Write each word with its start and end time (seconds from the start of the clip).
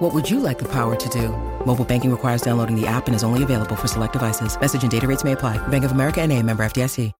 What 0.00 0.14
would 0.14 0.30
you 0.30 0.40
like 0.40 0.58
the 0.58 0.68
power 0.72 0.96
to 0.96 1.08
do? 1.10 1.28
Mobile 1.66 1.84
banking 1.84 2.10
requires 2.10 2.40
downloading 2.40 2.74
the 2.74 2.86
app 2.86 3.06
and 3.06 3.14
is 3.14 3.22
only 3.22 3.42
available 3.42 3.76
for 3.76 3.86
select 3.86 4.14
devices. 4.14 4.58
Message 4.58 4.80
and 4.80 4.90
data 4.90 5.06
rates 5.06 5.24
may 5.24 5.32
apply. 5.32 5.58
Bank 5.68 5.84
of 5.84 5.92
America 5.92 6.22
and 6.22 6.32
a 6.32 6.42
member 6.42 6.62
FDIC. 6.62 7.12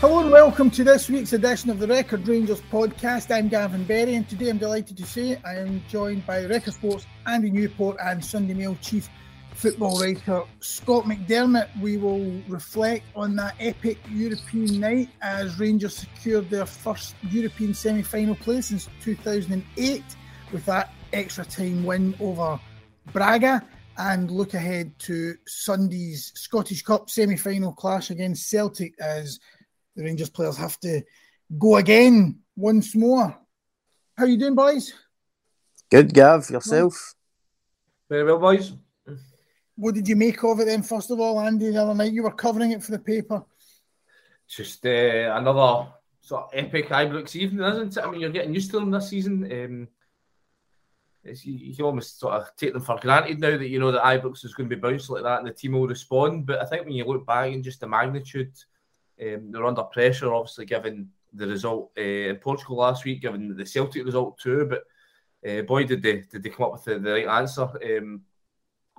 Hello 0.00 0.18
and 0.18 0.32
welcome 0.32 0.72
to 0.72 0.82
this 0.82 1.08
week's 1.08 1.34
edition 1.34 1.70
of 1.70 1.78
the 1.78 1.86
Record 1.86 2.26
Rangers 2.26 2.62
podcast. 2.62 3.32
I'm 3.32 3.48
Gavin 3.48 3.84
Berry 3.84 4.16
and 4.16 4.28
today 4.28 4.50
I'm 4.50 4.58
delighted 4.58 4.96
to 4.96 5.06
say 5.06 5.40
I 5.44 5.54
am 5.54 5.84
joined 5.88 6.26
by 6.26 6.46
Record 6.46 6.74
Sports 6.74 7.06
Andy 7.26 7.52
Newport 7.52 7.96
and 8.02 8.24
Sunday 8.24 8.54
Mail 8.54 8.76
chief 8.82 9.08
football 9.54 10.00
writer 10.00 10.42
Scott 10.60 11.04
McDermott. 11.04 11.68
We 11.80 11.96
will 11.96 12.42
reflect 12.48 13.04
on 13.16 13.36
that 13.36 13.54
epic 13.60 13.98
European 14.10 14.80
night 14.80 15.08
as 15.22 15.58
Rangers 15.58 15.96
secured 15.96 16.50
their 16.50 16.66
first 16.66 17.14
European 17.30 17.74
semi 17.74 18.02
final 18.02 18.34
place 18.34 18.66
since 18.66 18.88
2008 19.02 20.02
with 20.52 20.64
that 20.66 20.92
extra 21.12 21.44
time 21.44 21.84
win 21.84 22.14
over 22.20 22.60
Braga 23.12 23.62
and 23.96 24.30
look 24.30 24.54
ahead 24.54 24.98
to 24.98 25.34
Sunday's 25.46 26.32
Scottish 26.34 26.82
Cup 26.82 27.08
semi 27.08 27.36
final 27.36 27.72
clash 27.72 28.10
against 28.10 28.48
Celtic 28.50 28.94
as 29.00 29.38
the 29.96 30.04
Rangers 30.04 30.30
players 30.30 30.56
have 30.56 30.78
to 30.80 31.02
go 31.58 31.76
again 31.76 32.40
once 32.56 32.94
more. 32.94 33.36
How 34.16 34.24
you 34.26 34.36
doing, 34.36 34.54
boys? 34.54 34.92
Good, 35.90 36.12
Gav. 36.12 36.50
Yourself? 36.50 37.14
Very 38.08 38.24
well, 38.24 38.38
boys. 38.38 38.72
What 39.76 39.94
did 39.94 40.08
you 40.08 40.16
make 40.16 40.42
of 40.44 40.60
it 40.60 40.66
then? 40.66 40.82
First 40.82 41.10
of 41.10 41.20
all, 41.20 41.40
Andy, 41.40 41.70
the 41.70 41.82
other 41.82 41.94
night 41.94 42.12
you 42.12 42.22
were 42.22 42.32
covering 42.32 42.72
it 42.72 42.82
for 42.82 42.92
the 42.92 42.98
paper. 42.98 43.44
Just 44.48 44.84
uh, 44.86 45.34
another 45.34 45.88
sort 46.20 46.44
of 46.44 46.50
epic 46.52 46.88
Ibrox 46.88 47.34
evening, 47.34 47.64
isn't 47.64 47.96
it? 47.96 48.04
I 48.04 48.10
mean, 48.10 48.20
you're 48.20 48.30
getting 48.30 48.54
used 48.54 48.70
to 48.70 48.78
them 48.78 48.90
this 48.90 49.08
season. 49.08 49.44
Um, 49.44 49.88
you, 51.24 51.72
you 51.72 51.84
almost 51.84 52.20
sort 52.20 52.34
of 52.34 52.54
take 52.56 52.72
them 52.72 52.82
for 52.82 52.98
granted 53.00 53.40
now 53.40 53.56
that 53.56 53.68
you 53.68 53.80
know 53.80 53.90
that 53.90 54.02
Ibrox 54.02 54.44
is 54.44 54.54
going 54.54 54.68
to 54.68 54.76
be 54.76 54.80
bounced 54.80 55.10
like 55.10 55.22
that 55.22 55.38
and 55.38 55.48
the 55.48 55.52
team 55.52 55.72
will 55.72 55.88
respond. 55.88 56.46
But 56.46 56.60
I 56.60 56.66
think 56.66 56.84
when 56.84 56.92
you 56.92 57.04
look 57.04 57.26
back 57.26 57.52
and 57.52 57.64
just 57.64 57.80
the 57.80 57.88
magnitude 57.88 58.52
um, 59.20 59.52
they're 59.52 59.64
under 59.64 59.82
pressure, 59.84 60.34
obviously, 60.34 60.66
given 60.66 61.08
the 61.32 61.46
result 61.46 61.92
uh, 61.96 62.00
in 62.02 62.36
Portugal 62.36 62.76
last 62.76 63.04
week, 63.04 63.22
given 63.22 63.56
the 63.56 63.66
Celtic 63.66 64.04
result 64.04 64.38
too. 64.38 64.66
But 64.68 64.84
uh, 65.48 65.62
boy, 65.62 65.84
did 65.84 66.02
they 66.02 66.24
did 66.30 66.42
they 66.42 66.50
come 66.50 66.66
up 66.66 66.72
with 66.72 66.84
the, 66.84 66.98
the 66.98 67.12
right 67.12 67.40
answer. 67.40 67.62
Um, 67.62 68.22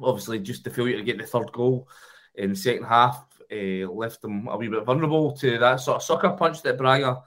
obviously, 0.01 0.39
just 0.39 0.63
the 0.63 0.69
failure 0.69 0.97
to 0.97 1.03
get 1.03 1.17
the 1.17 1.25
third 1.25 1.51
goal 1.51 1.87
in 2.35 2.49
the 2.49 2.55
second 2.55 2.83
half 2.83 3.25
uh, 3.51 3.89
left 3.91 4.21
them 4.21 4.47
a 4.47 4.57
wee 4.57 4.67
bit 4.67 4.83
vulnerable 4.83 5.31
to 5.31 5.57
that 5.57 5.79
sort 5.79 5.97
of 5.97 6.03
sucker 6.03 6.31
punch 6.31 6.61
that 6.61 6.77
Braga 6.77 7.21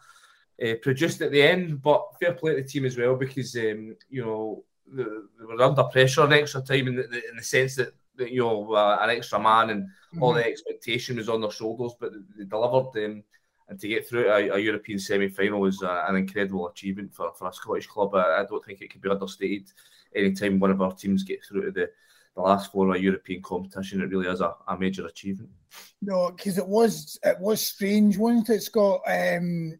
uh, 0.63 0.75
produced 0.83 1.21
at 1.23 1.33
the 1.33 1.43
end. 1.43 1.83
But 1.83 2.05
fair 2.21 2.33
play 2.33 2.57
to 2.57 2.63
the 2.63 2.69
team 2.69 2.85
as 2.85 2.97
well 2.97 3.17
because 3.17 3.55
um, 3.57 3.97
you 4.09 4.25
know 4.25 4.65
they, 4.87 5.05
they, 5.05 5.45
were 5.45 5.63
under 5.63 5.85
pressure 5.85 6.25
an 6.25 6.33
extra 6.33 6.63
time 6.63 6.89
in 6.89 6.97
the, 6.97 7.05
in 7.05 7.37
the 7.37 7.43
sense 7.43 7.77
that, 7.77 7.95
that 8.17 8.31
you 8.31 8.41
know 8.41 8.73
uh, 8.73 8.99
an 9.01 9.11
extra 9.11 9.39
man 9.39 9.71
and 9.71 9.85
mm-hmm. 9.85 10.23
all 10.23 10.33
the 10.33 10.45
expectation 10.45 11.17
was 11.17 11.29
on 11.29 11.41
their 11.41 11.51
shoulders, 11.51 11.93
but 11.99 12.13
they 12.37 12.45
delivered. 12.45 13.05
Um, 13.05 13.23
and 13.71 13.79
to 13.79 13.87
get 13.87 14.09
through 14.09 14.31
a, 14.31 14.49
a 14.49 14.59
European 14.59 14.99
semi-final 14.99 15.67
is 15.67 15.83
uh, 15.83 16.07
an 16.09 16.17
incredible 16.17 16.69
achievement 16.69 17.13
for, 17.13 17.33
for 17.35 17.49
a 17.49 17.53
Scottish 17.53 17.87
club. 17.87 18.15
I, 18.15 18.41
I 18.41 18.45
don't 18.49 18.65
think 18.65 18.81
it 18.81 18.89
can 18.89 19.03
be 19.03 19.11
understated. 19.11 19.71
Anytime 20.15 20.59
one 20.59 20.71
of 20.71 20.81
our 20.81 20.95
teams 20.95 21.23
get 21.23 21.45
through 21.45 21.67
to 21.67 21.71
the 21.71 21.91
the 22.39 22.43
last 22.43 22.71
four 22.71 22.89
of 22.89 22.95
a 22.95 23.03
European 23.03 23.43
competition, 23.43 24.01
it 24.01 24.11
really 24.11 24.29
is 24.29 24.41
a, 24.41 24.55
a 24.69 24.79
major 24.79 25.05
achievement. 25.07 25.51
No, 26.01 26.31
because 26.31 26.57
it 26.57 26.67
was 26.67 27.19
it 27.25 27.39
was 27.41 27.61
strange, 27.61 28.17
wasn't 28.17 28.49
it, 28.51 28.63
Scott? 28.63 29.01
Um, 29.07 29.79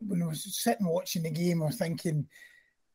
when 0.00 0.22
I 0.22 0.26
was 0.26 0.60
sitting 0.62 0.86
watching 0.86 1.22
the 1.22 1.30
game, 1.30 1.62
I 1.62 1.66
was 1.66 1.76
thinking 1.76 2.26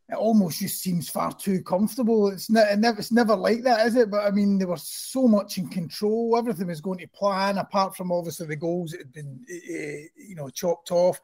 it 0.10 0.16
almost 0.16 0.60
just 0.60 0.82
seems 0.82 1.08
far 1.08 1.32
too 1.32 1.62
comfortable. 1.64 2.30
It's, 2.30 2.50
ne- 2.50 2.74
it 2.74 2.80
never, 2.80 3.00
it's 3.00 3.12
never 3.12 3.36
like 3.36 3.62
that, 3.64 3.88
is 3.88 3.96
it? 3.96 4.10
But 4.10 4.26
I 4.26 4.32
mean, 4.32 4.58
they 4.58 4.66
were 4.66 4.78
so 4.78 5.28
much 5.28 5.58
in 5.58 5.70
control. 5.70 6.36
Everything 6.36 6.68
was 6.68 6.82
going 6.82 7.00
to 7.00 7.08
plan, 7.08 7.60
apart 7.60 7.96
from 7.96 8.12
obviously 8.12 8.48
the 8.48 8.56
goals 8.56 8.92
that 8.92 9.02
had 9.02 9.14
been, 9.14 9.40
uh, 9.50 10.08
you 10.18 10.36
know, 10.36 10.50
chopped 10.50 10.92
off. 10.92 11.22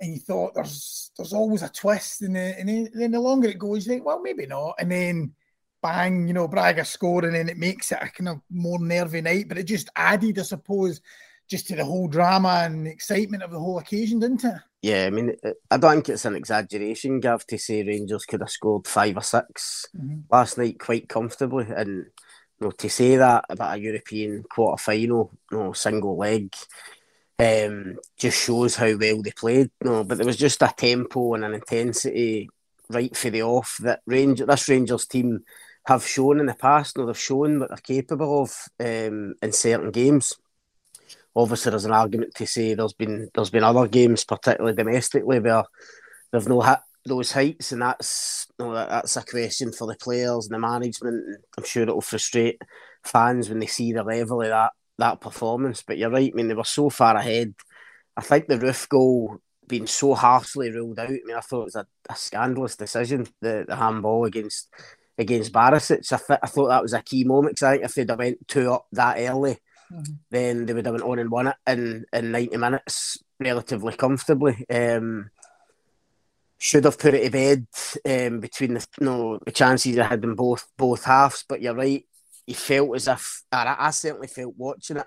And 0.00 0.12
you 0.12 0.20
thought 0.20 0.54
there's 0.54 1.10
there's 1.16 1.32
always 1.32 1.62
a 1.62 1.68
twist, 1.68 2.22
and 2.22 2.36
then, 2.36 2.54
and 2.58 2.88
then 2.94 3.10
the 3.10 3.18
longer 3.18 3.48
it 3.48 3.58
goes, 3.58 3.84
you 3.84 3.92
think, 3.94 4.04
well, 4.04 4.22
maybe 4.22 4.46
not. 4.46 4.74
And 4.78 4.92
then 4.92 5.34
bang, 5.82 6.28
you 6.28 6.34
know, 6.34 6.48
Braga 6.48 6.84
score, 6.84 7.24
and 7.24 7.34
then 7.34 7.48
it 7.48 7.56
makes 7.56 7.92
it 7.92 7.98
a 8.00 8.08
kind 8.08 8.28
of 8.28 8.40
more 8.50 8.78
nervy 8.78 9.20
night. 9.20 9.48
But 9.48 9.58
it 9.58 9.64
just 9.64 9.88
added, 9.96 10.38
I 10.38 10.42
suppose, 10.42 11.00
just 11.48 11.68
to 11.68 11.76
the 11.76 11.84
whole 11.84 12.08
drama 12.08 12.62
and 12.64 12.86
excitement 12.86 13.42
of 13.42 13.50
the 13.50 13.58
whole 13.58 13.78
occasion, 13.78 14.20
didn't 14.20 14.44
it? 14.44 14.54
Yeah, 14.82 15.06
I 15.06 15.10
mean, 15.10 15.34
I 15.70 15.76
don't 15.76 15.94
think 15.94 16.10
it's 16.10 16.24
an 16.24 16.36
exaggeration, 16.36 17.20
Gav, 17.20 17.44
to 17.46 17.58
say 17.58 17.82
Rangers 17.82 18.24
could 18.24 18.40
have 18.40 18.50
scored 18.50 18.86
five 18.86 19.16
or 19.16 19.22
6 19.22 19.86
mm-hmm. 19.96 20.20
last 20.30 20.58
night 20.58 20.78
quite 20.78 21.08
comfortably. 21.08 21.66
And 21.74 22.06
you 22.60 22.66
know, 22.66 22.70
to 22.70 22.88
say 22.88 23.16
that 23.16 23.44
about 23.48 23.76
a 23.76 23.80
European 23.80 24.44
quarter 24.44 24.80
final, 24.80 25.32
you 25.50 25.58
know, 25.58 25.72
single 25.72 26.16
leg, 26.16 26.54
um, 27.40 27.96
just 28.16 28.44
shows 28.44 28.76
how 28.76 28.96
well 28.96 29.22
they 29.22 29.32
played. 29.32 29.70
You 29.82 29.90
know, 29.90 30.04
but 30.04 30.18
there 30.18 30.26
was 30.26 30.36
just 30.36 30.62
a 30.62 30.72
tempo 30.76 31.34
and 31.34 31.44
an 31.44 31.54
intensity 31.54 32.48
right 32.90 33.16
for 33.16 33.30
the 33.30 33.42
off 33.42 33.78
that 33.82 34.00
Ranger 34.06 34.46
this 34.46 34.68
Rangers 34.68 35.06
team 35.06 35.44
have 35.88 36.06
shown 36.06 36.38
in 36.38 36.46
the 36.46 36.54
past. 36.54 36.98
Know, 36.98 37.06
they've 37.06 37.18
shown 37.18 37.60
what 37.60 37.70
they're 37.70 37.78
capable 37.78 38.42
of 38.42 38.54
um, 38.78 39.34
in 39.42 39.52
certain 39.52 39.90
games. 39.90 40.34
Obviously, 41.34 41.70
there's 41.70 41.86
an 41.86 41.92
argument 41.92 42.34
to 42.34 42.46
say 42.46 42.74
there's 42.74 42.92
been 42.92 43.30
there's 43.34 43.50
been 43.50 43.64
other 43.64 43.88
games, 43.88 44.24
particularly 44.24 44.76
domestically, 44.76 45.40
where 45.40 45.64
they've 46.30 46.48
no 46.48 46.60
hit 46.60 46.78
those 47.06 47.32
heights, 47.32 47.72
and 47.72 47.80
that's 47.80 48.46
you 48.58 48.66
know, 48.66 48.74
that's 48.74 49.16
a 49.16 49.24
question 49.24 49.72
for 49.72 49.86
the 49.86 49.96
players 49.96 50.46
and 50.46 50.54
the 50.54 50.58
management. 50.58 51.40
I'm 51.56 51.64
sure 51.64 51.84
it 51.84 51.94
will 51.94 52.02
frustrate 52.02 52.60
fans 53.02 53.48
when 53.48 53.58
they 53.58 53.66
see 53.66 53.92
the 53.92 54.04
level 54.04 54.42
of 54.42 54.48
that 54.48 54.72
that 54.98 55.20
performance. 55.22 55.82
But 55.86 55.96
you're 55.96 56.10
right. 56.10 56.30
I 56.32 56.36
mean, 56.36 56.48
they 56.48 56.54
were 56.54 56.64
so 56.64 56.90
far 56.90 57.16
ahead. 57.16 57.54
I 58.14 58.20
think 58.20 58.46
the 58.46 58.58
Roofe 58.58 58.88
goal 58.90 59.38
being 59.66 59.86
so 59.86 60.14
harshly 60.14 60.70
ruled 60.70 60.98
out. 60.98 61.08
I 61.08 61.20
mean, 61.24 61.36
I 61.36 61.40
thought 61.40 61.62
it 61.62 61.72
was 61.72 61.76
a, 61.76 61.86
a 62.10 62.16
scandalous 62.16 62.76
decision, 62.76 63.26
the, 63.40 63.64
the 63.66 63.76
handball 63.76 64.24
against 64.26 64.68
against 65.18 65.52
Barisic. 65.52 66.12
I, 66.12 66.16
th- 66.16 66.40
I 66.42 66.46
thought 66.46 66.68
that 66.68 66.82
was 66.82 66.94
a 66.94 67.02
key 67.02 67.24
moment 67.24 67.56
because 67.56 67.62
I 67.64 67.72
think 67.72 67.84
if 67.84 67.94
they'd 67.94 68.08
have 68.08 68.18
went 68.18 68.48
two 68.48 68.72
up 68.72 68.86
that 68.92 69.18
early, 69.18 69.58
mm-hmm. 69.92 70.14
then 70.30 70.66
they 70.66 70.72
would 70.72 70.86
have 70.86 70.94
went 70.94 71.04
on 71.04 71.18
and 71.18 71.30
won 71.30 71.48
it 71.48 71.56
in, 71.66 72.04
in 72.12 72.32
90 72.32 72.56
minutes 72.56 73.18
relatively 73.40 73.94
comfortably. 73.94 74.64
Um, 74.70 75.30
should 76.60 76.84
have 76.84 76.98
put 76.98 77.14
it 77.14 77.24
to 77.24 77.30
bed 77.30 77.66
um, 78.04 78.40
between 78.40 78.74
the 78.74 78.86
you 79.00 79.06
know, 79.06 79.38
the 79.44 79.52
chances 79.52 79.96
I 79.98 80.06
had 80.06 80.24
in 80.24 80.34
both 80.34 80.66
both 80.76 81.04
halves. 81.04 81.44
But 81.48 81.62
you're 81.62 81.74
right, 81.74 82.04
he 82.46 82.54
felt 82.54 82.96
as 82.96 83.06
if 83.06 83.42
I, 83.52 83.76
I 83.78 83.90
certainly 83.90 84.26
felt 84.26 84.54
watching 84.56 84.96
it 84.96 85.06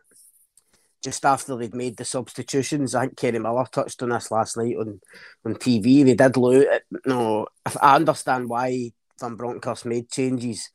just 1.04 1.26
after 1.26 1.58
they'd 1.58 1.76
made 1.76 1.98
the 1.98 2.06
substitutions. 2.06 2.96
I 2.96 3.02
think 3.02 3.18
Kenny 3.18 3.40
Miller 3.40 3.66
touched 3.72 4.02
on 4.04 4.10
this 4.10 4.32
last 4.32 4.56
night 4.56 4.78
on, 4.78 5.02
on 5.46 5.56
TV. 5.56 6.06
They 6.06 6.14
did 6.14 6.38
look 6.38 6.68
you 6.90 7.00
know, 7.06 7.48
I 7.82 7.96
understand 7.96 8.48
why 8.48 8.94
Van 9.22 9.36
Bronckhorst 9.36 9.86
made 9.86 10.10
changes, 10.10 10.70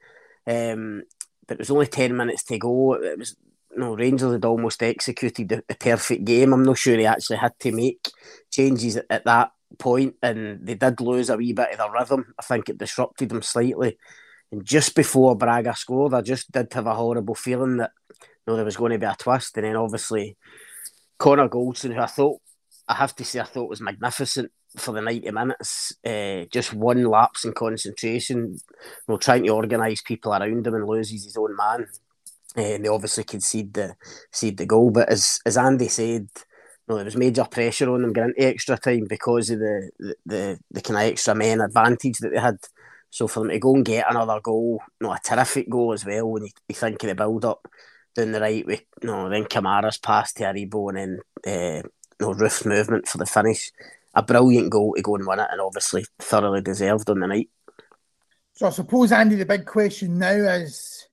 um, 0.46 1.02
but 1.46 1.54
it 1.54 1.58
was 1.58 1.70
only 1.70 1.86
10 1.86 2.16
minutes 2.16 2.44
to 2.44 2.58
go. 2.58 2.94
It 2.94 3.18
was, 3.18 3.36
you 3.72 3.78
know, 3.78 3.94
Rangers 3.94 4.32
had 4.32 4.44
almost 4.44 4.82
executed 4.82 5.48
the, 5.48 5.62
the 5.68 5.74
perfect 5.74 6.24
game. 6.24 6.52
I'm 6.52 6.64
not 6.64 6.78
sure 6.78 6.96
he 6.96 7.06
actually 7.06 7.36
had 7.36 7.58
to 7.60 7.72
make 7.72 8.08
changes 8.50 8.96
at, 8.96 9.06
at 9.10 9.24
that 9.24 9.50
point, 9.78 10.14
and 10.22 10.66
they 10.66 10.74
did 10.74 11.00
lose 11.00 11.28
a 11.30 11.36
wee 11.36 11.52
bit 11.52 11.72
of 11.72 11.78
their 11.78 11.92
rhythm. 11.92 12.34
I 12.38 12.42
think 12.42 12.68
it 12.68 12.78
disrupted 12.78 13.28
them 13.28 13.42
slightly. 13.42 13.98
And 14.52 14.64
just 14.64 14.94
before 14.94 15.36
Braga 15.36 15.74
scored, 15.74 16.14
I 16.14 16.22
just 16.22 16.50
did 16.52 16.72
have 16.72 16.86
a 16.86 16.94
horrible 16.94 17.34
feeling 17.34 17.78
that 17.78 17.90
you 18.08 18.16
know 18.46 18.56
there 18.56 18.64
was 18.64 18.76
going 18.76 18.92
to 18.92 18.98
be 18.98 19.06
a 19.06 19.16
twist, 19.18 19.56
and 19.56 19.66
then 19.66 19.76
obviously 19.76 20.36
Connor 21.18 21.48
Goldson, 21.48 21.94
who 21.94 22.00
I 22.00 22.06
thought 22.06 22.40
I 22.88 22.94
have 22.94 23.14
to 23.16 23.24
say 23.24 23.40
I 23.40 23.44
thought 23.44 23.64
it 23.64 23.70
was 23.70 23.80
magnificent 23.80 24.52
for 24.76 24.92
the 24.92 25.00
ninety 25.00 25.30
minutes. 25.30 25.92
Uh, 26.04 26.44
just 26.50 26.72
one 26.72 27.04
lapse 27.04 27.44
in 27.44 27.52
concentration, 27.52 28.52
you 28.52 28.58
know, 29.08 29.16
trying 29.16 29.44
to 29.44 29.50
organise 29.50 30.02
people 30.02 30.32
around 30.32 30.66
him 30.66 30.74
and 30.74 30.86
loses 30.86 31.24
his 31.24 31.36
own 31.36 31.56
man. 31.56 31.86
Uh, 32.56 32.60
and 32.60 32.84
they 32.84 32.88
obviously 32.88 33.24
concede 33.24 33.74
the 33.74 33.94
concede 34.30 34.56
the 34.56 34.66
goal. 34.66 34.90
But 34.90 35.08
as 35.08 35.38
as 35.44 35.56
Andy 35.56 35.88
said, 35.88 36.28
no, 36.88 36.96
there 36.96 37.04
was 37.04 37.16
major 37.16 37.44
pressure 37.44 37.90
on 37.90 38.02
them 38.02 38.12
getting 38.12 38.34
into 38.36 38.48
extra 38.48 38.78
time 38.78 39.06
because 39.08 39.50
of 39.50 39.58
the 39.58 39.90
the, 39.98 40.16
the, 40.24 40.58
the 40.70 40.80
kind 40.80 40.96
of 40.98 41.12
extra 41.12 41.34
men 41.34 41.60
advantage 41.60 42.18
that 42.18 42.30
they 42.32 42.40
had. 42.40 42.58
So 43.10 43.28
for 43.28 43.40
them 43.40 43.50
to 43.50 43.58
go 43.58 43.74
and 43.74 43.84
get 43.84 44.10
another 44.10 44.40
goal, 44.40 44.80
you 45.00 45.06
know, 45.06 45.12
a 45.12 45.18
terrific 45.24 45.70
goal 45.70 45.92
as 45.92 46.04
well 46.04 46.30
when 46.30 46.44
you, 46.44 46.50
you 46.68 46.74
think 46.74 47.02
of 47.02 47.08
the 47.08 47.14
build 47.14 47.44
up 47.44 47.66
down 48.14 48.32
the 48.32 48.40
right 48.40 48.66
with 48.66 48.82
you 49.02 49.06
know, 49.06 49.28
then 49.28 49.44
Kamara's 49.44 49.98
pass 49.98 50.32
to 50.34 50.44
Aribo 50.44 50.88
and 50.88 51.20
then 51.44 51.82
uh, 51.84 51.88
you 52.20 52.26
know, 52.26 52.32
Roofe's 52.32 52.64
movement 52.64 53.08
for 53.08 53.18
the 53.18 53.26
finish. 53.26 53.72
A 54.14 54.22
brilliant 54.22 54.70
goal 54.70 54.94
to 54.94 55.02
go 55.02 55.16
and 55.16 55.26
win 55.26 55.40
it 55.40 55.48
and 55.50 55.60
obviously 55.60 56.06
thoroughly 56.18 56.62
deserved 56.62 57.10
on 57.10 57.20
the 57.20 57.26
night. 57.26 57.50
So 58.54 58.66
I 58.66 58.70
suppose 58.70 59.12
Andy 59.12 59.36
the 59.36 59.44
big 59.44 59.66
question 59.66 60.18
now 60.18 60.30
is 60.30 61.06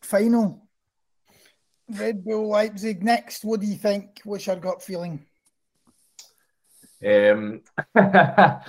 final 0.00 0.66
Red 1.88 2.24
Bull 2.24 2.48
Leipzig 2.48 3.04
next. 3.04 3.44
What 3.44 3.60
do 3.60 3.66
you 3.66 3.76
think? 3.76 4.20
What's 4.24 4.46
your 4.46 4.56
gut 4.56 4.82
feeling? 4.82 5.24
Um, 7.04 7.60
that's 7.94 8.64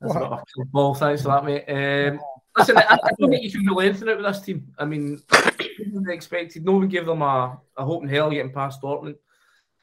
what? 0.00 0.20
not 0.20 0.48
a 0.60 0.64
ball. 0.64 0.94
Thanks 0.94 1.22
for 1.22 1.28
that, 1.28 1.44
mate. 1.44 1.64
Um, 1.68 2.20
listen, 2.56 2.78
I, 2.78 2.98
I, 3.02 3.10
don't 3.18 3.30
think 3.30 3.44
you 3.44 3.52
can 3.52 3.66
rule 3.66 3.80
anything 3.82 4.08
out 4.08 4.16
with 4.16 4.26
this 4.26 4.40
team. 4.40 4.66
I 4.78 4.84
mean, 4.84 5.20
they 5.30 6.14
expected. 6.14 6.64
No 6.64 6.72
one 6.72 6.88
gave 6.88 7.06
them 7.06 7.22
a, 7.22 7.60
a 7.76 7.84
hope 7.84 8.02
in 8.02 8.08
hell 8.08 8.30
getting 8.30 8.52
past 8.52 8.80
Dortmund. 8.80 9.16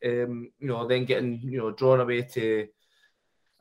Um, 0.06 0.52
you 0.60 0.68
know, 0.68 0.88
then 0.88 1.06
getting 1.06 1.40
you 1.44 1.60
know 1.60 1.72
drawn 1.72 2.02
away 2.02 2.24
to 2.24 2.68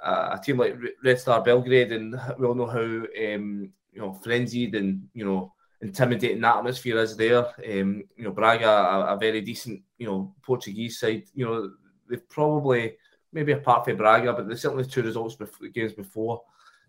uh, 0.02 0.36
a 0.38 0.42
team 0.42 0.58
like 0.58 0.76
Red 1.04 1.20
Star 1.20 1.42
Belgrade, 1.42 1.92
and 1.92 2.20
we 2.38 2.46
all 2.46 2.54
know 2.54 2.66
how 2.66 2.80
um, 2.80 3.70
you 3.92 4.00
know 4.00 4.12
frenzied 4.12 4.74
and 4.74 5.08
you 5.14 5.24
know 5.24 5.52
intimidating 5.82 6.44
atmosphere 6.44 6.98
is 6.98 7.16
there. 7.16 7.46
Um, 7.46 8.04
you 8.16 8.24
know, 8.24 8.30
Braga, 8.30 8.68
a, 8.68 9.14
a, 9.14 9.18
very 9.18 9.40
decent, 9.40 9.82
you 9.98 10.06
know, 10.06 10.34
Portuguese 10.42 10.98
side. 10.98 11.24
You 11.34 11.44
know, 11.44 11.70
they've 12.08 12.28
probably 12.28 12.96
maybe 13.32 13.52
apart 13.52 13.84
from 13.84 13.96
Braga, 13.96 14.32
but 14.32 14.46
there's 14.46 14.62
certainly 14.62 14.84
two 14.84 15.02
results 15.02 15.34
before, 15.34 15.68
games 15.68 15.92
before. 15.92 16.42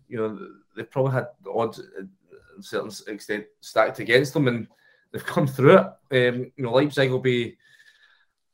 You 0.08 0.18
know, 0.18 0.48
they've 0.76 0.90
probably 0.90 1.12
had 1.12 1.28
odds 1.52 1.78
to 1.78 2.08
a 2.58 2.62
certain 2.62 3.14
extent 3.14 3.44
stacked 3.60 3.98
against 3.98 4.32
them, 4.32 4.48
and 4.48 4.68
they've 5.10 5.24
come 5.24 5.46
through 5.46 5.78
it. 5.78 6.28
Um, 6.28 6.52
you 6.56 6.64
know, 6.64 6.72
Leipzig 6.72 7.10
will 7.10 7.20
be. 7.20 7.56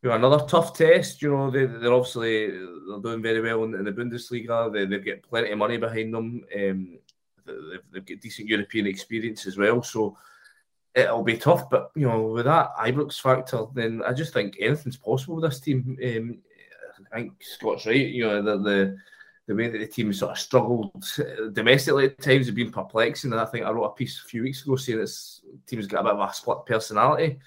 You 0.02 0.08
know, 0.08 0.17
another 0.17 0.44
tough 0.47 0.76
test. 0.76 1.20
You 1.20 1.31
know, 1.31 1.50
they, 1.50 1.67
they're 1.67 1.93
obviously 1.93 2.49
they're 2.49 3.00
doing 3.02 3.23
very 3.23 3.41
well 3.41 3.64
in, 3.64 3.75
in 3.75 3.85
the 3.85 3.93
Bundesliga. 3.93 4.73
They, 4.73 4.87
they've 4.87 5.05
got 5.05 5.23
plenty 5.29 5.50
of 5.50 5.58
money 5.58 5.76
behind 5.76 6.14
them. 6.14 6.43
Um, 6.56 6.99
they've, 7.44 7.82
they've 7.93 8.06
got 8.06 8.20
decent 8.20 8.49
European 8.49 8.87
experience 8.87 9.47
as 9.47 9.58
well. 9.58 9.82
So 9.82 10.17
it'll 10.94 11.23
be 11.23 11.37
tough. 11.37 11.69
But 11.69 11.91
you 11.94 12.08
know, 12.08 12.23
with 12.23 12.47
that 12.47 12.75
Ibrox 12.76 13.20
factor, 13.20 13.67
then 13.75 14.02
I 14.06 14.12
just 14.12 14.32
think 14.32 14.56
anything's 14.58 14.97
possible 14.97 15.37
with 15.37 15.44
this 15.50 15.61
team. 15.61 15.99
Um, 16.02 16.38
I 17.12 17.17
think 17.17 17.32
Scott's 17.41 17.87
right. 17.87 17.97
You 17.97 18.25
know, 18.25 18.43
the, 18.43 18.58
the 18.58 18.97
the 19.47 19.56
way 19.56 19.69
that 19.69 19.79
the 19.79 19.87
team 19.87 20.12
sort 20.12 20.31
of 20.31 20.38
struggled 20.38 20.93
domestically 21.52 22.06
at 22.06 22.23
times 22.23 22.47
have 22.47 22.55
been 22.55 22.70
perplexing. 22.70 23.32
And 23.32 23.41
I 23.41 23.44
think 23.44 23.67
I 23.67 23.70
wrote 23.70 23.85
a 23.85 23.94
piece 23.94 24.23
a 24.25 24.29
few 24.29 24.43
weeks 24.43 24.62
ago 24.62 24.76
saying 24.76 25.00
this 25.00 25.41
team's 25.67 25.88
got 25.88 26.02
a 26.02 26.05
bit 26.05 26.12
of 26.12 26.31
a 26.31 26.32
split 26.32 26.58
personality. 26.67 27.41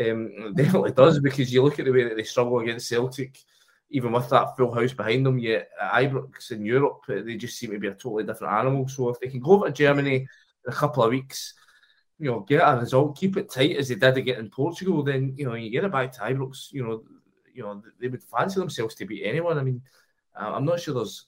Um, 0.00 0.54
definitely 0.54 0.92
does 0.92 1.18
because 1.18 1.52
you 1.52 1.62
look 1.62 1.78
at 1.78 1.84
the 1.84 1.92
way 1.92 2.04
that 2.04 2.16
they 2.16 2.22
struggle 2.22 2.60
against 2.60 2.88
Celtic, 2.88 3.38
even 3.90 4.12
with 4.12 4.28
that 4.30 4.56
full 4.56 4.72
house 4.72 4.92
behind 4.92 5.26
them. 5.26 5.38
Yet 5.38 5.68
Ibrox 5.80 6.52
in 6.52 6.64
Europe, 6.64 7.04
they 7.08 7.36
just 7.36 7.58
seem 7.58 7.72
to 7.72 7.78
be 7.78 7.88
a 7.88 7.94
totally 7.94 8.24
different 8.24 8.54
animal. 8.54 8.88
So 8.88 9.10
if 9.10 9.20
they 9.20 9.28
can 9.28 9.40
go 9.40 9.52
over 9.52 9.66
to 9.66 9.72
Germany 9.72 10.16
in 10.16 10.72
a 10.72 10.72
couple 10.72 11.02
of 11.02 11.10
weeks 11.10 11.54
you 12.20 12.30
know, 12.30 12.40
get 12.40 12.60
a 12.60 12.78
result, 12.78 13.16
keep 13.16 13.38
it 13.38 13.50
tight 13.50 13.76
as 13.76 13.88
they 13.88 13.94
did 13.94 14.18
again 14.18 14.40
in 14.40 14.50
Portugal, 14.50 15.02
then 15.02 15.32
you 15.36 15.46
know 15.46 15.54
you 15.54 15.70
get 15.70 15.84
it 15.84 15.90
back 15.90 16.12
to 16.12 16.20
Ibrox. 16.20 16.70
You 16.70 16.84
know, 16.84 17.02
you 17.54 17.62
know 17.62 17.82
they 17.98 18.08
would 18.08 18.22
fancy 18.22 18.60
themselves 18.60 18.94
to 18.96 19.06
beat 19.06 19.24
anyone. 19.24 19.58
I 19.58 19.62
mean, 19.62 19.80
I'm 20.36 20.66
not 20.66 20.80
sure 20.80 20.94
there's, 20.94 21.24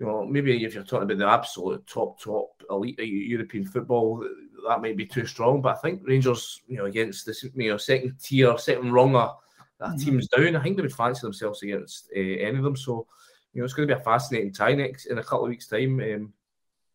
you 0.00 0.06
know, 0.06 0.26
maybe 0.26 0.64
if 0.64 0.74
you're 0.74 0.82
talking 0.82 1.04
about 1.04 1.18
the 1.18 1.28
absolute 1.28 1.86
top 1.86 2.20
top 2.20 2.60
elite 2.68 2.98
European 2.98 3.64
football, 3.66 4.28
that 4.68 4.82
might 4.82 4.96
be 4.96 5.06
too 5.06 5.26
strong. 5.26 5.60
But 5.60 5.76
I 5.76 5.80
think 5.80 6.02
Rangers, 6.04 6.60
you 6.66 6.78
know, 6.78 6.86
against 6.86 7.26
this, 7.26 7.42
you 7.42 7.70
know, 7.70 7.76
second 7.76 8.16
tier, 8.22 8.56
second 8.58 8.90
runger, 8.90 9.34
that 9.78 9.90
mm-hmm. 9.90 9.98
team's 9.98 10.28
down. 10.28 10.56
I 10.56 10.62
think 10.62 10.76
they 10.76 10.82
would 10.82 10.92
fancy 10.92 11.20
themselves 11.22 11.62
against 11.62 12.10
uh, 12.16 12.20
any 12.20 12.58
of 12.58 12.64
them. 12.64 12.76
So, 12.76 13.06
you 13.52 13.60
know, 13.60 13.64
it's 13.64 13.74
going 13.74 13.88
to 13.88 13.94
be 13.94 14.00
a 14.00 14.04
fascinating 14.04 14.52
tie 14.52 14.74
next 14.74 15.06
in 15.06 15.18
a 15.18 15.22
couple 15.22 15.44
of 15.44 15.50
weeks' 15.50 15.68
time. 15.68 16.00
Um, 16.00 16.32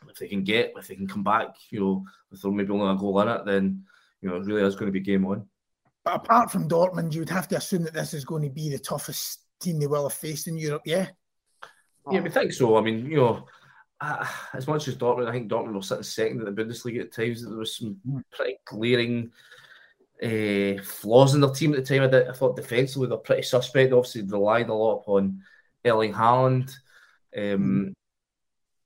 if 0.09 0.17
they 0.17 0.27
can 0.27 0.43
get, 0.43 0.73
if 0.75 0.87
they 0.87 0.95
can 0.95 1.07
come 1.07 1.23
back, 1.23 1.55
you 1.69 1.79
know, 1.79 2.05
with 2.31 2.43
maybe 2.45 2.71
only 2.71 2.91
a 2.91 2.97
goal 2.97 3.21
in 3.21 3.27
it, 3.27 3.45
then 3.45 3.83
you 4.21 4.29
know 4.29 4.35
it 4.35 4.45
really 4.45 4.63
is 4.63 4.75
going 4.75 4.87
to 4.87 4.91
be 4.91 4.99
game 4.99 5.25
on. 5.25 5.45
But 6.03 6.15
apart 6.15 6.51
from 6.51 6.67
Dortmund, 6.67 7.13
you 7.13 7.19
would 7.21 7.29
have 7.29 7.47
to 7.49 7.57
assume 7.57 7.83
that 7.83 7.93
this 7.93 8.13
is 8.13 8.25
going 8.25 8.43
to 8.43 8.49
be 8.49 8.69
the 8.69 8.79
toughest 8.79 9.41
team 9.59 9.79
they 9.79 9.87
will 9.87 10.09
have 10.09 10.17
faced 10.17 10.47
in 10.47 10.57
Europe. 10.57 10.81
Yeah. 10.85 11.07
Yeah, 12.09 12.21
we 12.21 12.31
think 12.31 12.51
so. 12.51 12.77
I 12.77 12.81
mean, 12.81 13.05
you 13.05 13.17
know, 13.17 13.45
uh, 14.01 14.25
as 14.53 14.67
much 14.67 14.87
as 14.87 14.95
Dortmund, 14.95 15.29
I 15.29 15.31
think 15.31 15.49
Dortmund 15.49 15.73
will 15.73 15.81
sit 15.81 16.03
second 16.03 16.39
in 16.39 16.45
the 16.45 16.63
Bundesliga 16.63 17.01
at 17.01 17.13
times. 17.13 17.45
There 17.45 17.57
was 17.57 17.77
some 17.77 17.99
hmm. 18.05 18.19
pretty 18.31 18.57
glaring 18.65 19.31
uh, 20.21 20.81
flaws 20.83 21.35
in 21.35 21.41
their 21.41 21.51
team 21.51 21.73
at 21.73 21.85
the 21.85 21.99
time. 21.99 22.13
I, 22.13 22.29
I 22.29 22.33
thought 22.33 22.55
defensively 22.55 23.07
they're 23.07 23.17
pretty 23.17 23.43
suspect. 23.43 23.93
Obviously, 23.93 24.23
relied 24.23 24.69
a 24.69 24.73
lot 24.73 25.01
upon 25.01 25.43
Erling 25.85 26.13
Haaland. 26.13 26.71
Um, 27.37 27.93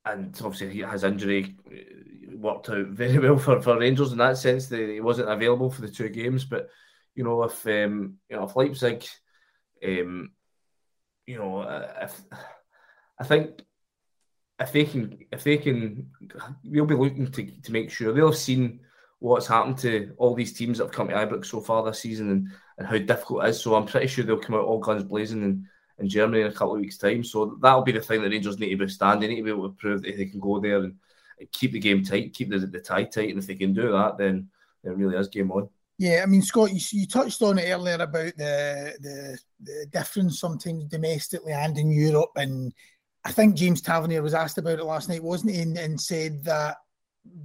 and 0.04 0.40
obviously 0.44 0.82
his 0.82 1.02
injury 1.02 1.56
uh, 1.66 2.36
worked 2.36 2.70
out 2.70 2.86
very 2.86 3.18
well 3.28 3.38
for, 3.38 3.60
for 3.60 3.78
Rangers 3.78 4.12
in 4.12 4.18
that 4.18 4.38
sense 4.38 4.66
that 4.68 4.88
he 4.88 5.00
wasn't 5.00 5.28
available 5.28 5.70
for 5.70 5.80
the 5.80 5.90
two 5.90 6.08
games. 6.08 6.44
But 6.44 6.68
you 7.14 7.24
know, 7.24 7.42
if 7.42 7.66
um, 7.66 8.18
you 8.28 8.36
know 8.36 8.44
if 8.44 8.54
Leipzig, 8.54 9.04
um, 9.84 10.30
you 11.26 11.38
know, 11.38 11.58
uh, 11.58 11.92
if 12.02 12.20
I 13.18 13.24
think 13.24 13.62
if 14.58 14.72
they 14.72 14.84
can, 14.84 15.18
if 15.32 15.44
they 15.44 15.56
can, 15.58 16.08
we'll 16.64 16.86
be 16.86 16.94
looking 16.94 17.30
to 17.30 17.46
to 17.46 17.72
make 17.72 17.90
sure 17.90 18.12
they'll 18.12 18.30
have 18.30 18.36
seen 18.36 18.80
what's 19.18 19.46
happened 19.46 19.78
to 19.78 20.12
all 20.18 20.34
these 20.34 20.52
teams 20.52 20.78
that 20.78 20.84
have 20.84 20.92
come 20.92 21.08
to 21.08 21.14
Ibrox 21.14 21.46
so 21.46 21.60
far 21.60 21.82
this 21.82 22.00
season 22.00 22.30
and, 22.30 22.48
and 22.78 22.86
how 22.86 22.98
difficult 22.98 23.44
it 23.44 23.48
is. 23.48 23.60
So 23.60 23.74
I'm 23.74 23.86
pretty 23.86 24.06
sure 24.06 24.24
they'll 24.24 24.38
come 24.38 24.54
out 24.54 24.64
all 24.64 24.78
guns 24.78 25.04
blazing 25.04 25.42
and 25.42 25.66
in 25.98 26.08
Germany 26.08 26.42
in 26.42 26.48
a 26.48 26.52
couple 26.52 26.74
of 26.74 26.80
weeks' 26.80 26.98
time. 26.98 27.24
So 27.24 27.56
that'll 27.60 27.82
be 27.82 27.92
the 27.92 28.00
thing 28.00 28.22
that 28.22 28.30
Rangers 28.30 28.58
need 28.58 28.70
to 28.70 28.76
be 28.76 28.84
withstand. 28.84 29.22
They 29.22 29.28
need 29.28 29.36
to 29.36 29.42
be 29.42 29.50
able 29.50 29.68
to 29.68 29.74
prove 29.74 30.02
that 30.02 30.16
they 30.16 30.26
can 30.26 30.40
go 30.40 30.60
there 30.60 30.82
and 30.82 30.94
keep 31.52 31.72
the 31.72 31.78
game 31.78 32.04
tight, 32.04 32.34
keep 32.34 32.50
the, 32.50 32.58
the 32.58 32.80
tie 32.80 33.04
tight. 33.04 33.30
And 33.30 33.38
if 33.38 33.46
they 33.46 33.54
can 33.54 33.72
do 33.72 33.92
that, 33.92 34.18
then 34.18 34.48
it 34.84 34.90
really 34.90 35.16
is 35.16 35.28
game 35.28 35.50
on. 35.50 35.68
Yeah, 35.98 36.20
I 36.22 36.26
mean, 36.26 36.42
Scott, 36.42 36.72
you, 36.72 36.80
you 36.92 37.06
touched 37.06 37.40
on 37.40 37.58
it 37.58 37.70
earlier 37.70 37.94
about 37.94 38.36
the, 38.36 38.94
the 39.00 39.38
the 39.60 39.86
difference 39.90 40.38
sometimes 40.38 40.84
domestically 40.84 41.52
and 41.52 41.78
in 41.78 41.90
Europe. 41.90 42.32
And 42.36 42.74
I 43.26 43.32
think 43.32 43.56
James 43.56 43.82
Tavernier 43.82 44.22
was 44.22 44.34
asked 44.34 44.56
about 44.56 44.78
it 44.78 44.84
last 44.84 45.08
night, 45.08 45.22
wasn't 45.22 45.54
he? 45.54 45.60
And, 45.60 45.76
and 45.76 46.00
said 46.00 46.44
that 46.44 46.76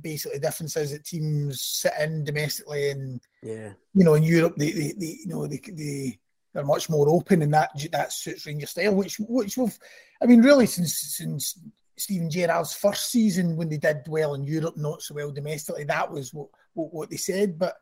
basically 0.02 0.38
the 0.38 0.46
difference 0.46 0.78
is 0.78 0.92
that 0.92 1.04
teams 1.04 1.60
sit 1.60 1.94
in 2.00 2.24
domestically 2.24 2.92
and 2.92 3.20
yeah, 3.42 3.74
you 3.96 4.04
know, 4.04 4.14
in 4.14 4.22
Europe 4.22 4.54
they, 4.58 4.72
they, 4.72 4.94
they 4.96 5.18
you 5.22 5.28
know 5.28 5.48
they, 5.48 5.60
they 5.72 6.20
they're 6.54 6.64
much 6.64 6.88
more 6.88 7.10
open, 7.10 7.42
and 7.42 7.52
that 7.56 7.72
that 7.92 8.14
suits 8.14 8.46
Ranger 8.46 8.68
style. 8.68 8.94
Which 8.94 9.18
which 9.22 9.58
we've, 9.58 9.78
I 10.22 10.28
mean, 10.28 10.44
really 10.44 10.68
since 10.68 11.00
since 11.00 11.58
Steven 11.98 12.30
Gerrard's 12.30 12.76
first 12.76 13.10
season 13.10 13.56
when 13.56 13.70
they 13.70 13.78
did 13.78 14.04
well 14.08 14.36
in 14.36 14.44
Europe, 14.44 14.78
not 14.78 15.02
so 15.02 15.16
well 15.16 15.32
domestically, 15.32 15.86
that 15.86 16.12
was 16.12 16.32
what 16.32 16.50
what, 16.76 16.94
what 16.94 17.10
they 17.10 17.18
said. 17.18 17.58
But 17.58 17.74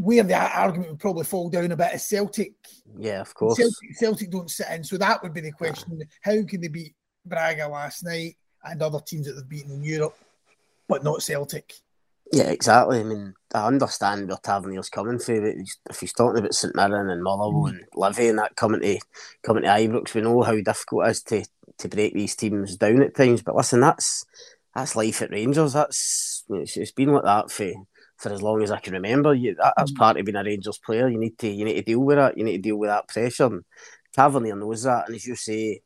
where 0.00 0.22
the 0.22 0.34
argument 0.34 0.90
would 0.90 0.98
probably 0.98 1.24
fall 1.24 1.50
down 1.50 1.72
a 1.72 1.76
bit 1.76 1.94
is 1.94 2.06
Celtic. 2.06 2.54
Yeah, 2.98 3.20
of 3.20 3.34
course. 3.34 3.58
Celtic, 3.58 3.96
Celtic 3.96 4.30
don't 4.30 4.50
sit 4.50 4.68
in, 4.70 4.82
so 4.82 4.96
that 4.96 5.22
would 5.22 5.34
be 5.34 5.42
the 5.42 5.52
question. 5.52 6.02
How 6.22 6.42
can 6.42 6.62
they 6.62 6.68
beat 6.68 6.94
Braga 7.26 7.68
last 7.68 8.02
night 8.04 8.36
and 8.64 8.80
other 8.80 9.00
teams 9.00 9.26
that 9.26 9.34
they've 9.34 9.48
beaten 9.48 9.72
in 9.72 9.84
Europe, 9.84 10.16
but 10.88 11.04
not 11.04 11.22
Celtic? 11.22 11.74
Yeah, 12.32 12.48
exactly. 12.48 13.00
I 13.00 13.02
mean, 13.02 13.34
I 13.52 13.66
understand 13.66 14.28
where 14.28 14.38
Tavernier's 14.38 14.88
coming 14.88 15.18
from. 15.18 15.64
If 15.90 16.00
he's 16.00 16.14
talking 16.14 16.38
about 16.38 16.54
St 16.54 16.74
Mirren 16.74 17.10
and 17.10 17.22
Motherwell 17.22 17.64
mm. 17.64 17.68
and 17.70 17.84
Livy 17.94 18.28
and 18.28 18.38
that 18.38 18.56
coming 18.56 18.80
to 18.80 18.98
coming 19.42 19.64
to 19.64 19.68
Ibrox, 19.68 20.14
we 20.14 20.22
know 20.22 20.40
how 20.42 20.58
difficult 20.60 21.08
it 21.08 21.10
is 21.10 21.22
to, 21.24 21.44
to 21.78 21.88
break 21.88 22.14
these 22.14 22.36
teams 22.36 22.76
down 22.76 23.02
at 23.02 23.14
times. 23.16 23.42
But 23.42 23.56
listen, 23.56 23.80
that's 23.80 24.24
that's 24.74 24.96
life 24.96 25.20
at 25.20 25.30
Rangers. 25.30 25.74
That's 25.74 26.44
it's, 26.48 26.76
it's 26.76 26.92
been 26.92 27.12
like 27.12 27.24
that 27.24 27.50
for 27.50 27.72
for 28.20 28.32
as 28.32 28.42
long 28.42 28.62
as 28.62 28.70
I 28.70 28.78
can 28.78 28.92
remember. 28.92 29.34
You, 29.34 29.54
that, 29.56 29.74
that's 29.76 29.92
mm. 29.92 29.96
part 29.96 30.18
of 30.18 30.24
being 30.24 30.36
a 30.36 30.44
Rangers 30.44 30.78
player. 30.78 31.08
You 31.08 31.18
need 31.18 31.38
to 31.38 31.48
you 31.48 31.64
need 31.64 31.74
to 31.74 31.82
deal 31.82 32.00
with 32.00 32.18
it. 32.18 32.36
You 32.36 32.44
need 32.44 32.56
to 32.56 32.62
deal 32.62 32.76
with 32.76 32.90
that 32.90 33.08
pressure. 33.08 33.46
And 33.46 33.64
Tavernier 34.12 34.56
knows 34.56 34.82
that, 34.84 35.06
and 35.06 35.16
as 35.16 35.26
you 35.26 35.36
say, 35.36 35.62
you 35.62 35.80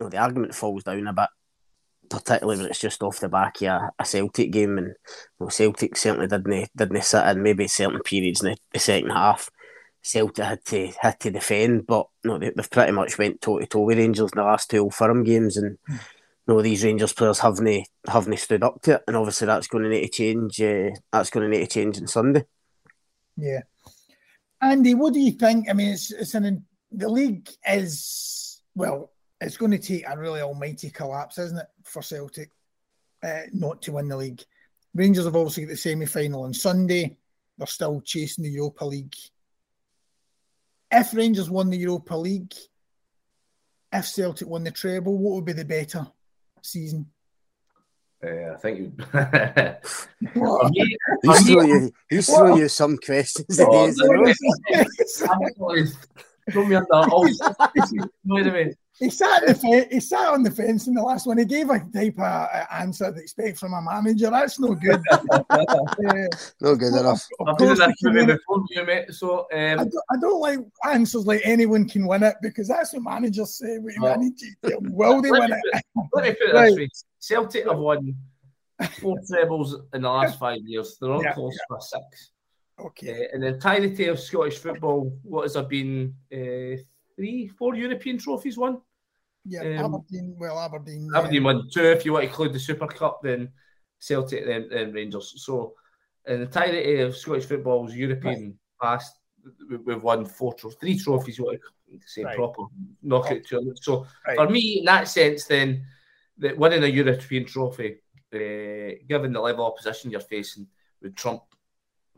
know, 0.00 0.08
the 0.08 0.18
argument 0.18 0.54
falls 0.54 0.84
down 0.84 1.06
a 1.06 1.12
bit 1.12 1.28
particularly 2.08 2.58
when 2.58 2.70
it's 2.70 2.80
just 2.80 3.02
off 3.02 3.20
the 3.20 3.28
back 3.28 3.60
of 3.62 3.68
a, 3.68 3.92
a 3.98 4.04
Celtic 4.04 4.50
game, 4.50 4.78
and 4.78 4.94
well, 5.38 5.50
Celtic 5.50 5.96
certainly 5.96 6.26
didn't 6.26 6.70
didn't 6.76 7.04
sit 7.04 7.26
in 7.26 7.42
maybe 7.42 7.66
certain 7.68 8.00
periods 8.00 8.42
in 8.42 8.50
the, 8.50 8.56
the 8.72 8.78
second 8.78 9.10
half. 9.10 9.50
Celtic 10.02 10.44
had 10.44 10.64
to 10.66 10.92
had 11.00 11.20
to 11.20 11.30
defend, 11.30 11.86
but 11.86 12.06
no, 12.24 12.38
they, 12.38 12.52
have 12.56 12.70
pretty 12.70 12.92
much 12.92 13.18
went 13.18 13.40
toe 13.40 13.58
to 13.58 13.66
toe 13.66 13.80
with 13.80 13.98
Rangers 13.98 14.30
in 14.32 14.38
the 14.38 14.44
last 14.44 14.70
two 14.70 14.78
Old 14.78 14.94
Firm 14.94 15.24
games, 15.24 15.56
and 15.56 15.78
mm. 15.90 16.00
No, 16.48 16.62
these 16.62 16.82
Rangers 16.82 17.12
players 17.12 17.38
haven't 17.40 17.86
haven't 18.06 18.38
stood 18.38 18.62
up 18.62 18.80
to 18.82 18.94
it, 18.94 19.04
and 19.06 19.16
obviously 19.16 19.46
that's 19.46 19.66
going 19.66 19.84
to 19.84 19.90
need 19.90 20.06
to 20.06 20.08
change. 20.08 20.60
Uh, 20.60 20.90
that's 21.12 21.28
going 21.28 21.48
to 21.48 21.56
need 21.56 21.68
to 21.68 21.72
change 21.72 22.00
on 22.00 22.06
Sunday. 22.06 22.44
Yeah, 23.36 23.60
Andy, 24.60 24.94
what 24.94 25.12
do 25.12 25.20
you 25.20 25.32
think? 25.32 25.68
I 25.68 25.74
mean, 25.74 25.90
it's 25.92 26.10
it's 26.10 26.34
an 26.34 26.64
the 26.90 27.08
league 27.08 27.50
is 27.68 28.62
well, 28.74 29.12
it's 29.42 29.58
going 29.58 29.72
to 29.72 29.78
take 29.78 30.08
a 30.08 30.18
really 30.18 30.40
almighty 30.40 30.88
collapse, 30.88 31.38
isn't 31.38 31.58
it, 31.58 31.66
for 31.84 32.00
Celtic 32.00 32.50
uh, 33.22 33.42
not 33.52 33.82
to 33.82 33.92
win 33.92 34.08
the 34.08 34.16
league? 34.16 34.42
Rangers 34.94 35.26
have 35.26 35.36
obviously 35.36 35.64
got 35.64 35.70
the 35.70 35.76
semi 35.76 36.06
final 36.06 36.44
on 36.44 36.54
Sunday. 36.54 37.18
They're 37.58 37.66
still 37.66 38.00
chasing 38.00 38.44
the 38.44 38.50
Europa 38.50 38.86
League. 38.86 39.14
If 40.90 41.12
Rangers 41.12 41.50
won 41.50 41.68
the 41.68 41.76
Europa 41.76 42.16
League, 42.16 42.54
if 43.92 44.06
Celtic 44.06 44.48
won 44.48 44.64
the 44.64 44.70
treble, 44.70 45.18
what 45.18 45.34
would 45.34 45.44
be 45.44 45.52
the 45.52 45.64
better 45.66 46.06
season? 46.66 47.06
Uh, 48.24 48.52
I 48.52 48.56
think 48.56 48.78
you. 48.80 48.92
he's 51.22 51.46
throwing 51.46 51.68
you, 51.68 51.92
he's 52.10 52.26
throwing 52.26 52.58
you 52.58 52.68
some 52.68 52.98
questions. 52.98 53.60
Oh, 53.60 53.92
Throw 56.50 56.64
me 56.66 56.74
under 56.74 56.94
all. 56.94 57.28
He 58.98 59.10
sat, 59.10 59.46
the 59.46 59.54
fe- 59.54 59.88
he 59.92 60.00
sat 60.00 60.28
on 60.28 60.42
the 60.42 60.50
fence 60.50 60.88
in 60.88 60.94
the 60.94 61.02
last 61.02 61.26
one. 61.26 61.38
He 61.38 61.44
gave 61.44 61.70
a 61.70 61.78
type 61.78 62.18
of 62.18 62.48
answer 62.72 63.12
that 63.12 63.20
expect 63.20 63.58
from 63.58 63.72
a 63.72 63.80
manager. 63.80 64.28
That's 64.28 64.58
no 64.58 64.74
good. 64.74 65.00
uh, 65.10 66.26
no 66.60 66.74
good 66.74 66.98
enough. 66.98 67.24
I've 67.46 67.56
been 67.58 67.70
in 67.70 67.76
that 67.76 67.94
before 68.26 68.64
you, 68.70 68.84
mate. 68.84 69.12
So 69.12 69.46
um, 69.52 69.80
I, 69.80 69.84
don't, 69.84 70.04
I, 70.10 70.16
don't, 70.20 70.40
like 70.40 70.58
answers 70.90 71.26
like 71.26 71.42
anyone 71.44 71.88
can 71.88 72.08
win 72.08 72.24
it 72.24 72.34
because 72.42 72.66
that's 72.66 72.92
what 72.92 73.04
managers 73.04 73.58
say. 73.58 73.78
We, 73.78 73.94
need 73.96 74.36
to, 74.38 74.78
will 74.80 75.22
they 75.22 75.30
win 75.30 75.52
it? 75.52 75.82
let 76.14 76.24
me 76.24 76.34
put 76.34 76.48
it 76.48 76.54
right. 76.54 76.66
this 76.70 76.76
way: 76.76 76.88
Celtic 77.20 77.68
have 77.68 77.78
won 77.78 78.16
four 79.00 79.16
trebles 79.28 79.76
in 79.94 80.02
the 80.02 80.10
last 80.10 80.40
five 80.40 80.60
years. 80.64 80.96
They're 81.00 81.12
on 81.12 81.22
yeah, 81.22 81.34
close 81.34 81.54
yeah. 81.54 81.76
for 81.76 81.80
six. 81.80 82.32
Okay. 82.80 83.26
Uh, 83.26 83.36
in 83.36 83.40
the 83.42 83.46
entirety 83.48 84.06
of 84.06 84.18
Scottish 84.18 84.58
football, 84.58 85.16
what 85.22 85.42
has 85.42 85.54
there 85.54 85.62
been? 85.62 86.14
Uh, 86.32 86.82
three, 87.18 87.48
four 87.48 87.74
European 87.74 88.18
trophies 88.18 88.56
won. 88.56 88.80
Yeah, 89.48 89.82
um, 89.82 89.94
Aberdeen. 89.94 90.36
Well, 90.38 90.58
Aberdeen. 90.58 91.10
Aberdeen 91.14 91.42
yeah. 91.42 91.52
won 91.52 91.68
two. 91.72 91.84
If 91.84 92.04
you 92.04 92.12
want 92.12 92.24
to 92.24 92.28
include 92.28 92.52
the 92.52 92.60
Super 92.60 92.86
Cup, 92.86 93.20
then 93.22 93.50
Celtic, 93.98 94.44
then, 94.46 94.68
then 94.70 94.92
Rangers. 94.92 95.34
So, 95.36 95.74
in 96.26 96.40
the 96.40 96.46
entirety 96.46 97.00
of 97.00 97.16
Scottish 97.16 97.46
football's 97.46 97.94
European 97.94 98.58
right. 98.80 98.98
past, 98.98 99.18
we've 99.84 100.02
won 100.02 100.24
four 100.26 100.54
trophies, 100.54 100.78
three 100.80 100.98
trophies. 100.98 101.38
You 101.38 101.44
want 101.44 101.60
to 101.60 101.98
say 102.08 102.24
right. 102.24 102.36
proper 102.36 102.64
knockout 103.02 103.44
tournament. 103.44 103.82
So, 103.82 104.06
right. 104.26 104.36
for 104.36 104.48
me, 104.48 104.80
in 104.80 104.84
that 104.84 105.08
sense, 105.08 105.46
then 105.46 105.84
that 106.38 106.58
winning 106.58 106.84
a 106.84 106.86
European 106.86 107.44
trophy, 107.44 107.98
uh, 108.34 108.98
given 109.08 109.32
the 109.32 109.40
level 109.40 109.66
of 109.66 109.72
opposition 109.72 110.10
you're 110.10 110.20
facing, 110.20 110.66
would 111.02 111.16
trump 111.16 111.42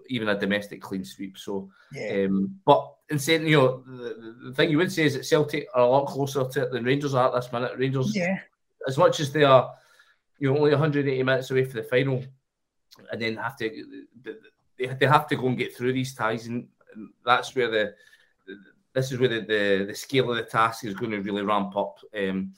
even 0.09 0.28
a 0.28 0.38
domestic 0.38 0.80
clean 0.80 1.04
sweep. 1.04 1.38
So, 1.38 1.71
yeah. 1.92 2.26
um, 2.26 2.59
but 2.64 2.95
in 3.11 3.19
saying, 3.19 3.47
you 3.47 3.57
know, 3.57 3.83
the, 3.87 4.37
the, 4.45 4.54
thing 4.54 4.71
you 4.71 4.78
would 4.78 4.92
say 4.92 5.04
is 5.04 5.14
that 5.14 5.26
Celtic 5.26 5.66
are 5.75 5.83
a 5.83 5.88
lot 5.88 6.07
closer 6.07 6.45
to 6.45 6.62
it 6.62 6.73
than 6.73 6.85
Rangers 6.85 7.14
are 7.14 7.28
at 7.28 7.35
this 7.35 7.52
minute. 7.52 7.73
Rangers, 7.76 8.14
yeah. 8.14 8.38
as 8.87 8.97
much 8.99 9.21
as 9.21 9.33
they 9.33 9.45
are, 9.45 9.73
you 10.38 10.50
know, 10.50 10.59
only 10.59 10.71
180 10.71 11.23
minutes 11.23 11.50
away 11.50 11.64
for 11.64 11.76
the 11.76 11.83
final, 11.83 12.25
and 13.12 13.21
then 13.21 13.37
have 13.37 13.57
to 13.59 14.07
they, 14.78 14.87
they 14.87 15.07
have 15.07 15.26
to 15.28 15.37
go 15.37 15.49
and 15.49 15.59
get 15.59 15.76
through 15.76 15.92
these 15.92 16.14
ties, 16.14 16.47
and, 16.47 16.69
and 16.95 17.11
that's 17.25 17.54
where 17.54 17.71
the 17.71 17.95
this 18.95 19.12
is 19.12 19.19
where 19.19 19.28
the, 19.28 19.40
the, 19.40 19.85
the 19.87 19.95
scale 19.95 20.30
of 20.30 20.37
the 20.37 20.42
task 20.42 20.85
is 20.85 20.95
going 20.95 21.12
to 21.12 21.21
really 21.21 21.42
ramp 21.42 21.76
up. 21.76 21.99
Um, 22.16 22.52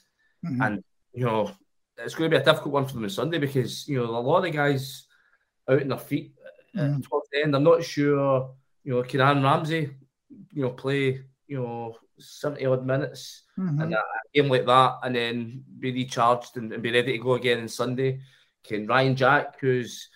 mm-hmm. 0.45 0.63
And 0.63 0.85
you 1.13 1.25
know, 1.25 1.51
it's 1.99 2.15
going 2.15 2.31
to 2.31 2.37
be 2.37 2.41
a 2.41 2.45
difficult 2.45 2.73
one 2.73 2.87
for 2.87 2.95
them 2.95 3.05
on 3.05 3.11
Sunday 3.11 3.39
because 3.39 3.87
you 3.89 3.99
know 3.99 4.07
a 4.07 4.19
lot 4.19 4.39
of 4.39 4.45
the 4.45 4.51
guys 4.51 5.07
out 5.69 5.83
in 5.83 5.89
their 5.89 5.99
feet 5.99 6.33
mm-hmm. 6.76 7.00
towards 7.00 7.29
the 7.33 7.43
end. 7.43 7.55
I'm 7.55 7.64
not 7.64 7.85
sure. 7.85 8.55
You 8.85 8.95
know, 8.95 9.02
can 9.02 9.21
Aaron 9.21 9.43
Ramsey, 9.43 9.91
you 10.52 10.62
know, 10.62 10.71
play 10.71 11.25
you 11.47 11.62
know 11.62 11.97
seventy 12.19 12.67
odd 12.67 12.87
minutes 12.87 13.43
mm-hmm. 13.59 13.81
and 13.81 13.95
a 13.95 14.02
game 14.35 14.49
like 14.49 14.67
that, 14.67 14.99
and 15.02 15.14
then 15.14 15.64
be 15.79 15.93
recharged 15.93 16.57
and, 16.57 16.73
and, 16.73 16.83
be 16.83 16.93
ready 16.93 17.12
to 17.12 17.19
go 17.19 17.35
again 17.35 17.61
on 17.61 17.69
Sunday? 17.69 18.21
Can 18.64 18.87
Ryan 18.87 19.17
Jack, 19.17 19.59
who's 19.61 20.09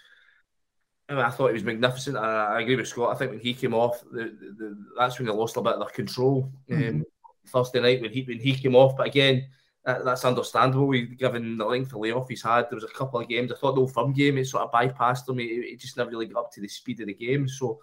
I, 1.08 1.14
mean, 1.14 1.25
I 1.25 1.30
thought 1.30 1.48
he 1.48 1.54
was 1.54 1.64
magnificent. 1.64 2.16
I, 2.16 2.56
I, 2.56 2.60
agree 2.60 2.76
with 2.76 2.88
Scott. 2.88 3.14
I 3.14 3.18
think 3.18 3.30
when 3.30 3.40
he 3.40 3.54
came 3.54 3.75
off, 3.75 4.02
the, 4.10 4.25
the, 4.25 4.54
the, 4.58 4.84
that's 4.98 5.18
when 5.18 5.26
they 5.26 5.32
lost 5.32 5.56
a 5.56 5.62
bit 5.62 5.75
of 5.75 5.80
their 5.80 5.88
control. 5.88 6.52
Mm-hmm. 6.68 6.88
Um, 6.88 7.04
Thursday 7.46 7.80
night 7.80 8.02
when 8.02 8.10
he 8.10 8.22
when 8.22 8.40
he 8.40 8.54
came 8.54 8.75
off, 8.75 8.96
but 8.96 9.06
again, 9.06 9.46
that, 9.86 10.04
that's 10.04 10.24
understandable. 10.24 10.90
given 11.16 11.56
the 11.56 11.64
length 11.64 11.92
of 11.92 12.00
layoff 12.00 12.28
he's 12.28 12.42
had, 12.42 12.68
there 12.68 12.74
was 12.74 12.84
a 12.84 12.88
couple 12.88 13.20
of 13.20 13.28
games. 13.28 13.52
I 13.52 13.54
thought 13.54 13.76
the 13.76 13.82
old 13.82 13.94
firm 13.94 14.12
game, 14.12 14.36
it 14.36 14.46
sort 14.46 14.64
of 14.64 14.72
bypassed 14.72 15.28
him. 15.28 15.38
It, 15.38 15.78
just 15.78 15.96
never 15.96 16.10
really 16.10 16.26
got 16.26 16.46
up 16.46 16.52
to 16.52 16.60
the 16.60 16.66
speed 16.66 17.00
of 17.00 17.06
the 17.06 17.14
game. 17.14 17.48
So, 17.48 17.80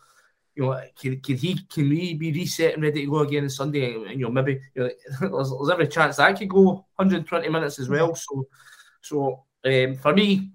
you 0.53 0.63
know, 0.63 0.81
can, 0.99 1.21
can 1.21 1.37
he 1.37 1.57
can 1.73 1.89
he 1.89 2.13
be 2.13 2.33
reset 2.33 2.73
and 2.73 2.83
ready 2.83 3.05
to 3.05 3.09
go 3.09 3.19
again 3.19 3.45
on 3.45 3.49
Sunday? 3.49 3.95
And, 3.95 4.19
you 4.19 4.25
know, 4.25 4.31
maybe 4.31 4.59
you 4.75 4.83
know, 4.83 4.89
there's, 5.21 5.49
there's, 5.49 5.69
every 5.71 5.87
chance 5.87 6.17
that 6.17 6.37
could 6.37 6.49
go 6.49 6.85
120 6.97 7.47
minutes 7.47 7.79
as 7.79 7.87
well. 7.87 8.13
So, 8.15 8.47
so 9.01 9.45
um, 9.63 9.95
for 9.95 10.13
me, 10.13 10.51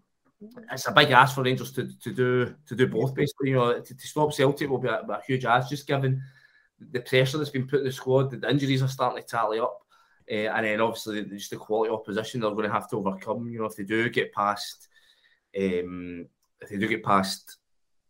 it's 0.71 0.87
a 0.87 0.93
big 0.93 1.11
ask 1.13 1.35
for 1.35 1.43
Rangers 1.43 1.73
to, 1.73 1.89
to 1.99 2.13
do 2.13 2.55
to 2.67 2.77
do 2.77 2.87
both. 2.89 3.15
Basically, 3.15 3.49
you 3.49 3.57
know, 3.57 3.81
to, 3.81 3.95
to 3.95 4.07
stop 4.07 4.35
Celtic 4.35 4.69
will 4.69 4.77
be 4.77 4.89
a, 4.89 5.01
a 5.01 5.23
huge 5.27 5.47
ask, 5.47 5.71
just 5.71 5.87
given 5.87 6.23
the 6.79 7.01
pressure 7.01 7.39
that's 7.39 7.49
been 7.49 7.67
put 7.67 7.81
in 7.81 7.87
the 7.87 7.93
squad. 7.93 8.31
The 8.31 8.51
injuries 8.51 8.83
are 8.83 8.89
starting 8.89 9.23
to 9.23 9.27
tally 9.27 9.61
up. 9.61 9.81
Uh, 10.31 10.51
and 10.55 10.67
then 10.67 10.81
obviously 10.81 11.25
just 11.25 11.51
the 11.51 11.57
quality 11.57 11.91
opposition 11.91 12.41
they're 12.41 12.51
going 12.51 12.67
to 12.67 12.73
have 12.73 12.89
to 12.91 12.97
overcome. 12.97 13.49
You 13.49 13.61
know, 13.61 13.65
if 13.67 13.77
they 13.77 13.85
do 13.85 14.09
get 14.11 14.33
past, 14.33 14.89
um, 15.59 16.27
if 16.61 16.69
they 16.69 16.77
do 16.77 16.89
get 16.89 17.03
past, 17.03 17.57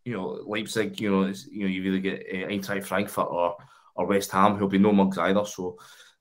you 0.05 0.15
know, 0.15 0.41
Leipzig, 0.47 1.01
you 1.01 1.11
know, 1.11 1.33
you 1.51 1.63
know, 1.63 1.69
you 1.69 1.83
either 1.83 1.99
get 1.99 2.27
uh, 2.33 2.49
Eintracht 2.49 2.85
Frankfurt 2.85 3.29
or 3.29 3.57
or 3.95 4.07
West 4.07 4.31
Ham, 4.33 4.57
who'll 4.57 4.69
be 4.69 4.79
no 4.79 4.93
mugs 4.93 5.19
either. 5.19 5.45
So 5.45 5.77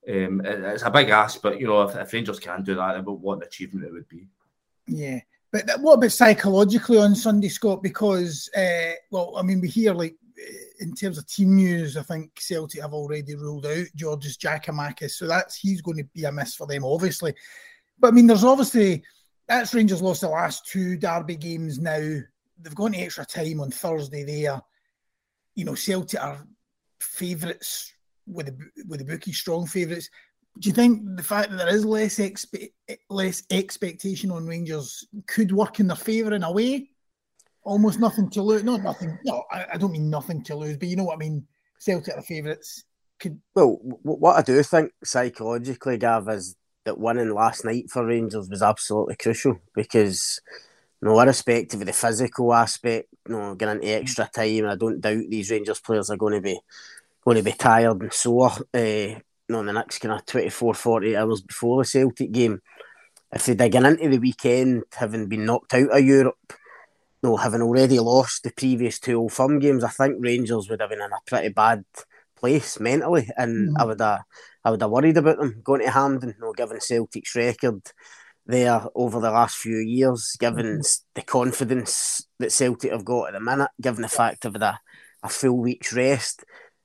um, 0.09 0.41
it, 0.41 0.59
it's 0.63 0.83
a 0.83 0.91
big 0.91 1.09
ask, 1.09 1.41
but 1.41 1.59
you 1.59 1.67
know, 1.67 1.83
if, 1.83 1.95
if 1.95 2.11
Rangers 2.11 2.39
can 2.39 2.63
do 2.63 2.75
that, 2.75 2.97
about 2.97 3.19
what 3.19 3.37
an 3.37 3.43
achievement 3.43 3.85
it 3.85 3.93
would 3.93 4.09
be. 4.09 4.27
Yeah. 4.87 5.19
But 5.51 5.79
what 5.79 5.93
about 5.93 6.11
psychologically 6.11 6.97
on 6.97 7.15
Sunday, 7.15 7.47
Scott? 7.47 7.81
Because, 7.81 8.49
uh, 8.55 8.93
well, 9.11 9.35
I 9.37 9.43
mean, 9.43 9.61
we 9.61 9.69
hear 9.69 9.93
like 9.93 10.15
in 10.79 10.93
terms 10.93 11.17
of 11.17 11.27
team 11.27 11.55
news, 11.55 11.97
I 11.97 12.03
think 12.03 12.39
Celtic 12.39 12.81
have 12.81 12.93
already 12.93 13.35
ruled 13.35 13.65
out 13.65 13.85
Georgios 13.95 14.37
Giakoumakis, 14.37 15.11
so 15.11 15.27
that's 15.27 15.55
he's 15.55 15.81
going 15.81 15.97
to 15.97 16.03
be 16.13 16.23
a 16.23 16.31
miss 16.31 16.55
for 16.55 16.67
them, 16.67 16.83
obviously. 16.85 17.33
But 17.99 18.09
I 18.09 18.11
mean, 18.11 18.27
there's 18.27 18.43
obviously 18.43 19.03
that's 19.47 19.73
Rangers 19.73 20.01
lost 20.01 20.21
the 20.21 20.29
last 20.29 20.65
two 20.65 20.97
derby 20.97 21.35
games 21.35 21.79
now. 21.79 22.19
They've 22.59 22.75
gone 22.75 22.93
to 22.93 22.99
extra 22.99 23.25
time 23.25 23.61
on 23.61 23.71
Thursday 23.71 24.23
there. 24.23 24.61
You 25.55 25.65
know, 25.65 25.75
Celtic 25.75 26.21
are 26.21 26.45
favourites 26.99 27.93
with 28.25 28.47
the 28.47 28.85
with 28.87 28.99
the 28.99 29.05
bookie, 29.05 29.33
strong 29.33 29.65
favourites. 29.65 30.09
Do 30.59 30.69
you 30.69 30.73
think 30.73 31.01
the 31.15 31.23
fact 31.23 31.51
that 31.51 31.57
there 31.57 31.67
is 31.75 31.85
less 31.85 32.17
expe- 32.17 32.71
less 33.09 33.43
expectation 33.51 34.31
on 34.31 34.47
Rangers 34.47 35.07
could 35.27 35.51
work 35.51 35.79
in 35.79 35.87
their 35.87 35.95
favour 35.95 36.33
in 36.33 36.43
a 36.43 36.51
way? 36.51 36.89
Almost 37.67 37.99
nothing 37.99 38.29
to 38.31 38.41
lose. 38.41 38.63
Not 38.63 38.81
nothing. 38.81 39.17
No, 39.25 39.43
I, 39.51 39.65
I, 39.73 39.77
don't 39.77 39.91
mean 39.91 40.09
nothing 40.09 40.41
to 40.45 40.55
lose, 40.55 40.77
but 40.77 40.87
you 40.87 40.95
know 40.95 41.03
what 41.03 41.15
I 41.15 41.19
mean. 41.19 41.45
Celtic 41.79 42.17
are 42.17 42.21
favourites. 42.21 42.83
Could... 43.19 43.39
Well, 43.53 43.77
what 43.81 44.37
I 44.37 44.41
do 44.41 44.61
think 44.63 44.91
psychologically, 45.03 45.97
Gav, 45.97 46.27
is 46.29 46.55
that 46.85 46.97
winning 46.97 47.33
last 47.33 47.65
night 47.65 47.89
for 47.91 48.05
Rangers 48.05 48.49
was 48.49 48.63
absolutely 48.63 49.15
crucial 49.17 49.59
because, 49.75 50.39
you 51.01 51.09
know, 51.09 51.19
irrespective 51.19 51.81
of 51.81 51.85
the 51.85 51.93
physical 51.93 52.53
aspect, 52.53 53.09
you 53.27 53.35
know, 53.35 53.55
getting 53.55 53.83
into 53.83 53.87
extra 53.93 54.29
time, 54.33 54.65
I 54.65 54.75
don't 54.75 55.01
doubt 55.01 55.25
these 55.29 55.51
Rangers 55.51 55.81
players 55.81 56.09
are 56.09 56.17
going 56.17 56.33
to 56.35 56.41
be 56.41 56.59
going 57.23 57.37
to 57.37 57.43
be 57.43 57.51
tired 57.51 58.01
and 58.01 58.13
sore. 58.13 58.51
Uh, 58.73 58.79
you 58.79 59.53
know, 59.53 59.59
in 59.59 59.65
the 59.65 59.73
next 59.73 59.99
kind 59.99 60.13
of 60.13 60.25
24, 60.25 60.73
40 60.73 61.15
hours 61.17 61.41
before 61.41 61.83
the 61.83 61.87
Celtic 61.87 62.31
game. 62.31 62.61
If 63.31 63.45
they're 63.45 63.55
digging 63.55 63.85
into 63.85 64.09
the 64.09 64.17
weekend, 64.19 64.83
having 64.93 65.27
been 65.27 65.45
knocked 65.45 65.73
out 65.73 65.91
of 65.91 66.03
Europe, 66.03 66.53
know, 67.23 67.37
having 67.37 67.61
already 67.61 67.99
lost 67.99 68.43
the 68.43 68.51
previous 68.51 68.99
two 68.99 69.19
Old 69.19 69.33
Firm 69.33 69.59
games, 69.59 69.83
I 69.83 69.89
think 69.89 70.17
Rangers 70.19 70.69
would 70.69 70.81
have 70.81 70.89
been 70.89 71.01
in 71.01 71.11
a 71.11 71.19
pretty 71.25 71.49
bad 71.49 71.83
place 72.35 72.79
mentally, 72.79 73.29
and 73.37 73.69
mm-hmm. 73.69 73.81
I 73.81 73.85
would 73.85 73.99
have, 73.99 74.21
I 74.63 74.71
would 74.71 74.81
have 74.81 74.91
worried 74.91 75.17
about 75.17 75.37
them 75.37 75.61
going 75.63 75.81
to 75.81 75.91
Hampden. 75.91 76.35
You 76.37 76.45
know, 76.45 76.53
given 76.53 76.79
Celtic's 76.79 77.35
record 77.35 77.81
there 78.45 78.81
over 78.95 79.19
the 79.19 79.31
last 79.31 79.57
few 79.57 79.77
years, 79.77 80.35
given 80.39 80.65
mm-hmm. 80.65 81.01
the 81.15 81.21
confidence 81.21 82.27
that 82.39 82.51
Celtic 82.51 82.91
have 82.91 83.05
got 83.05 83.27
at 83.27 83.33
the 83.33 83.39
minute, 83.39 83.71
given 83.81 84.03
the 84.03 84.07
fact 84.07 84.45
of 84.45 84.55
a, 84.55 84.79
a 85.23 85.29
full 85.29 85.57
week's 85.57 85.93
rest, 85.93 86.43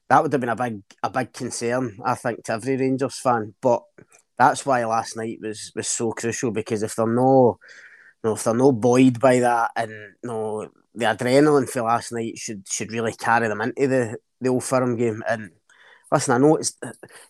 that 0.09 0.23
would 0.23 0.33
have 0.33 0.41
been 0.41 0.51
a 0.51 0.57
big, 0.57 0.83
a 1.03 1.11
big 1.11 1.33
concern, 1.33 1.99
I 2.05 2.15
think, 2.15 2.45
to 2.45 2.53
every 2.53 2.77
Rangers 2.77 3.19
fan. 3.19 3.55
But 3.61 3.83
that's 4.39 4.67
why 4.67 4.85
last 4.85 5.17
night 5.17 5.39
was 5.41 5.73
was 5.77 5.89
so 5.89 6.13
crucial 6.13 6.51
because 6.51 6.83
if 6.83 6.97
they're 6.97 7.07
no 8.23 8.31
know, 8.31 8.37
if 8.37 8.45
they're 8.45 8.55
not 8.55 8.73
buoyed 8.73 9.21
by 9.21 9.41
that 9.41 9.71
and 9.77 9.91
you 9.91 10.29
know, 10.29 10.69
the 10.95 11.07
adrenaline 11.07 11.69
for 11.69 11.83
last 11.83 12.13
night 12.13 12.39
should 12.39 12.67
should 12.69 12.93
really 12.93 13.13
carry 13.13 13.49
them 13.49 13.61
into 13.61 13.89
the, 13.89 14.17
the 14.41 14.49
old 14.49 14.65
firm 14.65 14.97
game. 14.97 15.23
And 15.29 15.51
listen, 16.11 16.35
I 16.35 16.39
know 16.39 16.57
it's 16.57 16.77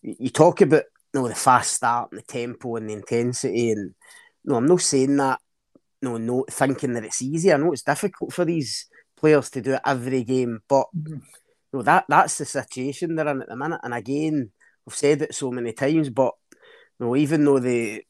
you 0.03 0.31
talk 0.31 0.61
about 0.61 0.85
you 1.15 1.21
know, 1.21 1.29
the 1.29 1.35
fast 1.35 1.75
start 1.75 2.11
and 2.13 2.21
the 2.21 2.25
tempo 2.25 2.77
and 2.77 2.89
the 2.89 2.95
intensity 2.95 3.71
and 3.71 3.95
no, 4.45 4.57
I'm 4.57 4.67
not 4.67 4.81
saying 4.81 5.17
that 5.17 5.41
no, 6.03 6.19
no 6.19 6.45
thinking 6.51 6.95
that 6.95 7.05
it's 7.05 7.23
easy. 7.23 7.53
I 7.53 7.57
know 7.57 7.73
it's 7.73 7.83
difficult 7.83 8.33
for 8.33 8.45
these 8.45 8.87
players 9.17 9.51
to 9.51 9.63
do 9.63 9.75
it 9.75 9.81
every 9.87 10.25
game, 10.25 10.61
but 10.69 10.87
mm-hmm. 10.97 11.15
you 11.15 11.21
know, 11.73 11.83
that 11.83 12.05
that's 12.09 12.39
the 12.39 12.45
situation 12.45 13.15
they're 13.15 13.29
in 13.29 13.43
at 13.43 13.49
the 13.49 13.57
minute. 13.57 13.81
And 13.85 13.95
again, 13.95 14.51
we've 14.85 14.97
said 14.97 15.23
it 15.23 15.35
so 15.35 15.51
many 15.51 15.73
times, 15.73 16.11
but 16.11 16.35
you 16.99 17.07
know, 17.07 17.17
even 17.17 17.45
though 17.45 17.61
they 17.61 18.05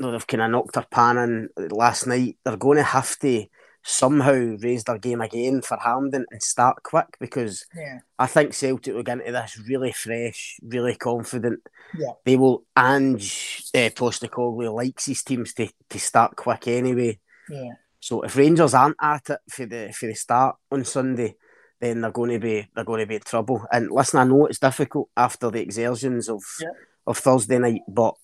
you 0.00 0.06
know, 0.06 0.12
they've 0.12 0.26
kind 0.26 0.42
of 0.42 0.50
knocked 0.50 0.74
their 0.74 0.86
pan 0.90 1.18
in 1.18 1.68
last 1.70 2.06
night, 2.06 2.38
they're 2.42 2.56
going 2.56 2.78
to 2.78 2.82
have 2.82 3.18
to 3.18 3.44
somehow 3.82 4.32
raise 4.32 4.84
their 4.84 4.98
game 4.98 5.20
again 5.20 5.60
for 5.60 5.78
Hampden 5.78 6.24
and 6.30 6.42
start 6.42 6.82
quick 6.82 7.16
because 7.18 7.66
yeah. 7.74 7.98
I 8.18 8.26
think 8.26 8.54
Celtic 8.54 8.94
will 8.94 9.02
get 9.02 9.18
into 9.18 9.32
this 9.32 9.60
really 9.66 9.92
fresh, 9.92 10.58
really 10.62 10.96
confident. 10.96 11.60
Yeah. 11.96 12.12
They 12.24 12.36
will, 12.36 12.64
Ange 12.76 13.62
uh, 13.74 13.90
Postecoglou 13.90 14.74
likes 14.74 15.06
his 15.06 15.22
teams 15.22 15.52
to, 15.54 15.68
to 15.90 15.98
start 15.98 16.36
quick 16.36 16.68
anyway. 16.68 17.18
Yeah. 17.50 17.72
So 18.00 18.22
if 18.22 18.36
Rangers 18.36 18.72
aren't 18.72 18.96
at 19.00 19.28
it 19.28 19.40
for 19.50 19.66
the 19.66 19.92
for 19.92 20.06
the 20.06 20.14
start 20.14 20.56
on 20.72 20.86
Sunday, 20.86 21.36
then 21.80 22.00
they're 22.00 22.10
going 22.10 22.30
to 22.30 22.38
be 22.38 22.66
they're 22.74 22.84
going 22.84 23.00
to 23.00 23.06
be 23.06 23.16
in 23.16 23.20
trouble. 23.20 23.66
And 23.70 23.90
listen, 23.90 24.20
I 24.20 24.24
know 24.24 24.46
it's 24.46 24.58
difficult 24.58 25.10
after 25.14 25.50
the 25.50 25.60
exertions 25.60 26.30
of 26.30 26.42
yeah. 26.62 26.68
Of 27.10 27.18
Thursday 27.18 27.58
night, 27.58 27.82
but 27.88 28.14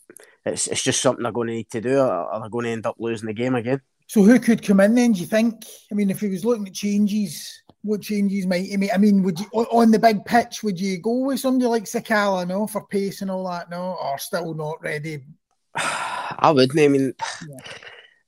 it's 0.44 0.66
it's 0.66 0.82
just 0.82 1.02
something 1.02 1.22
they're 1.22 1.32
going 1.32 1.48
to 1.48 1.54
need 1.54 1.70
to 1.70 1.80
do, 1.80 1.98
or 2.00 2.38
they're 2.40 2.48
going 2.48 2.64
to 2.64 2.70
end 2.70 2.86
up 2.86 2.96
losing 2.98 3.26
the 3.26 3.34
game 3.34 3.54
again. 3.54 3.80
So 4.08 4.22
who 4.22 4.38
could 4.38 4.62
come 4.62 4.80
in 4.80 4.94
then? 4.94 5.12
Do 5.12 5.20
you 5.20 5.26
think? 5.26 5.64
I 5.90 5.94
mean, 5.94 6.10
if 6.10 6.20
he 6.20 6.28
was 6.28 6.44
looking 6.44 6.66
at 6.66 6.74
changes, 6.74 7.62
what 7.82 8.02
changes 8.02 8.46
might 8.46 8.66
he 8.66 8.76
make? 8.76 8.94
I 8.94 8.98
mean, 8.98 9.22
would 9.24 9.40
you 9.40 9.46
on 9.52 9.90
the 9.90 9.98
big 9.98 10.24
pitch? 10.24 10.62
Would 10.62 10.80
you 10.80 10.98
go 10.98 11.18
with 11.26 11.40
somebody 11.40 11.66
like 11.66 11.84
Sakala, 11.84 12.46
no, 12.46 12.66
for 12.66 12.86
pace 12.86 13.22
and 13.22 13.30
all 13.30 13.48
that, 13.50 13.70
no, 13.70 13.96
or 14.00 14.18
still 14.18 14.54
not 14.54 14.80
ready? 14.82 15.24
I 15.74 16.52
wouldn't. 16.54 16.78
I 16.78 16.88
mean, 16.88 17.14
yeah. 17.48 17.56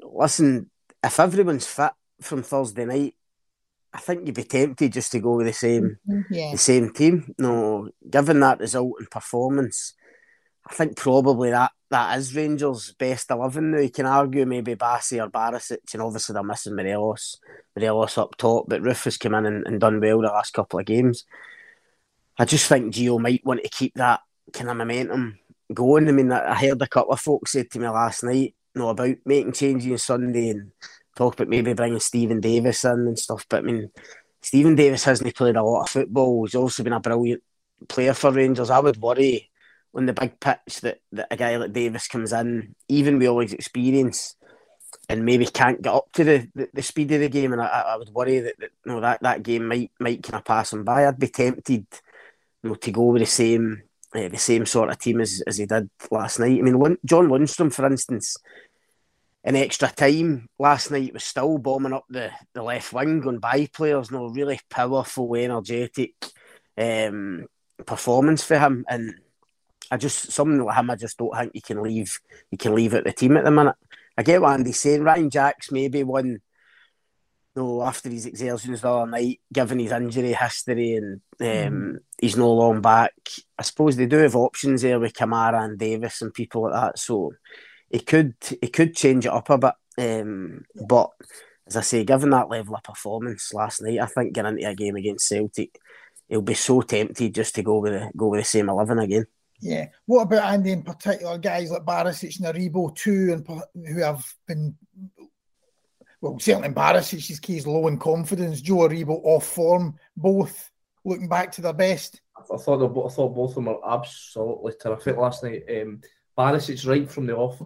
listen, 0.02 0.70
if 1.02 1.20
everyone's 1.20 1.66
fit 1.66 1.92
from 2.20 2.42
Thursday 2.42 2.84
night, 2.84 3.14
I 3.92 3.98
think 4.00 4.26
you'd 4.26 4.34
be 4.34 4.44
tempted 4.44 4.92
just 4.92 5.12
to 5.12 5.20
go 5.20 5.36
with 5.36 5.46
the 5.46 5.52
same, 5.52 5.98
mm-hmm. 6.08 6.34
yeah. 6.34 6.52
the 6.52 6.58
same 6.58 6.92
team. 6.92 7.34
No, 7.38 7.88
given 8.08 8.40
that 8.40 8.60
result 8.60 8.94
and 8.98 9.10
performance, 9.10 9.94
I 10.68 10.74
think 10.74 10.96
probably 10.96 11.50
that 11.50 11.72
that 11.90 12.18
is 12.18 12.34
Rangers' 12.34 12.92
best 12.92 13.30
eleven. 13.30 13.70
Now 13.70 13.78
you 13.78 13.90
can 13.90 14.06
argue 14.06 14.44
maybe 14.44 14.74
Bassey 14.74 15.24
or 15.24 15.30
Barisic, 15.30 15.94
and 15.94 16.02
obviously 16.02 16.34
they're 16.34 16.42
missing 16.42 16.76
Morelos, 16.76 17.38
Morelos 17.74 18.18
up 18.18 18.36
top, 18.36 18.66
but 18.68 18.82
has 18.82 19.16
come 19.16 19.34
in 19.34 19.46
and, 19.46 19.66
and, 19.66 19.80
done 19.80 20.00
well 20.00 20.20
the 20.20 20.28
last 20.28 20.52
couple 20.52 20.78
of 20.78 20.84
games. 20.84 21.24
I 22.38 22.44
just 22.44 22.68
think 22.68 22.92
Gio 22.92 23.18
might 23.18 23.44
want 23.44 23.62
to 23.62 23.68
keep 23.70 23.94
that 23.94 24.20
kind 24.52 24.68
of 24.68 24.76
momentum 24.76 25.38
going. 25.72 26.08
I 26.08 26.12
mean, 26.12 26.30
I 26.30 26.54
heard 26.54 26.82
a 26.82 26.86
couple 26.86 27.12
of 27.12 27.20
folks 27.20 27.52
say 27.52 27.64
to 27.64 27.78
me 27.78 27.88
last 27.88 28.22
night, 28.22 28.54
you 28.74 28.80
know, 28.82 28.90
about 28.90 29.16
making 29.24 29.52
changes 29.52 29.90
on 29.90 29.98
Sunday 29.98 30.50
and 30.50 30.72
talk 31.16 31.34
about 31.34 31.48
maybe 31.48 31.72
bringing 31.72 32.00
Stephen 32.00 32.40
Davis 32.40 32.84
in 32.84 32.90
and 32.90 33.18
stuff. 33.18 33.46
But 33.48 33.60
I 33.60 33.62
mean, 33.62 33.90
Stephen 34.42 34.74
Davis 34.74 35.04
hasn't 35.04 35.34
played 35.34 35.56
a 35.56 35.62
lot 35.62 35.84
of 35.84 35.90
football. 35.90 36.44
He's 36.44 36.54
also 36.54 36.84
been 36.84 36.92
a 36.92 37.00
brilliant 37.00 37.42
player 37.88 38.12
for 38.12 38.30
Rangers. 38.30 38.70
I 38.70 38.78
would 38.78 38.98
worry 38.98 39.48
on 39.98 40.06
the 40.06 40.12
big 40.12 40.38
pitch 40.38 40.80
that, 40.82 41.00
that 41.12 41.26
a 41.30 41.36
guy 41.36 41.56
like 41.56 41.72
Davis 41.72 42.06
comes 42.06 42.32
in, 42.32 42.74
even 42.88 43.18
with 43.18 43.28
all 43.28 43.40
his 43.40 43.52
experience, 43.52 44.36
and 45.08 45.24
maybe 45.24 45.44
can't 45.44 45.82
get 45.82 45.92
up 45.92 46.10
to 46.12 46.22
the, 46.24 46.48
the, 46.54 46.68
the 46.72 46.82
speed 46.82 47.10
of 47.12 47.20
the 47.20 47.28
game. 47.28 47.52
And 47.52 47.60
I, 47.60 47.66
I 47.66 47.96
would 47.96 48.10
worry 48.10 48.38
that, 48.38 48.54
that 48.60 48.70
you 48.86 48.92
know, 48.92 49.00
that, 49.00 49.20
that 49.22 49.42
game 49.42 49.66
might 49.66 49.90
might 49.98 50.22
kind 50.22 50.36
of 50.36 50.44
pass 50.44 50.72
him 50.72 50.84
by. 50.84 51.06
I'd 51.06 51.18
be 51.18 51.26
tempted 51.26 51.86
you 52.62 52.70
know, 52.70 52.74
to 52.76 52.90
go 52.92 53.02
with 53.06 53.22
the 53.22 53.26
same 53.26 53.82
uh, 54.14 54.28
the 54.28 54.38
same 54.38 54.64
sort 54.66 54.88
of 54.88 54.98
team 54.98 55.20
as, 55.20 55.42
as 55.46 55.58
he 55.58 55.66
did 55.66 55.90
last 56.10 56.38
night. 56.38 56.58
I 56.58 56.62
mean, 56.62 56.96
John 57.04 57.28
Lundstram, 57.28 57.72
for 57.72 57.86
instance, 57.86 58.36
in 59.44 59.56
extra 59.56 59.88
time 59.88 60.48
last 60.58 60.90
night 60.92 61.12
was 61.12 61.24
still 61.24 61.58
bombing 61.58 61.92
up 61.92 62.04
the, 62.08 62.30
the 62.54 62.62
left 62.62 62.92
wing, 62.92 63.20
going 63.20 63.38
by 63.38 63.66
players. 63.66 64.10
No, 64.10 64.28
really 64.28 64.60
powerful, 64.70 65.34
energetic 65.34 66.14
um, 66.76 67.46
performance 67.84 68.44
for 68.44 68.58
him. 68.58 68.84
And 68.88 69.14
I 69.90 69.96
just 69.96 70.32
something 70.32 70.62
like 70.64 70.76
him, 70.76 70.90
I 70.90 70.96
just 70.96 71.18
don't 71.18 71.34
think 71.34 71.52
you 71.54 71.62
can 71.62 71.82
leave. 71.82 72.18
You 72.50 72.58
can 72.58 72.74
leave 72.74 72.94
at 72.94 73.04
the 73.04 73.12
team 73.12 73.36
at 73.36 73.44
the 73.44 73.50
minute. 73.50 73.76
I 74.16 74.22
get 74.22 74.42
what 74.42 74.52
Andy's 74.52 74.80
saying. 74.80 75.02
Ryan 75.02 75.30
Jacks 75.30 75.70
maybe 75.72 76.02
one. 76.04 76.40
No, 77.56 77.82
after 77.82 78.08
his 78.08 78.26
exertions 78.26 78.82
the 78.82 78.88
other 78.88 79.10
night, 79.10 79.40
given 79.52 79.80
his 79.80 79.90
injury 79.90 80.32
history 80.32 80.94
and 80.94 81.20
um, 81.40 81.46
mm. 81.46 81.98
he's 82.20 82.36
no 82.36 82.52
long 82.52 82.80
back, 82.80 83.14
I 83.58 83.62
suppose 83.62 83.96
they 83.96 84.06
do 84.06 84.18
have 84.18 84.36
options 84.36 84.82
there 84.82 85.00
with 85.00 85.12
Kamara 85.12 85.64
and 85.64 85.76
Davis 85.76 86.22
and 86.22 86.32
people 86.32 86.62
like 86.62 86.74
that. 86.74 86.98
So 87.00 87.32
it 87.90 88.06
could 88.06 88.34
he 88.60 88.68
could 88.68 88.94
change 88.94 89.26
it 89.26 89.32
up 89.32 89.50
a 89.50 89.58
bit. 89.58 89.74
Um, 89.98 90.66
but 90.86 91.10
as 91.66 91.76
I 91.76 91.80
say, 91.80 92.04
given 92.04 92.30
that 92.30 92.48
level 92.48 92.76
of 92.76 92.82
performance 92.84 93.52
last 93.52 93.82
night, 93.82 93.98
I 93.98 94.06
think 94.06 94.34
getting 94.34 94.58
into 94.58 94.68
a 94.68 94.74
game 94.74 94.94
against 94.94 95.26
Celtic, 95.26 95.80
he'll 96.28 96.42
be 96.42 96.54
so 96.54 96.80
tempted 96.82 97.34
just 97.34 97.56
to 97.56 97.62
go 97.62 97.78
with 97.78 97.92
the 97.92 98.10
go 98.16 98.28
with 98.28 98.40
the 98.40 98.44
same 98.44 98.68
eleven 98.68 99.00
again. 99.00 99.26
Yeah. 99.60 99.86
What 100.06 100.22
about 100.22 100.52
Andy 100.52 100.72
in 100.72 100.82
particular? 100.82 101.38
Guys 101.38 101.70
like 101.70 101.84
Barisic 101.84 102.38
and 102.38 102.54
Aribo 102.54 102.94
too, 102.94 103.32
and 103.32 103.86
who 103.86 104.00
have 104.00 104.24
been 104.46 104.76
well, 106.20 106.38
certainly 106.38 106.70
Barisic's 106.70 107.38
key 107.38 107.58
is 107.58 107.66
low 107.66 107.86
in 107.86 107.98
confidence. 107.98 108.60
Joe 108.60 108.88
Aribo 108.88 109.20
off 109.24 109.46
form, 109.46 109.96
both 110.16 110.70
looking 111.04 111.28
back 111.28 111.52
to 111.52 111.60
their 111.60 111.72
best. 111.72 112.20
I 112.36 112.56
thought 112.56 112.82
I 112.82 113.08
thought 113.10 113.34
both 113.34 113.50
of 113.50 113.54
them 113.56 113.66
were 113.66 113.88
absolutely 113.88 114.72
terrific 114.80 115.16
last 115.16 115.44
night. 115.44 115.64
Um, 115.68 116.00
Barisic's 116.36 116.86
right 116.86 117.10
from 117.10 117.26
the 117.26 117.36
off. 117.36 117.60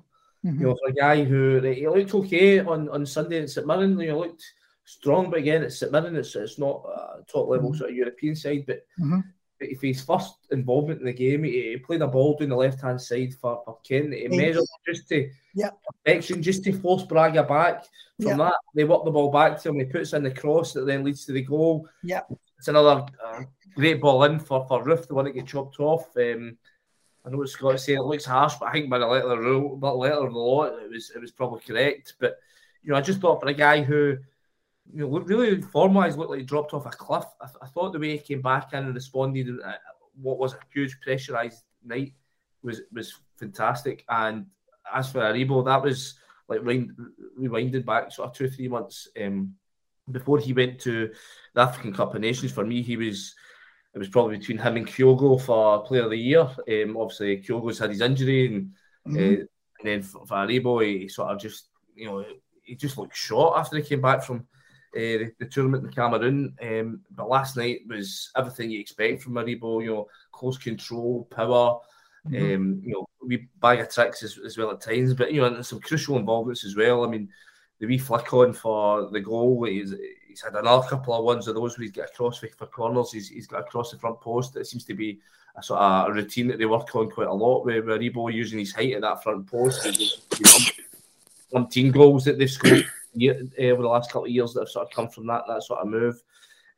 Mm-hmm. 0.44 0.60
You 0.60 0.66
know, 0.66 0.74
for 0.74 0.88
a 0.88 0.92
guy 0.92 1.24
who 1.24 1.60
he 1.60 1.88
looked 1.88 2.14
okay 2.14 2.60
on, 2.60 2.88
on 2.88 3.06
Sunday 3.06 3.42
at 3.42 3.50
St 3.50 3.66
Mirren, 3.66 3.98
you 4.00 4.08
know, 4.08 4.20
looked 4.20 4.44
strong, 4.84 5.30
but 5.30 5.38
again, 5.38 5.62
it's 5.62 5.78
St 5.78 5.92
Mirren, 5.92 6.16
it's, 6.16 6.34
it's 6.34 6.58
not 6.58 6.84
a 6.84 7.22
top 7.30 7.48
level 7.48 7.70
mm-hmm. 7.70 7.78
sort 7.78 7.90
of 7.90 7.96
European 7.96 8.34
side. 8.34 8.64
But 8.66 8.84
mm-hmm. 8.98 9.20
If 9.62 9.80
his 9.80 10.02
first 10.02 10.34
involvement 10.50 11.00
in 11.00 11.06
the 11.06 11.12
game, 11.12 11.44
he, 11.44 11.72
he 11.72 11.76
played 11.76 12.02
a 12.02 12.06
ball 12.06 12.36
down 12.36 12.50
the 12.50 12.56
left 12.56 12.80
hand 12.80 13.00
side 13.00 13.34
for, 13.34 13.62
for 13.64 13.78
Kent. 13.86 14.14
He 14.14 14.28
measured 14.28 14.64
just 14.86 15.08
to 15.08 15.30
yep. 15.54 15.78
perfection, 16.04 16.42
just 16.42 16.64
to 16.64 16.72
force 16.72 17.04
Braga 17.04 17.42
back. 17.44 17.84
From 18.20 18.38
yep. 18.38 18.38
that, 18.38 18.54
they 18.74 18.84
work 18.84 19.04
the 19.04 19.10
ball 19.10 19.30
back 19.30 19.60
to 19.62 19.70
him. 19.70 19.78
He 19.78 19.84
puts 19.84 20.12
in 20.12 20.22
the 20.22 20.30
cross 20.30 20.72
that 20.74 20.86
then 20.86 21.04
leads 21.04 21.24
to 21.26 21.32
the 21.32 21.42
goal. 21.42 21.88
Yeah, 22.02 22.20
it's 22.58 22.68
another 22.68 23.06
uh, 23.24 23.42
great 23.74 24.00
ball 24.00 24.24
in 24.24 24.38
for 24.38 24.66
for 24.66 24.84
Roofe, 24.84 25.08
the 25.08 25.14
one 25.14 25.24
that 25.24 25.32
gets 25.32 25.50
chopped 25.50 25.80
off. 25.80 26.16
Um, 26.16 26.56
I 27.24 27.30
know 27.30 27.38
what 27.38 27.48
Scott 27.48 27.80
saying 27.80 27.98
it 27.98 28.02
looks 28.02 28.24
harsh, 28.24 28.54
but 28.58 28.68
I 28.68 28.72
think 28.72 28.90
by 28.90 28.98
the 28.98 29.06
letter 29.06 29.24
of 29.24 29.30
the 29.30 29.38
rule, 29.38 29.76
but 29.76 29.96
letter 29.96 30.26
of 30.26 30.32
the 30.32 30.38
law, 30.38 30.64
it 30.64 30.90
was 30.90 31.10
it 31.10 31.20
was 31.20 31.30
probably 31.30 31.60
correct. 31.60 32.14
But 32.18 32.38
you 32.82 32.90
know, 32.90 32.96
I 32.96 33.00
just 33.00 33.20
thought 33.20 33.40
for 33.40 33.48
a 33.48 33.54
guy 33.54 33.82
who 33.82 34.18
you 34.90 35.00
know 35.00 35.20
really 35.20 35.56
formalised 35.58 36.16
looked 36.16 36.30
like 36.30 36.40
he 36.40 36.44
dropped 36.44 36.74
off 36.74 36.86
a 36.86 36.90
cliff. 36.90 37.24
I, 37.40 37.46
I, 37.62 37.66
thought 37.68 37.92
the 37.92 37.98
way 37.98 38.16
he 38.16 38.18
came 38.18 38.42
back 38.42 38.72
in 38.72 38.84
and 38.84 38.94
responded, 38.94 39.48
uh, 39.64 39.72
what 40.20 40.38
was 40.38 40.54
a 40.54 40.58
huge 40.72 40.96
pressurised 41.06 41.62
night, 41.84 42.14
was 42.62 42.82
was 42.92 43.14
fantastic. 43.36 44.04
And 44.08 44.46
as 44.92 45.10
for 45.10 45.20
Aribo, 45.20 45.64
that 45.64 45.82
was 45.82 46.14
like 46.48 46.60
rewinded 46.60 47.84
back 47.84 48.12
sort 48.12 48.28
of 48.28 48.34
two 48.34 48.46
or 48.46 48.48
three 48.48 48.68
months 48.68 49.08
um, 49.22 49.54
before 50.10 50.38
he 50.38 50.52
went 50.52 50.80
to 50.80 51.10
the 51.54 51.60
African 51.60 51.92
Cup 51.92 52.14
of 52.14 52.20
Nations. 52.20 52.52
For 52.52 52.64
me, 52.64 52.82
he 52.82 52.96
was 52.96 53.34
it 53.94 53.98
was 53.98 54.08
probably 54.08 54.38
between 54.38 54.58
him 54.58 54.76
and 54.76 54.86
Kyogo 54.86 55.40
for 55.40 55.84
Player 55.84 56.04
of 56.04 56.10
the 56.10 56.16
Year. 56.16 56.40
Um, 56.40 56.96
obviously, 56.96 57.42
Kyogo's 57.42 57.78
had 57.78 57.90
his 57.90 58.00
injury, 58.00 58.46
and, 58.46 58.70
mm-hmm. 59.06 59.16
uh, 59.16 59.44
and 59.80 59.84
then 59.84 60.02
for, 60.02 60.26
for 60.26 60.34
Aribo, 60.34 60.84
he 60.84 61.08
sort 61.08 61.30
of 61.30 61.38
just, 61.38 61.68
you 61.94 62.06
know, 62.06 62.24
he 62.62 62.74
just 62.74 62.96
looked 62.96 63.16
short 63.16 63.58
after 63.58 63.76
he 63.76 63.82
came 63.82 64.00
back 64.00 64.22
from 64.22 64.46
uh, 64.94 65.24
the, 65.24 65.32
the, 65.38 65.46
tournament 65.46 65.84
in 65.84 65.90
Cameroon. 65.90 66.54
Um, 66.62 67.00
but 67.10 67.28
last 67.28 67.56
night 67.56 67.80
was 67.88 68.30
everything 68.36 68.70
you 68.70 68.80
expect 68.80 69.22
from 69.22 69.34
Aribo, 69.34 69.82
you 69.82 69.90
know, 69.90 70.08
close 70.32 70.58
control, 70.58 71.26
power, 71.30 71.78
mm-hmm. 72.28 72.54
um, 72.54 72.82
you 72.84 72.92
know, 72.92 73.06
we 73.26 73.48
bag 73.60 73.80
of 73.80 73.90
tricks 73.90 74.22
as, 74.22 74.38
as, 74.44 74.58
well 74.58 74.70
at 74.70 74.80
times, 74.80 75.14
but, 75.14 75.32
you 75.32 75.40
know, 75.40 75.46
and 75.46 75.64
some 75.64 75.80
crucial 75.80 76.18
involvements 76.18 76.64
as 76.64 76.76
well. 76.76 77.04
I 77.04 77.08
mean, 77.08 77.28
the 77.78 77.86
wee 77.86 77.98
flick 77.98 78.32
on 78.34 78.52
for 78.52 79.10
the 79.10 79.20
goal, 79.20 79.64
he's, 79.64 79.94
he's 80.28 80.42
had 80.42 80.54
another 80.54 80.86
couple 80.86 81.14
of 81.14 81.24
ones 81.24 81.48
of 81.48 81.54
those 81.54 81.78
where 81.78 81.84
he's 81.84 81.92
got 81.92 82.10
across 82.10 82.38
for 82.38 82.66
corners. 82.66 83.12
He's, 83.12 83.28
he's 83.28 83.46
got 83.46 83.60
across 83.60 83.92
the 83.92 83.98
front 83.98 84.20
post. 84.20 84.56
It 84.56 84.66
seems 84.66 84.84
to 84.84 84.94
be 84.94 85.20
a 85.56 85.62
sort 85.62 85.80
of 85.80 86.10
a 86.10 86.12
routine 86.12 86.48
that 86.48 86.58
they 86.58 86.66
work 86.66 86.94
on 86.94 87.10
quite 87.10 87.28
a 87.28 87.32
lot. 87.32 87.64
Where, 87.64 87.82
where 87.82 87.98
Aribo 87.98 88.32
using 88.32 88.58
his 88.58 88.74
height 88.74 88.94
at 88.94 89.00
that 89.00 89.22
front 89.22 89.46
post. 89.46 89.86
Umpteen 91.54 91.92
goals 91.92 92.24
that 92.24 92.38
they've 92.38 92.50
scored 92.50 92.86
uh, 93.16 93.62
over 93.62 93.82
the 93.82 93.88
last 93.88 94.10
couple 94.10 94.24
of 94.24 94.30
years 94.30 94.52
that 94.52 94.60
have 94.60 94.68
sort 94.68 94.86
of 94.86 94.94
come 94.94 95.08
from 95.08 95.26
that 95.26 95.44
that 95.48 95.62
sort 95.62 95.80
of 95.80 95.88
move. 95.88 96.22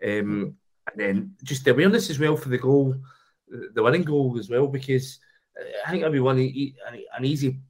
Um, 0.04 0.56
and 0.90 1.00
then 1.00 1.34
just 1.42 1.64
the 1.64 1.70
awareness 1.70 2.10
as 2.10 2.18
well 2.18 2.36
for 2.36 2.50
the 2.50 2.58
goal, 2.58 2.94
the 3.48 3.82
winning 3.82 4.02
goal 4.02 4.36
as 4.38 4.50
well, 4.50 4.66
because 4.66 5.18
I 5.86 5.90
think 5.90 6.04
everyone 6.04 6.38
an 6.38 7.24
easy 7.24 7.60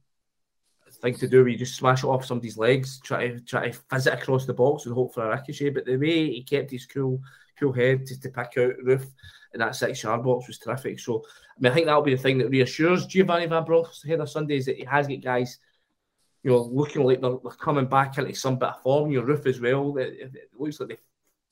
thing 1.05 1.15
to 1.15 1.27
do 1.27 1.39
where 1.41 1.49
you 1.49 1.57
just 1.57 1.75
smash 1.75 2.03
it 2.03 2.07
off 2.07 2.25
somebody's 2.25 2.57
legs, 2.57 2.99
try 3.01 3.27
to 3.27 3.39
try 3.41 3.69
to 3.69 3.79
fizz 3.89 4.07
it 4.07 4.13
across 4.13 4.45
the 4.45 4.53
box 4.53 4.85
and 4.85 4.95
hope 4.95 5.13
for 5.13 5.25
a 5.25 5.29
ricochet. 5.29 5.69
But 5.69 5.85
the 5.85 5.97
way 5.97 6.31
he 6.31 6.43
kept 6.43 6.71
his 6.71 6.85
cool 6.85 7.21
cool 7.59 7.73
head 7.73 8.05
to, 8.05 8.19
to 8.19 8.29
pick 8.29 8.57
out 8.57 8.73
Roofe 8.85 9.07
in 9.53 9.59
that 9.59 9.75
six 9.75 10.03
yard 10.03 10.23
box 10.23 10.47
was 10.47 10.57
terrific. 10.57 10.99
So 10.99 11.23
I 11.25 11.59
mean 11.59 11.71
I 11.71 11.75
think 11.75 11.85
that'll 11.85 12.01
be 12.01 12.15
the 12.15 12.21
thing 12.21 12.37
that 12.39 12.49
reassures 12.49 13.05
Giovanni 13.05 13.45
Van 13.45 13.63
Bronckhorst 13.63 14.05
Sunday 14.31 14.57
is 14.57 14.65
that 14.65 14.77
he 14.77 14.85
has 14.85 15.07
got 15.07 15.21
guys, 15.21 15.59
you 16.45 16.51
know, 16.51 16.61
looking 16.61 17.03
like 17.03 17.21
they're, 17.21 17.37
they're, 17.43 17.51
coming 17.53 17.87
back 17.87 18.19
into 18.19 18.35
some 18.35 18.59
bit 18.59 18.69
of 18.69 18.81
form. 18.83 19.09
Your 19.09 19.23
Roofe 19.23 19.47
as 19.47 19.59
well. 19.59 19.97
It, 19.97 20.31
it, 20.31 20.51
looks 20.55 20.79
like 20.79 20.89
they 20.89 20.97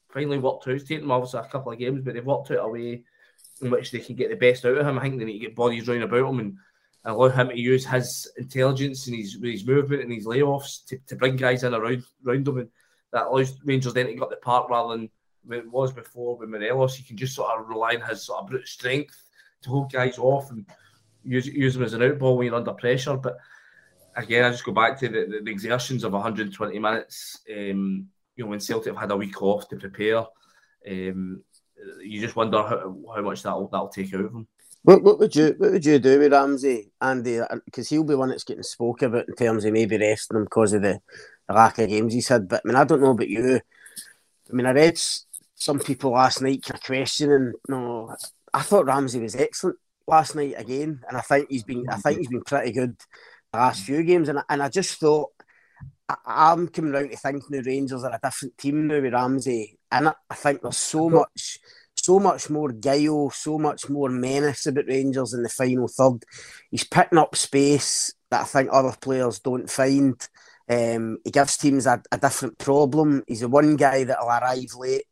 finally 0.08 0.38
worked 0.38 0.67
out. 0.67 0.75
It's 0.75 0.84
taken 0.84 1.06
them 1.06 1.12
obviously 1.12 1.39
a 1.39 1.45
couple 1.45 1.71
of 1.71 1.79
games, 1.79 2.03
but 2.06 2.13
they've 2.13 2.23
worked 2.23 2.51
out 2.51 2.60
a 2.60 2.67
way 2.67 3.03
in 3.63 3.71
which 3.71 3.89
they 3.89 3.97
can 3.97 4.15
get 4.15 4.29
the 4.29 4.36
best 4.36 4.65
out 4.65 4.77
of 4.77 4.86
him. 4.86 4.99
I 4.99 5.01
think 5.01 5.17
they 5.17 5.25
need 5.25 5.39
to 5.39 5.45
get 5.47 5.56
bodies 5.56 5.88
round 5.88 6.03
about 6.03 6.29
him 6.29 6.39
and, 6.39 6.58
allow 7.06 7.27
him 7.27 7.49
to 7.49 7.60
use 7.60 7.86
his 7.86 8.32
intelligence 8.38 9.08
and 9.08 9.17
his 9.17 9.38
his 9.43 9.65
movement 9.65 10.03
and 10.03 10.13
his 10.13 10.25
layoffs 10.25 10.86
to, 10.86 10.97
to 11.06 11.17
bring 11.17 11.36
guys 11.36 11.65
in 11.65 11.73
around 11.73 12.01
around 12.25 12.47
him. 12.47 12.60
And 12.60 12.69
that 13.12 13.25
allows 13.25 13.60
Rangers 13.65 13.93
then 13.93 14.06
to 14.06 14.13
get 14.13 14.29
the 14.29 14.38
park 14.38 14.69
rather 14.69 14.95
than 14.95 15.10
it 15.51 15.69
was 15.69 15.91
before 15.91 16.38
with 16.38 16.47
Morelos. 16.47 16.97
You 16.97 17.03
can 17.03 17.17
just 17.17 17.36
sort 17.36 17.60
of 17.60 17.67
rely 17.67 17.95
on 17.95 18.08
his 18.08 18.25
sort 18.25 18.43
of 18.43 18.47
brute 18.47 18.67
strength 18.69 19.21
to 19.63 19.69
hold 19.69 19.91
guys 19.91 20.17
off 20.17 20.49
and 20.51 20.65
use 21.25 21.45
use 21.47 21.73
them 21.73 21.84
as 21.84 21.91
an 21.91 21.99
outball 21.99 22.38
when 22.38 22.45
you're 22.45 22.56
under 22.56 22.71
pressure. 22.71 23.17
But 23.17 23.38
again, 24.15 24.45
I 24.45 24.52
just 24.52 24.63
go 24.63 24.71
back 24.71 24.99
to 24.99 25.10
the, 25.10 25.41
the, 25.43 25.52
exertions 25.52 26.04
of 26.04 26.13
120 26.13 26.80
minutes. 26.80 27.39
Um, 27.49 28.08
you 28.36 28.43
know, 28.43 28.49
when 28.49 28.60
Celtic 28.60 28.93
have 28.93 29.02
had 29.02 29.12
a 29.12 29.17
week 29.17 29.41
off 29.41 29.67
to 29.69 29.78
prepare, 29.78 30.26
um, 30.89 31.43
you 32.02 32.21
just 32.21 32.36
wonder 32.36 32.62
how, 32.62 32.95
how 33.15 33.21
much 33.21 33.43
that'll 33.43 33.67
that'll 33.67 33.89
take 33.89 34.13
out 34.13 34.21
of 34.21 34.34
them. 34.34 34.47
What, 34.84 35.02
what 35.02 35.19
would 35.19 35.36
you 35.36 35.56
what 35.58 35.71
would 35.71 35.86
you 35.86 35.99
do 35.99 36.19
with 36.19 36.34
Ramsey, 36.34 36.91
Andy? 37.02 37.39
Because 37.65 37.89
he'll 37.89 38.04
be 38.04 38.15
one 38.15 38.30
that's 38.30 38.43
getting 38.43 38.63
spoke 38.63 39.02
about 39.02 39.28
in 39.28 39.36
terms 39.36 39.65
of 39.65 39.73
maybe 39.73 39.97
resting 39.97 40.38
him 40.38 40.43
because 40.43 40.73
of 40.73 40.82
the, 40.82 40.99
lack 41.49 41.80
of 41.80 41.89
games 41.89 42.13
he's 42.13 42.28
had. 42.28 42.47
But 42.47 42.62
I 42.63 42.67
mean, 42.67 42.76
I 42.76 42.84
don't 42.84 43.02
know 43.02 43.12
about 43.12 43.30
you. 43.30 43.60
I 44.49 44.54
mean, 44.54 44.65
I 44.65 44.71
read 44.71 44.99
some 45.56 45.80
people 45.80 46.12
last 46.12 46.41
night 46.41 46.63
kind 46.63 46.78
of 46.78 46.84
questioning. 46.84 47.54
Know, 47.67 48.15
I 48.54 48.62
thought 48.62 48.86
Ramsey 48.86 49.19
was 49.19 49.36
excellent 49.36 49.78
last 50.06 50.36
night 50.36 50.56
again, 50.58 51.02
and 51.08 51.17
I 51.17 51.21
think 51.21 51.47
he's 51.49 51.63
been 51.63 51.86
I 51.89 51.97
think 51.97 52.19
he's 52.19 52.28
been 52.28 52.43
pretty 52.43 52.71
good 52.71 52.97
last 53.58 53.84
few 53.84 54.04
games, 54.04 54.30
and 54.30 54.39
and 54.50 54.62
I 54.62 54.70
just 54.70 55.00
thought 55.00 55.32
I, 56.10 56.52
am 56.52 56.68
coming 56.68 56.94
around 56.94 57.12
to 57.12 57.18
thinking 57.18 57.48
the 57.50 57.63
Rangers 57.63 58.04
are 58.04 58.13
a 58.13 58.20
different 58.22 58.58
team 58.58 58.88
now 58.88 59.02
with 59.02 59.13
Ramsey, 59.13 59.78
and 59.92 60.10
I, 60.10 60.13
I 60.30 60.36
think 60.36 60.62
there's 60.62 60.78
so 60.78 61.10
much 61.10 61.60
so 61.96 62.20
much 62.20 62.50
more 62.50 62.72
guile, 62.72 63.30
so 63.30 63.58
much 63.58 63.89
more 63.89 64.10
menace 64.10 64.66
about 64.66 64.88
Rangers 64.88 65.34
in 65.34 65.44
the 65.44 65.50
final 65.50 65.88
third. 65.88 66.24
He's 66.70 66.84
picking 66.84 67.18
up 67.18 67.36
space 67.36 68.13
that 68.30 68.42
I 68.42 68.46
think 68.46 68.70
other 68.72 68.96
players 69.00 69.39
don't 69.39 69.70
find. 69.70 70.16
Um, 70.68 71.20
he 71.24 71.32
gives 71.32 71.58
teams 71.58 71.86
a, 71.86 72.02
a, 72.12 72.18
different 72.18 72.58
problem. 72.58 73.24
He's 73.28 73.42
the 73.42 73.50
one 73.50 73.76
guy 73.76 74.04
that'll 74.04 74.28
arrive 74.28 74.74
late 74.78 75.06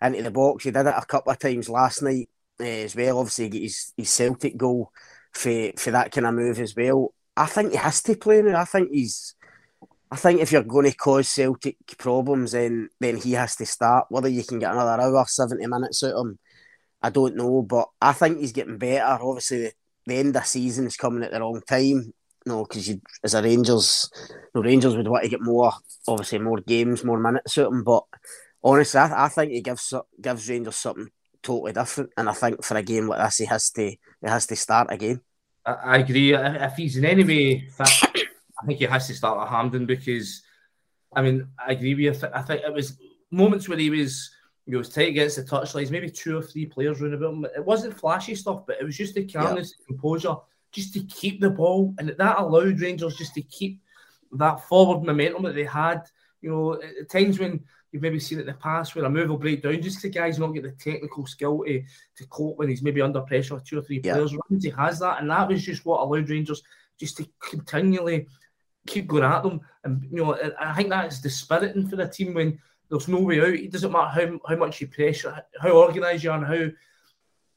into 0.00 0.22
the 0.22 0.30
box. 0.30 0.64
He 0.64 0.70
did 0.70 0.86
it 0.86 0.94
a 0.96 1.04
couple 1.06 1.32
of 1.32 1.38
times 1.38 1.68
last 1.68 2.02
night 2.02 2.28
uh, 2.60 2.64
as 2.64 2.96
well. 2.96 3.18
Obviously, 3.18 3.60
his, 3.62 3.92
his 3.96 4.10
Celtic 4.10 4.56
goal 4.56 4.90
for 5.32 5.72
for 5.76 5.90
that 5.90 6.12
kind 6.12 6.26
of 6.26 6.34
move 6.34 6.58
as 6.60 6.74
well. 6.76 7.14
I 7.36 7.46
think 7.46 7.72
he 7.72 7.78
has 7.78 8.02
to 8.02 8.16
play 8.16 8.42
now. 8.42 8.60
I 8.60 8.64
think 8.64 8.90
he's. 8.90 9.34
I 10.10 10.16
think 10.16 10.40
if 10.40 10.52
you're 10.52 10.62
going 10.62 10.90
to 10.90 10.96
cause 10.96 11.28
Celtic 11.28 11.76
problems, 11.96 12.52
then 12.52 12.90
then 13.00 13.16
he 13.16 13.32
has 13.32 13.56
to 13.56 13.66
start. 13.66 14.06
Whether 14.10 14.28
you 14.28 14.44
can 14.44 14.58
get 14.58 14.72
another 14.72 15.02
hour, 15.02 15.24
seventy 15.26 15.66
minutes 15.66 16.02
out 16.04 16.12
of 16.12 16.26
him, 16.26 16.38
I 17.02 17.10
don't 17.10 17.36
know. 17.36 17.62
But 17.62 17.88
I 18.00 18.12
think 18.12 18.38
he's 18.38 18.52
getting 18.52 18.78
better. 18.78 19.22
Obviously, 19.22 19.58
the, 19.62 19.72
the 20.06 20.14
end 20.16 20.36
of 20.36 20.46
season 20.46 20.86
is 20.86 20.96
coming 20.96 21.22
at 21.22 21.32
the 21.32 21.40
wrong 21.40 21.62
time. 21.66 22.12
No, 22.44 22.64
because 22.64 22.88
you 22.88 23.00
as 23.24 23.34
a 23.34 23.42
Rangers, 23.42 24.10
no 24.54 24.62
Rangers 24.62 24.96
would 24.96 25.08
want 25.08 25.22
to 25.22 25.30
get 25.30 25.40
more, 25.40 25.72
obviously 26.08 26.38
more 26.40 26.60
games, 26.60 27.04
more 27.04 27.18
minutes 27.18 27.56
out 27.56 27.66
of 27.66 27.72
him. 27.72 27.84
But 27.84 28.04
honestly, 28.62 29.00
I, 29.00 29.26
I 29.26 29.28
think 29.28 29.52
he 29.52 29.62
gives 29.62 29.94
gives 30.20 30.48
Rangers 30.48 30.76
something 30.76 31.08
totally 31.42 31.72
different, 31.72 32.10
and 32.16 32.28
I 32.28 32.32
think 32.32 32.62
for 32.64 32.76
a 32.76 32.82
game 32.82 33.08
like 33.08 33.24
this, 33.24 33.38
he 33.38 33.44
has 33.46 33.70
to 33.70 33.90
he 33.90 33.98
has 34.22 34.46
to 34.46 34.56
start 34.56 34.88
again. 34.90 35.22
I, 35.64 35.72
I 35.72 35.96
agree. 35.98 36.34
If 36.34 36.74
he's 36.74 36.96
in 36.96 37.04
any 37.04 37.24
way 37.24 37.60
fit, 37.68 38.28
I 38.60 38.66
think 38.66 38.78
he 38.78 38.84
has 38.84 39.06
to 39.08 39.14
start 39.14 39.40
at 39.40 39.48
Hampden 39.48 39.86
because, 39.86 40.42
I 41.14 41.22
mean, 41.22 41.48
I 41.58 41.72
agree 41.72 41.94
with 41.94 42.22
you. 42.22 42.28
I 42.34 42.42
think 42.42 42.62
it 42.62 42.72
was 42.72 42.98
moments 43.30 43.68
where 43.68 43.78
he 43.78 43.90
was 43.90 44.30
he 44.66 44.76
was 44.76 44.88
tight 44.88 45.08
against 45.08 45.36
the 45.36 45.42
touchlines, 45.42 45.90
maybe 45.90 46.10
two 46.10 46.38
or 46.38 46.42
three 46.42 46.66
players 46.66 47.00
running 47.00 47.16
about 47.16 47.32
him. 47.32 47.46
It 47.56 47.64
wasn't 47.64 47.98
flashy 47.98 48.34
stuff, 48.36 48.64
but 48.66 48.80
it 48.80 48.84
was 48.84 48.96
just 48.96 49.14
the 49.14 49.26
calmness, 49.26 49.74
yeah. 49.78 49.86
composure, 49.86 50.36
just 50.70 50.94
to 50.94 51.00
keep 51.00 51.40
the 51.40 51.50
ball, 51.50 51.94
and 51.98 52.10
that 52.10 52.38
allowed 52.38 52.80
Rangers 52.80 53.16
just 53.16 53.34
to 53.34 53.42
keep 53.42 53.80
that 54.32 54.66
forward 54.68 55.04
momentum 55.04 55.42
that 55.42 55.54
they 55.54 55.64
had. 55.64 56.02
You 56.40 56.50
know, 56.50 56.74
at 56.74 57.10
times 57.10 57.38
when 57.38 57.64
you've 57.92 58.02
maybe 58.02 58.18
seen 58.18 58.38
it 58.38 58.42
in 58.42 58.46
the 58.46 58.54
past 58.54 58.94
where 58.94 59.04
a 59.04 59.10
move 59.10 59.28
will 59.28 59.36
break 59.36 59.62
down 59.62 59.80
just 59.80 59.98
because 59.98 60.02
the 60.02 60.08
guy's 60.08 60.38
not 60.38 60.48
get 60.48 60.62
the 60.62 60.72
technical 60.72 61.26
skill 61.26 61.62
to, 61.64 61.82
to 62.16 62.26
cope 62.28 62.56
when 62.58 62.68
he's 62.68 62.82
maybe 62.82 63.02
under 63.02 63.20
pressure, 63.20 63.60
two 63.64 63.78
or 63.78 63.82
three 63.82 64.00
yeah. 64.02 64.14
players. 64.14 64.34
Ramsey 64.50 64.70
has 64.70 64.98
that, 65.00 65.20
and 65.20 65.30
that 65.30 65.48
was 65.48 65.62
just 65.62 65.84
what 65.84 66.00
allowed 66.00 66.30
Rangers 66.30 66.62
just 66.98 67.18
to 67.18 67.28
continually 67.40 68.26
keep 68.86 69.06
going 69.06 69.24
at 69.24 69.42
them. 69.42 69.60
And 69.84 70.02
you 70.10 70.24
know, 70.24 70.38
I 70.58 70.74
think 70.74 70.88
that 70.88 71.12
is 71.12 71.20
dispiriting 71.20 71.86
for 71.86 71.96
the 71.96 72.08
team 72.08 72.34
when 72.34 72.58
there's 72.88 73.08
no 73.08 73.20
way 73.20 73.40
out. 73.40 73.48
It 73.48 73.70
doesn't 73.70 73.92
matter 73.92 74.08
how, 74.08 74.40
how 74.48 74.56
much 74.56 74.80
you 74.80 74.88
pressure, 74.88 75.44
how 75.60 75.70
organised 75.70 76.24
you 76.24 76.30
are, 76.30 76.38
and 76.38 76.46
how 76.46 76.70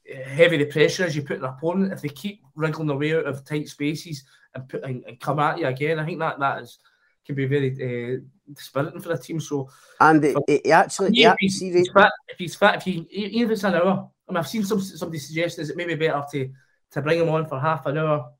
eh, 0.08 0.22
heavy 0.28 0.58
the 0.58 0.66
pressure 0.66 1.06
is 1.06 1.16
you 1.16 1.22
put 1.22 1.38
an 1.38 1.44
opponent. 1.44 1.92
If 1.92 2.02
they 2.02 2.08
keep 2.08 2.42
wriggling 2.54 2.88
their 2.88 2.96
way 2.96 3.14
out 3.16 3.24
of 3.24 3.44
tight 3.44 3.68
spaces 3.68 4.24
and 4.54 4.68
put 4.68 4.84
and, 4.84 5.02
and 5.06 5.18
come 5.18 5.38
at 5.38 5.58
you 5.58 5.66
again, 5.66 5.98
I 5.98 6.04
think 6.04 6.18
that 6.18 6.38
that 6.40 6.62
is 6.62 6.78
can 7.26 7.34
be 7.34 7.46
very 7.46 7.72
uh, 7.72 8.20
dispiriting 8.52 9.00
for 9.00 9.08
the 9.08 9.18
team. 9.18 9.40
So, 9.40 9.68
and 10.00 10.24
it, 10.24 10.36
it 10.46 10.70
actually, 10.70 11.10
yeah, 11.12 11.32
if, 11.32 11.36
he's, 11.40 11.60
he's 11.60 11.90
fit, 11.92 12.12
if 12.28 12.38
he's 12.38 12.54
fat, 12.54 12.76
if 12.76 12.82
he 12.84 13.06
even 13.10 13.50
if 13.50 13.50
it's 13.50 13.64
an 13.64 13.74
hour, 13.74 14.08
I 14.28 14.32
mean, 14.32 14.38
I've 14.38 14.48
seen 14.48 14.64
some 14.64 14.80
somebody 14.80 15.18
suggesting 15.18 15.62
is 15.62 15.70
it 15.70 15.76
maybe 15.76 15.94
better 15.94 16.24
to 16.32 16.50
to 16.92 17.02
bring 17.02 17.20
him 17.20 17.28
on 17.28 17.46
for 17.46 17.60
half 17.60 17.84
an 17.86 17.98
hour 17.98 18.30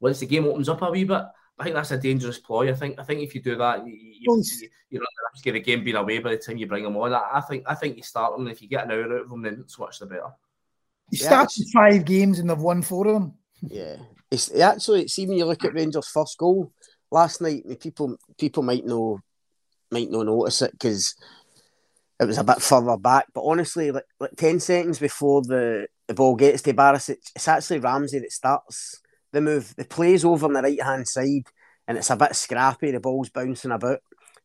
once 0.00 0.20
the 0.20 0.26
game 0.26 0.46
opens 0.46 0.68
up 0.68 0.82
a 0.82 0.90
wee 0.90 1.04
bit. 1.04 1.22
I 1.58 1.64
think 1.64 1.76
that's 1.76 1.92
a 1.92 1.98
dangerous 1.98 2.38
ploy. 2.38 2.70
I 2.70 2.74
think 2.74 2.98
I 2.98 3.04
think 3.04 3.20
if 3.20 3.34
you 3.34 3.40
do 3.40 3.56
that, 3.56 3.86
you, 3.86 3.92
you, 3.92 4.44
you 4.90 4.98
run 4.98 5.06
the 5.16 5.30
risk 5.32 5.46
of 5.46 5.54
the 5.54 5.60
game 5.60 5.84
being 5.84 5.96
away 5.96 6.18
by 6.18 6.30
the 6.30 6.38
time 6.38 6.56
you 6.56 6.66
bring 6.66 6.84
him 6.84 6.96
on. 6.96 7.14
I, 7.14 7.22
I 7.34 7.40
think 7.40 7.64
I 7.66 7.74
think 7.74 7.96
you 7.96 8.02
start 8.02 8.38
him. 8.38 8.48
If 8.48 8.60
you 8.60 8.68
get 8.68 8.84
an 8.84 8.90
hour 8.90 9.04
out 9.04 9.24
of 9.24 9.30
him, 9.30 9.42
then 9.42 9.64
so 9.66 9.82
much 9.82 9.98
the 9.98 10.06
better. 10.06 10.32
He 11.10 11.18
yeah, 11.18 11.26
started 11.26 11.66
five 11.72 12.04
games 12.04 12.38
and 12.38 12.50
they've 12.50 12.58
won 12.58 12.82
four 12.82 13.06
of 13.06 13.14
them. 13.14 13.34
Yeah, 13.62 13.96
it's 14.30 14.52
actually 14.52 15.06
see 15.08 15.26
when 15.26 15.38
you 15.38 15.44
look 15.44 15.64
at 15.64 15.74
Rangers' 15.74 16.08
first 16.08 16.36
goal 16.38 16.72
last 17.14 17.40
night. 17.40 17.62
People 17.80 18.16
people 18.38 18.62
might 18.62 18.84
know 18.84 19.20
might 19.90 20.10
not 20.10 20.26
notice 20.26 20.60
it 20.62 20.72
because 20.72 21.14
it 22.20 22.26
was 22.26 22.38
a 22.38 22.44
bit 22.44 22.60
further 22.60 22.96
back. 22.96 23.26
But 23.32 23.44
honestly, 23.44 23.90
like, 23.90 24.04
like 24.20 24.36
ten 24.36 24.60
seconds 24.60 24.98
before 24.98 25.42
the, 25.42 25.86
the 26.06 26.14
ball 26.14 26.36
gets 26.36 26.62
to 26.62 26.74
Barisic, 26.74 27.30
it's 27.34 27.48
actually 27.48 27.78
Ramsey 27.78 28.18
that 28.18 28.32
starts 28.32 29.00
the 29.32 29.40
move. 29.40 29.74
The 29.76 29.84
play's 29.84 30.24
over 30.24 30.46
on 30.46 30.52
the 30.52 30.62
right 30.62 30.82
hand 30.82 31.08
side, 31.08 31.46
and 31.88 31.96
it's 31.96 32.10
a 32.10 32.16
bit 32.16 32.36
scrappy. 32.36 32.90
The 32.90 33.00
ball's 33.00 33.30
bouncing 33.30 33.72
about, 33.72 34.00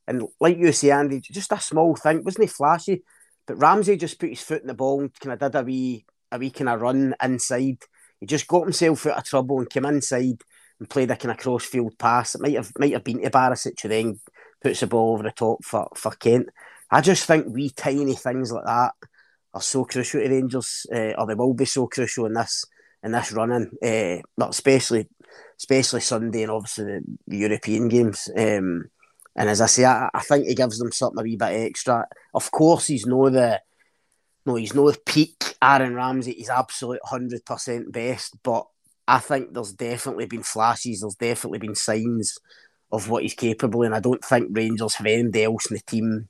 and 0.08 0.24
like 0.40 0.58
you 0.58 0.72
say, 0.72 0.92
Andy, 0.92 1.20
just 1.20 1.52
a 1.52 1.60
small 1.60 1.96
thing. 1.96 2.24
Wasn't 2.24 2.44
he 2.44 2.48
flashy? 2.48 3.04
But 3.46 3.58
Ramsey 3.58 3.98
just 3.98 4.20
put 4.20 4.30
his 4.30 4.42
foot 4.42 4.62
in 4.62 4.68
the 4.68 4.74
ball 4.76 5.02
and 5.02 5.20
kind 5.20 5.34
of 5.34 5.40
did 5.40 5.60
a 5.60 5.64
wee 5.64 6.06
a 6.32 6.38
wee 6.38 6.52
kind 6.52 6.70
of 6.70 6.82
run 6.82 7.16
inside. 7.22 7.80
He 8.20 8.26
just 8.26 8.48
got 8.48 8.64
himself 8.64 9.08
out 9.08 9.18
of 9.18 9.24
trouble 9.24 9.60
and 9.60 9.70
came 9.70 9.86
inside 9.86 10.42
and 10.80 10.90
played 10.90 11.12
a 11.12 11.16
kind 11.16 11.32
of 11.32 11.38
cross 11.38 11.66
field 11.66 11.98
pass. 11.98 12.36
It 12.36 12.42
might 12.42 12.56
have 12.56 12.72
might 12.78 12.94
have 12.94 13.04
been 13.04 13.22
to 13.22 13.30
Barisic 13.30 13.82
who 13.82 13.90
then 13.90 14.20
puts 14.62 14.80
the 14.80 14.88
ball 14.88 15.14
over 15.14 15.24
the 15.24 15.32
top 15.32 15.64
for, 15.64 15.90
for 15.96 16.12
Kent. 16.12 16.50
I 16.92 17.02
just 17.02 17.26
think 17.26 17.48
wee 17.48 17.70
tiny 17.70 18.16
things 18.16 18.52
like 18.52 18.66
that 18.66 18.94
are 19.54 19.62
so 19.62 19.86
crucial 19.86 20.22
to 20.22 20.30
Rangers, 20.30 20.86
uh, 20.94 21.14
or 21.18 21.28
they 21.28 21.36
will 21.36 21.54
be 21.54 21.66
so 21.66 21.88
crucial 21.88 22.26
in 22.26 22.34
this 22.34 22.66
in 23.04 23.12
this 23.12 23.32
running, 23.32 23.72
uh, 23.84 24.22
but 24.38 24.50
especially 24.50 25.08
especially 25.58 26.02
Sunday 26.02 26.44
and 26.44 26.52
obviously 26.52 27.00
the, 27.28 27.38
European 27.38 27.88
games. 27.90 28.30
Um, 28.36 28.90
and 29.36 29.50
as 29.50 29.62
I 29.62 29.68
say, 29.68 29.86
I, 29.86 30.10
I, 30.14 30.22
think 30.22 30.48
he 30.48 30.56
gives 30.56 30.80
them 30.80 30.92
something 30.92 31.20
a 31.20 31.24
wee 31.24 31.36
bit 31.36 31.68
extra. 31.68 32.08
Of 32.34 32.50
course, 32.52 32.88
he's 32.88 33.06
no 33.06 33.30
the 33.30 33.62
no, 34.46 34.56
he's 34.56 34.74
no 34.74 34.92
peak 35.06 35.56
Aaron 35.62 35.96
Ramsey. 35.96 36.34
He's 36.34 36.50
absolute 36.50 37.02
hundred 37.04 37.46
percent 37.46 37.92
best, 37.92 38.42
but 38.42 38.68
I 39.10 39.18
think 39.18 39.54
there's 39.54 39.74
definitely 39.74 40.28
been 40.28 40.44
flashes. 40.44 41.02
There's 41.02 41.16
definitely 41.16 41.58
been 41.58 41.74
signs 41.74 42.38
of 42.92 43.10
what 43.10 43.24
he's 43.24 43.34
capable, 43.34 43.82
and 43.82 43.96
I 43.96 44.00
don't 44.00 44.24
think 44.24 44.50
Rangers 44.52 44.94
have 44.96 45.08
anybody 45.08 45.46
else 45.46 45.66
in 45.72 45.78
the 45.78 45.82
team 45.82 46.30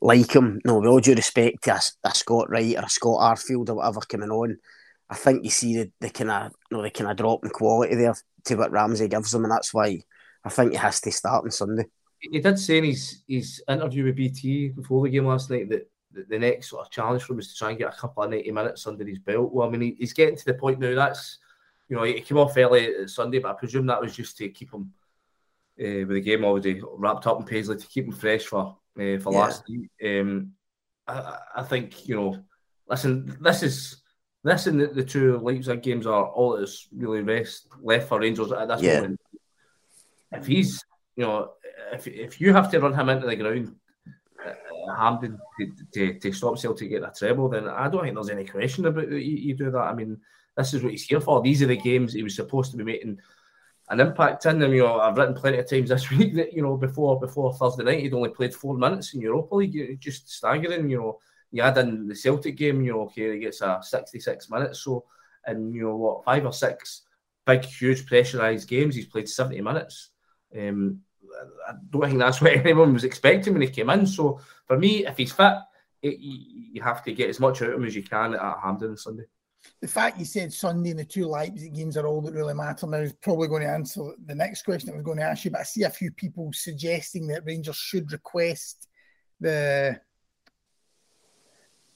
like 0.00 0.34
him. 0.34 0.58
No, 0.64 0.78
with 0.78 0.88
all 0.88 1.00
due 1.00 1.14
respect 1.14 1.64
to 1.64 1.74
a, 1.74 1.80
a 2.04 2.14
Scott 2.14 2.48
Wright 2.48 2.76
or 2.76 2.84
a 2.84 2.88
Scott 2.88 3.20
Arfield 3.20 3.68
or 3.68 3.74
whatever 3.74 4.00
coming 4.00 4.30
on, 4.30 4.56
I 5.10 5.16
think 5.16 5.44
you 5.44 5.50
see 5.50 5.76
the, 5.76 5.92
the 6.00 6.08
kind 6.08 6.30
of 6.30 6.52
you 6.70 6.78
know, 6.78 6.82
the 6.82 6.90
kind 6.90 7.10
of 7.10 7.16
drop 7.18 7.44
in 7.44 7.50
quality 7.50 7.94
there 7.94 8.14
to 8.46 8.56
what 8.56 8.72
Ramsey 8.72 9.06
gives 9.06 9.34
him, 9.34 9.44
and 9.44 9.52
that's 9.52 9.74
why 9.74 10.00
I 10.44 10.48
think 10.48 10.72
he 10.72 10.78
has 10.78 11.02
to 11.02 11.12
start 11.12 11.44
on 11.44 11.50
Sunday. 11.50 11.84
He 12.20 12.40
did 12.40 12.58
say 12.58 12.78
in 12.78 12.84
his, 12.84 13.22
his 13.28 13.62
interview 13.68 14.04
with 14.04 14.16
BT 14.16 14.68
before 14.68 15.02
the 15.02 15.10
game 15.10 15.26
last 15.26 15.50
night 15.50 15.68
that 15.68 15.90
the, 16.10 16.38
next 16.38 16.70
sort 16.70 16.86
of 16.86 16.90
challenge 16.90 17.22
for 17.22 17.34
him 17.34 17.40
is 17.40 17.48
to 17.48 17.58
try 17.58 17.68
and 17.68 17.78
get 17.78 17.92
a 17.92 17.96
couple 17.96 18.22
of 18.22 18.30
90 18.30 18.50
minutes 18.50 18.86
under 18.86 19.04
his 19.04 19.18
belt. 19.18 19.52
Well, 19.52 19.68
I 19.68 19.70
mean, 19.70 19.82
he, 19.82 19.96
he's 19.98 20.14
getting 20.14 20.36
to 20.36 20.44
the 20.46 20.54
point 20.54 20.78
now 20.78 20.94
that's 20.94 21.38
you 21.88 21.96
know, 21.96 22.02
he 22.02 22.20
came 22.20 22.38
off 22.38 22.56
early 22.56 23.06
Sunday, 23.08 23.38
but 23.38 23.50
I 23.50 23.54
presume 23.54 23.86
that 23.86 24.00
was 24.00 24.16
just 24.16 24.36
to 24.38 24.48
keep 24.48 24.72
him 24.72 24.92
uh, 25.78 26.06
with 26.06 26.10
the 26.10 26.20
game 26.20 26.44
already 26.44 26.80
wrapped 26.96 27.26
up 27.26 27.40
in 27.40 27.46
Paisley 27.46 27.76
to 27.76 27.86
keep 27.86 28.06
him 28.06 28.12
fresh 28.12 28.44
for 28.44 28.76
uh, 28.98 29.18
for 29.18 29.32
yeah. 29.32 29.38
last 29.38 29.64
week. 29.68 29.90
Um, 30.04 30.52
I, 31.06 31.38
I, 31.56 31.62
think 31.62 32.08
you 32.08 32.16
know, 32.16 32.44
listen, 32.88 33.36
this 33.40 33.62
is 33.62 34.02
this 34.42 34.66
and 34.66 34.80
the, 34.80 34.86
the 34.86 35.04
two 35.04 35.38
Leipzig 35.38 35.82
games 35.82 36.06
are 36.06 36.26
all 36.26 36.56
that's 36.56 36.88
really 36.94 37.20
rest 37.20 37.68
left 37.82 38.08
for 38.08 38.20
Rangers 38.20 38.52
at 38.52 38.68
this 38.68 38.82
yeah. 38.82 39.00
moment. 39.00 39.20
If 40.32 40.46
he's, 40.46 40.82
you 41.16 41.24
know, 41.24 41.52
if 41.92 42.06
if 42.06 42.40
you 42.40 42.52
have 42.52 42.70
to 42.70 42.80
run 42.80 42.94
him 42.94 43.08
into 43.08 43.26
the 43.26 43.36
ground 43.36 43.76
Hampden 44.96 45.38
to, 45.58 45.72
to, 45.92 46.18
to 46.18 46.32
stop 46.32 46.58
Celtic 46.58 46.90
get 46.90 47.02
a 47.02 47.12
treble, 47.16 47.48
then 47.48 47.68
I 47.68 47.88
don't 47.88 48.02
think 48.02 48.14
there's 48.14 48.30
any 48.30 48.44
question 48.44 48.86
about 48.86 49.10
you, 49.10 49.18
you 49.18 49.54
do 49.54 49.70
that. 49.70 49.78
I 49.78 49.94
mean, 49.94 50.20
this 50.56 50.74
is 50.74 50.82
what 50.82 50.92
he's 50.92 51.04
here 51.04 51.20
for. 51.20 51.42
These 51.42 51.62
are 51.62 51.66
the 51.66 51.76
games 51.76 52.12
he 52.12 52.22
was 52.22 52.36
supposed 52.36 52.70
to 52.70 52.76
be 52.76 52.84
making 52.84 53.18
an 53.88 54.00
impact 54.00 54.46
in 54.46 54.58
them. 54.58 54.72
You 54.72 54.84
know, 54.84 55.00
I've 55.00 55.16
written 55.16 55.34
plenty 55.34 55.58
of 55.58 55.68
times 55.68 55.88
this 55.88 56.10
week 56.10 56.34
that 56.34 56.52
you 56.52 56.62
know 56.62 56.76
before 56.76 57.18
before 57.18 57.52
Thursday 57.54 57.84
night 57.84 58.00
he'd 58.00 58.14
only 58.14 58.30
played 58.30 58.54
four 58.54 58.76
minutes 58.76 59.14
in 59.14 59.20
Europa 59.20 59.54
League. 59.56 60.00
Just 60.00 60.30
staggering. 60.30 60.88
You 60.88 60.98
know, 60.98 61.18
you 61.50 61.62
add 61.62 61.78
in 61.78 62.08
the 62.08 62.14
Celtic 62.14 62.56
game. 62.56 62.82
You 62.82 62.92
know, 62.92 63.00
okay, 63.02 63.32
he 63.34 63.38
gets 63.40 63.60
a 63.60 63.80
sixty-six 63.82 64.50
minutes. 64.50 64.80
So, 64.80 65.04
and 65.46 65.74
you 65.74 65.82
know 65.82 65.96
what, 65.96 66.24
five 66.24 66.44
or 66.44 66.52
six 66.52 67.02
big, 67.46 67.64
huge 67.64 68.06
pressurized 68.06 68.68
games, 68.68 68.94
he's 68.94 69.06
played 69.06 69.28
seventy 69.28 69.60
minutes. 69.60 70.10
Um, 70.56 71.00
I 71.68 71.72
don't 71.90 72.06
think 72.06 72.18
that's 72.18 72.40
what 72.40 72.52
anyone 72.52 72.94
was 72.94 73.04
expecting 73.04 73.52
when 73.52 73.62
he 73.62 73.68
came 73.68 73.90
in. 73.90 74.06
So 74.06 74.40
for 74.66 74.78
me, 74.78 75.06
if 75.06 75.16
he's 75.16 75.32
fit, 75.32 75.56
it, 76.00 76.18
you 76.20 76.80
have 76.82 77.02
to 77.04 77.12
get 77.12 77.28
as 77.28 77.40
much 77.40 77.60
out 77.60 77.70
of 77.70 77.74
him 77.74 77.84
as 77.84 77.96
you 77.96 78.02
can 78.02 78.34
at 78.34 78.58
Hampden 78.62 78.90
on 78.90 78.96
Sunday 78.96 79.24
the 79.80 79.88
fact 79.88 80.18
you 80.18 80.24
said 80.24 80.52
Sunday 80.52 80.90
and 80.90 80.98
the 80.98 81.04
two 81.04 81.26
Leipzig 81.26 81.74
games 81.74 81.96
are 81.96 82.06
all 82.06 82.20
that 82.22 82.34
really 82.34 82.54
matter 82.54 82.86
now 82.86 82.98
is 82.98 83.12
probably 83.12 83.48
going 83.48 83.62
to 83.62 83.68
answer 83.68 84.00
the 84.24 84.34
next 84.34 84.62
question 84.62 84.90
I 84.90 84.94
was 84.94 85.04
going 85.04 85.18
to 85.18 85.24
ask 85.24 85.44
you. 85.44 85.50
But 85.50 85.60
I 85.60 85.64
see 85.64 85.82
a 85.82 85.90
few 85.90 86.10
people 86.10 86.50
suggesting 86.52 87.26
that 87.28 87.44
Rangers 87.44 87.76
should 87.76 88.10
request 88.12 88.88
the 89.40 90.00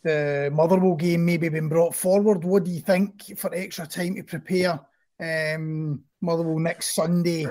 the 0.04 0.50
Motherwell 0.52 0.94
game 0.94 1.24
maybe 1.24 1.48
been 1.48 1.68
brought 1.68 1.94
forward. 1.94 2.44
What 2.44 2.64
do 2.64 2.70
you 2.70 2.80
think 2.80 3.36
for 3.36 3.52
extra 3.54 3.86
time 3.86 4.14
to 4.14 4.22
prepare 4.22 4.80
um, 5.20 6.02
Motherwell 6.20 6.58
next 6.58 6.94
Sunday? 6.94 7.46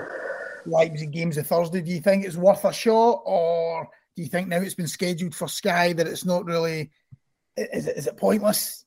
Leipzig 0.66 1.10
games 1.10 1.38
a 1.38 1.44
Thursday. 1.44 1.80
Do 1.80 1.90
you 1.90 2.00
think 2.00 2.24
it's 2.24 2.36
worth 2.36 2.64
a 2.64 2.72
shot, 2.72 3.22
or 3.24 3.88
do 4.16 4.22
you 4.22 4.28
think 4.28 4.48
now 4.48 4.58
it's 4.58 4.74
been 4.74 4.86
scheduled 4.86 5.34
for 5.34 5.48
Sky 5.48 5.92
that 5.94 6.06
it's 6.06 6.24
not 6.24 6.44
really? 6.44 6.90
Is 7.56 7.86
it, 7.86 7.96
is 7.96 8.06
it 8.06 8.16
pointless? 8.16 8.84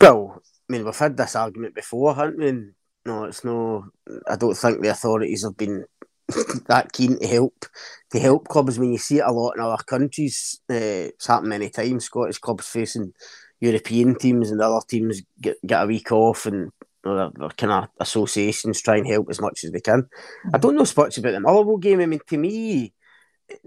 Well, 0.00 0.42
I 0.68 0.72
mean, 0.72 0.84
we've 0.84 0.96
had 0.96 1.16
this 1.16 1.36
argument 1.36 1.74
before, 1.74 2.14
haven't 2.14 2.38
we? 2.38 2.72
no, 3.04 3.24
it's 3.24 3.44
no. 3.44 3.86
I 4.28 4.36
don't 4.36 4.54
think 4.54 4.80
the 4.80 4.90
authorities 4.90 5.42
have 5.42 5.56
been 5.56 5.84
that 6.66 6.92
keen 6.92 7.18
to 7.18 7.26
help 7.26 7.66
to 8.10 8.18
help 8.18 8.48
clubs. 8.48 8.78
When 8.78 8.92
you 8.92 8.98
see 8.98 9.18
it 9.18 9.24
a 9.26 9.32
lot 9.32 9.54
in 9.56 9.62
other 9.62 9.82
countries, 9.82 10.60
uh, 10.70 10.74
it's 11.10 11.26
happened 11.26 11.48
many 11.48 11.70
times. 11.70 12.04
Scottish 12.04 12.38
clubs 12.38 12.68
facing 12.68 13.12
European 13.60 14.14
teams, 14.14 14.50
and 14.50 14.60
other 14.60 14.84
teams 14.86 15.22
get 15.40 15.56
get 15.66 15.82
a 15.82 15.86
week 15.86 16.12
off, 16.12 16.46
and 16.46 16.70
you 17.04 17.12
know, 17.12 17.32
their, 17.34 17.48
kind 17.50 17.72
of 17.72 17.88
associations 18.00 18.80
try 18.80 18.96
and 18.96 19.06
help 19.06 19.28
as 19.30 19.40
much 19.40 19.64
as 19.64 19.72
they 19.72 19.80
can. 19.80 20.08
I 20.54 20.58
don't 20.58 20.76
know 20.76 20.86
much 20.96 21.18
about 21.18 21.32
the 21.32 21.40
Motherwell 21.40 21.78
game. 21.78 22.00
I 22.00 22.06
mean, 22.06 22.20
to 22.28 22.38
me, 22.38 22.92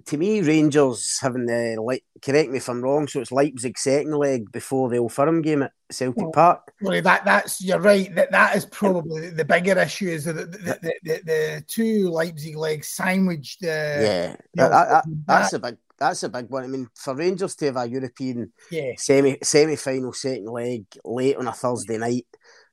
to 0.06 0.18
me, 0.18 0.42
Rangers 0.42 1.20
having 1.22 1.46
the 1.46 1.78
like. 1.82 2.04
Correct 2.22 2.50
me 2.50 2.58
if 2.58 2.70
I'm 2.70 2.82
wrong. 2.82 3.08
So 3.08 3.22
it's 3.22 3.32
Leipzig 3.32 3.78
second 3.78 4.14
leg 4.14 4.52
before 4.52 4.90
the 4.90 4.98
Old 4.98 5.14
Firm 5.14 5.42
game 5.42 5.64
at 5.64 5.72
Celtic 5.92 6.18
well, 6.18 6.32
Park. 6.32 6.72
Well, 6.82 7.02
that 7.02 7.26
that's 7.26 7.62
you're 7.64 7.80
right. 7.80 8.14
That 8.16 8.32
that 8.32 8.56
is 8.56 8.66
probably 8.66 9.30
the 9.30 9.46
bigger 9.46 9.78
issue 9.80 10.08
is 10.08 10.26
that 10.26 10.34
the, 10.34 10.46
the, 10.46 10.94
the, 11.04 11.22
the 11.24 11.64
two 11.68 12.10
Leipzig 12.10 12.56
legs 12.56 12.88
sandwiched. 12.90 13.64
Uh, 13.64 13.68
yeah, 13.68 14.36
that, 14.56 14.70
that, 14.70 15.04
that's 15.26 15.54
a 15.54 15.60
big 15.60 15.78
that's 15.98 16.24
a 16.24 16.30
big 16.30 16.50
one. 16.50 16.64
I 16.64 16.68
mean, 16.68 16.90
for 16.96 17.16
Rangers 17.16 17.56
to 17.58 17.66
have 17.66 17.78
a 17.78 17.88
European 17.88 18.52
yeah. 18.72 18.94
semi 18.98 19.38
semi 19.42 19.76
final 19.76 20.14
second 20.14 20.48
leg 20.48 20.86
late 21.04 21.38
on 21.38 21.48
a 21.48 21.54
Thursday 21.54 21.98
night, 21.98 22.28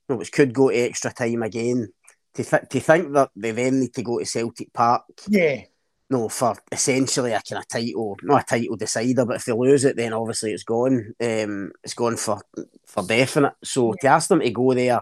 which 0.06 0.32
could 0.32 0.52
go 0.52 0.70
to 0.70 0.76
extra 0.76 1.12
time 1.12 1.42
again. 1.42 1.92
To, 2.34 2.42
th- 2.42 2.62
to 2.70 2.80
think 2.80 3.12
that 3.12 3.28
they 3.36 3.50
then 3.50 3.80
need 3.80 3.92
to 3.92 4.02
go 4.02 4.18
to 4.18 4.24
Celtic 4.24 4.72
Park, 4.72 5.02
yeah, 5.28 5.64
no, 6.12 6.28
for 6.28 6.54
essentially 6.70 7.32
a 7.32 7.40
kind 7.40 7.62
of 7.62 7.68
title, 7.68 8.18
not 8.22 8.42
a 8.42 8.44
title 8.44 8.76
decider, 8.76 9.24
but 9.24 9.36
if 9.36 9.46
they 9.46 9.52
lose 9.52 9.86
it, 9.86 9.96
then 9.96 10.12
obviously 10.12 10.52
it's 10.52 10.62
gone. 10.62 11.14
Um, 11.18 11.72
it's 11.82 11.94
gone 11.94 12.18
for 12.18 12.38
for 12.86 13.02
definite. 13.02 13.54
So 13.64 13.94
to 13.94 14.06
ask 14.08 14.28
them 14.28 14.40
to 14.40 14.50
go 14.50 14.74
there 14.74 15.00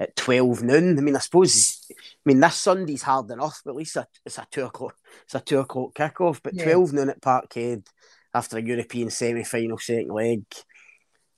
at 0.00 0.16
twelve 0.16 0.62
noon, 0.62 0.98
I 0.98 1.02
mean, 1.02 1.14
I 1.14 1.18
suppose, 1.18 1.86
I 1.90 1.94
mean, 2.24 2.40
this 2.40 2.56
Sunday's 2.56 3.02
hard 3.02 3.30
enough, 3.30 3.60
but 3.62 3.72
at 3.72 3.76
least 3.76 3.98
it's 4.24 4.38
a 4.38 4.46
two 4.50 4.64
o'clock, 4.64 4.96
it's 5.24 5.34
a 5.34 5.40
two 5.40 5.58
o'clock 5.58 5.92
kickoff. 5.92 6.40
But 6.42 6.54
yeah. 6.54 6.64
twelve 6.64 6.94
noon 6.94 7.10
at 7.10 7.20
Parkhead 7.20 7.86
after 8.32 8.56
a 8.56 8.62
European 8.62 9.10
semi-final 9.10 9.78
second 9.78 10.08
leg, 10.08 10.44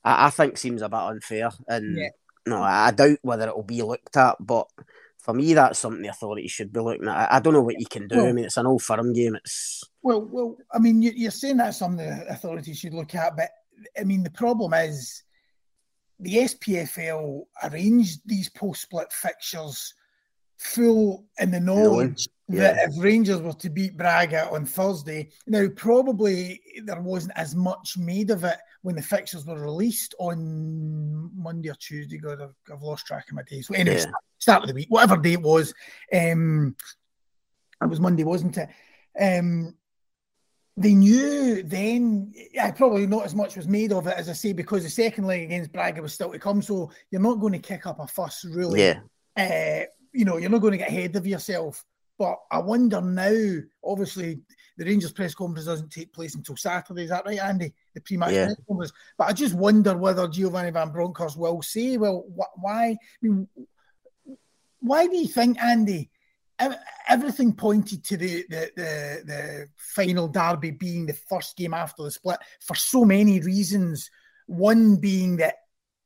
I, 0.05 0.27
I 0.27 0.31
think 0.31 0.57
seems 0.59 0.83
a 0.83 0.89
bit 0.89 0.97
unfair, 0.97 1.51
and 1.67 1.99
yeah. 1.99 2.11
no, 2.47 2.63
I 2.63 2.93
doubt 2.93 3.19
whether 3.23 3.49
it 3.49 3.57
will 3.57 3.65
be 3.65 3.83
looked 3.83 4.17
at, 4.17 4.37
but 4.39 4.69
for 5.29 5.35
me, 5.35 5.53
that's 5.53 5.79
something 5.79 6.01
the 6.01 6.09
authorities 6.09 6.51
should 6.51 6.73
be 6.73 6.81
looking 6.81 7.07
at. 7.07 7.31
I 7.31 7.39
don't 7.39 7.53
know 7.53 7.61
what 7.61 7.79
you 7.79 7.85
can 7.85 8.09
do. 8.09 8.17
Well, 8.17 8.29
I 8.29 8.33
mean, 8.33 8.47
it's 8.47 8.57
an 8.57 8.67
old 8.67 8.81
firm 8.81 9.13
game. 9.13 9.35
It's 9.35 9.85
well, 10.01 10.23
well. 10.23 10.57
I 10.73 10.79
mean, 10.79 11.03
you're 11.03 11.31
saying 11.31 11.59
that's 11.59 11.77
something 11.77 11.99
the 12.07 12.27
authorities 12.31 12.79
should 12.79 12.95
look 12.95 13.15
at, 13.15 13.37
but 13.37 13.51
I 14.01 14.05
mean, 14.05 14.23
the 14.23 14.31
problem 14.31 14.73
is 14.73 15.23
the 16.19 16.35
SPFL 16.35 17.43
arranged 17.63 18.21
these 18.25 18.49
post-split 18.49 19.13
fixtures 19.13 19.93
full 20.59 21.25
in 21.39 21.51
the 21.51 21.61
knowledge 21.61 22.29
yeah. 22.49 22.61
that 22.61 22.89
if 22.89 23.03
Rangers 23.03 23.41
were 23.41 23.53
to 23.55 23.71
beat 23.71 23.97
Braga 23.97 24.51
on 24.51 24.67
Thursday, 24.67 25.31
now 25.47 25.67
probably 25.77 26.61
there 26.85 27.01
wasn't 27.01 27.33
as 27.37 27.55
much 27.55 27.97
made 27.97 28.31
of 28.31 28.45
it 28.45 28.59
when 28.83 28.97
the 28.97 29.03
fixtures 29.03 29.47
were 29.47 29.61
released 29.61 30.15
on 30.19 31.31
Monday 31.35 31.71
or 31.71 31.75
Tuesday. 31.75 32.19
God, 32.19 32.41
I've, 32.43 32.55
I've 32.73 32.83
lost 32.83 33.07
track 33.07 33.29
of 33.29 33.35
my 33.35 33.43
days. 33.43 33.69
So 33.69 33.75
anyway, 33.75 33.99
yeah 33.99 34.11
start 34.39 34.63
of 34.63 34.69
the 34.69 34.75
week, 34.75 34.87
whatever 34.89 35.17
day 35.17 35.35
it 35.35 35.43
was. 35.43 35.75
Um, 36.13 36.77
it 37.83 37.89
was 37.89 38.01
Monday, 38.01 38.25
wasn't 38.25 38.59
it? 38.59 38.69
Um, 39.21 39.75
they 40.77 40.95
knew 40.95 41.63
then, 41.65 42.33
yeah, 42.53 42.71
probably 42.71 43.07
not 43.07 43.25
as 43.25 43.35
much 43.35 43.57
was 43.57 43.67
made 43.67 43.93
of 43.93 44.07
it, 44.07 44.17
as 44.17 44.29
I 44.29 44.33
say, 44.33 44.53
because 44.53 44.85
the 44.85 44.91
second 44.91 45.27
leg 45.27 45.43
against 45.43 45.73
Braga 45.73 46.01
was 46.01 46.15
still 46.15 46.31
to 46.31 46.39
come. 46.39 46.63
So 46.63 46.91
you're 47.11 47.21
not 47.21 47.41
going 47.41 47.53
to 47.53 47.59
kick 47.59 47.87
up 47.87 47.99
a 47.99 48.07
fuss, 48.07 48.45
really. 48.45 48.81
Yeah. 48.81 49.01
Uh, 49.37 49.87
you 50.19 50.25
know, 50.25 50.37
you're 50.37 50.51
not 50.51 50.61
going 50.61 50.73
to 50.73 50.79
get 50.79 50.89
ahead 50.89 51.15
of 51.15 51.29
yourself. 51.29 51.85
But 52.19 52.39
I 52.51 52.59
wonder 52.59 53.01
now, 53.01 53.61
obviously, 53.85 54.41
the 54.77 54.85
Rangers 54.85 55.13
press 55.13 55.33
conference 55.33 55.67
doesn't 55.67 55.93
take 55.93 56.13
place 56.13 56.35
until 56.35 56.57
Saturday. 56.57 57.05
Is 57.05 57.11
that 57.11 57.25
right, 57.25 57.39
Andy? 57.39 57.73
The 57.95 58.01
pre-match 58.01 58.33
yeah. 58.33 58.47
press 58.47 58.61
conference. 58.67 58.93
But 59.17 59.29
I 59.29 59.33
just 59.33 59.55
wonder 59.55 59.97
whether 59.97 60.27
Giovanni 60.27 60.73
Van 60.73 60.91
Bronckhorst 60.91 61.37
will 61.37 61.63
say, 61.63 61.97
well, 61.97 62.25
wh- 62.37 62.59
why? 62.61 62.85
I 62.91 62.97
mean, 63.23 63.47
why 64.81 65.07
do 65.07 65.17
you 65.17 65.29
think, 65.29 65.63
Andy? 65.63 66.11
Everything 67.09 67.53
pointed 67.53 68.03
to 68.07 68.17
the, 68.17 68.45
the, 68.51 68.71
the, 68.75 69.23
the 69.25 69.69
final 69.77 70.27
derby 70.27 70.73
being 70.73 71.07
the 71.07 71.13
first 71.13 71.57
game 71.57 71.75
after 71.75 72.03
the 72.03 72.11
split 72.11 72.41
for 72.61 72.75
so 72.75 73.05
many 73.05 73.39
reasons. 73.39 74.11
One 74.49 74.97
being 74.97 75.37
that 75.37 75.55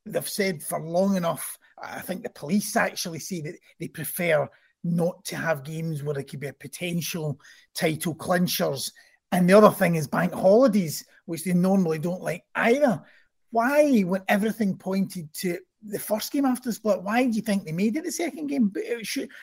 they've 0.05 0.29
said 0.29 0.63
for 0.63 0.79
long 0.81 1.17
enough, 1.17 1.57
I 1.83 2.01
think 2.01 2.23
the 2.23 2.31
police 2.31 2.77
actually 2.77 3.19
say 3.19 3.41
that 3.43 3.55
they 3.81 3.89
prefer 3.89 4.49
not 4.85 5.25
to 5.27 5.37
have 5.37 5.65
games 5.65 6.03
where 6.03 6.15
there 6.15 6.25
could 6.25 6.41
be 6.41 6.49
a 6.49 6.53
potential 6.53 7.39
title 7.75 8.15
clinchers. 8.15 8.91
And 9.31 9.49
the 9.49 9.57
other 9.57 9.71
thing 9.71 9.95
is 9.95 10.07
bank 10.07 10.33
holidays, 10.33 11.05
which 11.27 11.45
they 11.45 11.53
normally 11.53 11.99
don't 11.99 12.23
like 12.23 12.45
either. 12.55 13.03
Why, 13.51 14.01
when 14.01 14.23
everything 14.29 14.77
pointed 14.77 15.33
to 15.35 15.59
the 15.85 15.99
first 15.99 16.33
game 16.33 16.45
after 16.45 16.69
the 16.69 16.73
split. 16.73 17.03
Why 17.03 17.25
do 17.25 17.33
you 17.33 17.43
think 17.43 17.65
they 17.65 17.73
made 17.73 17.97
it 17.97 18.05
the 18.05 18.13
second 18.13 18.47
game? 18.47 18.73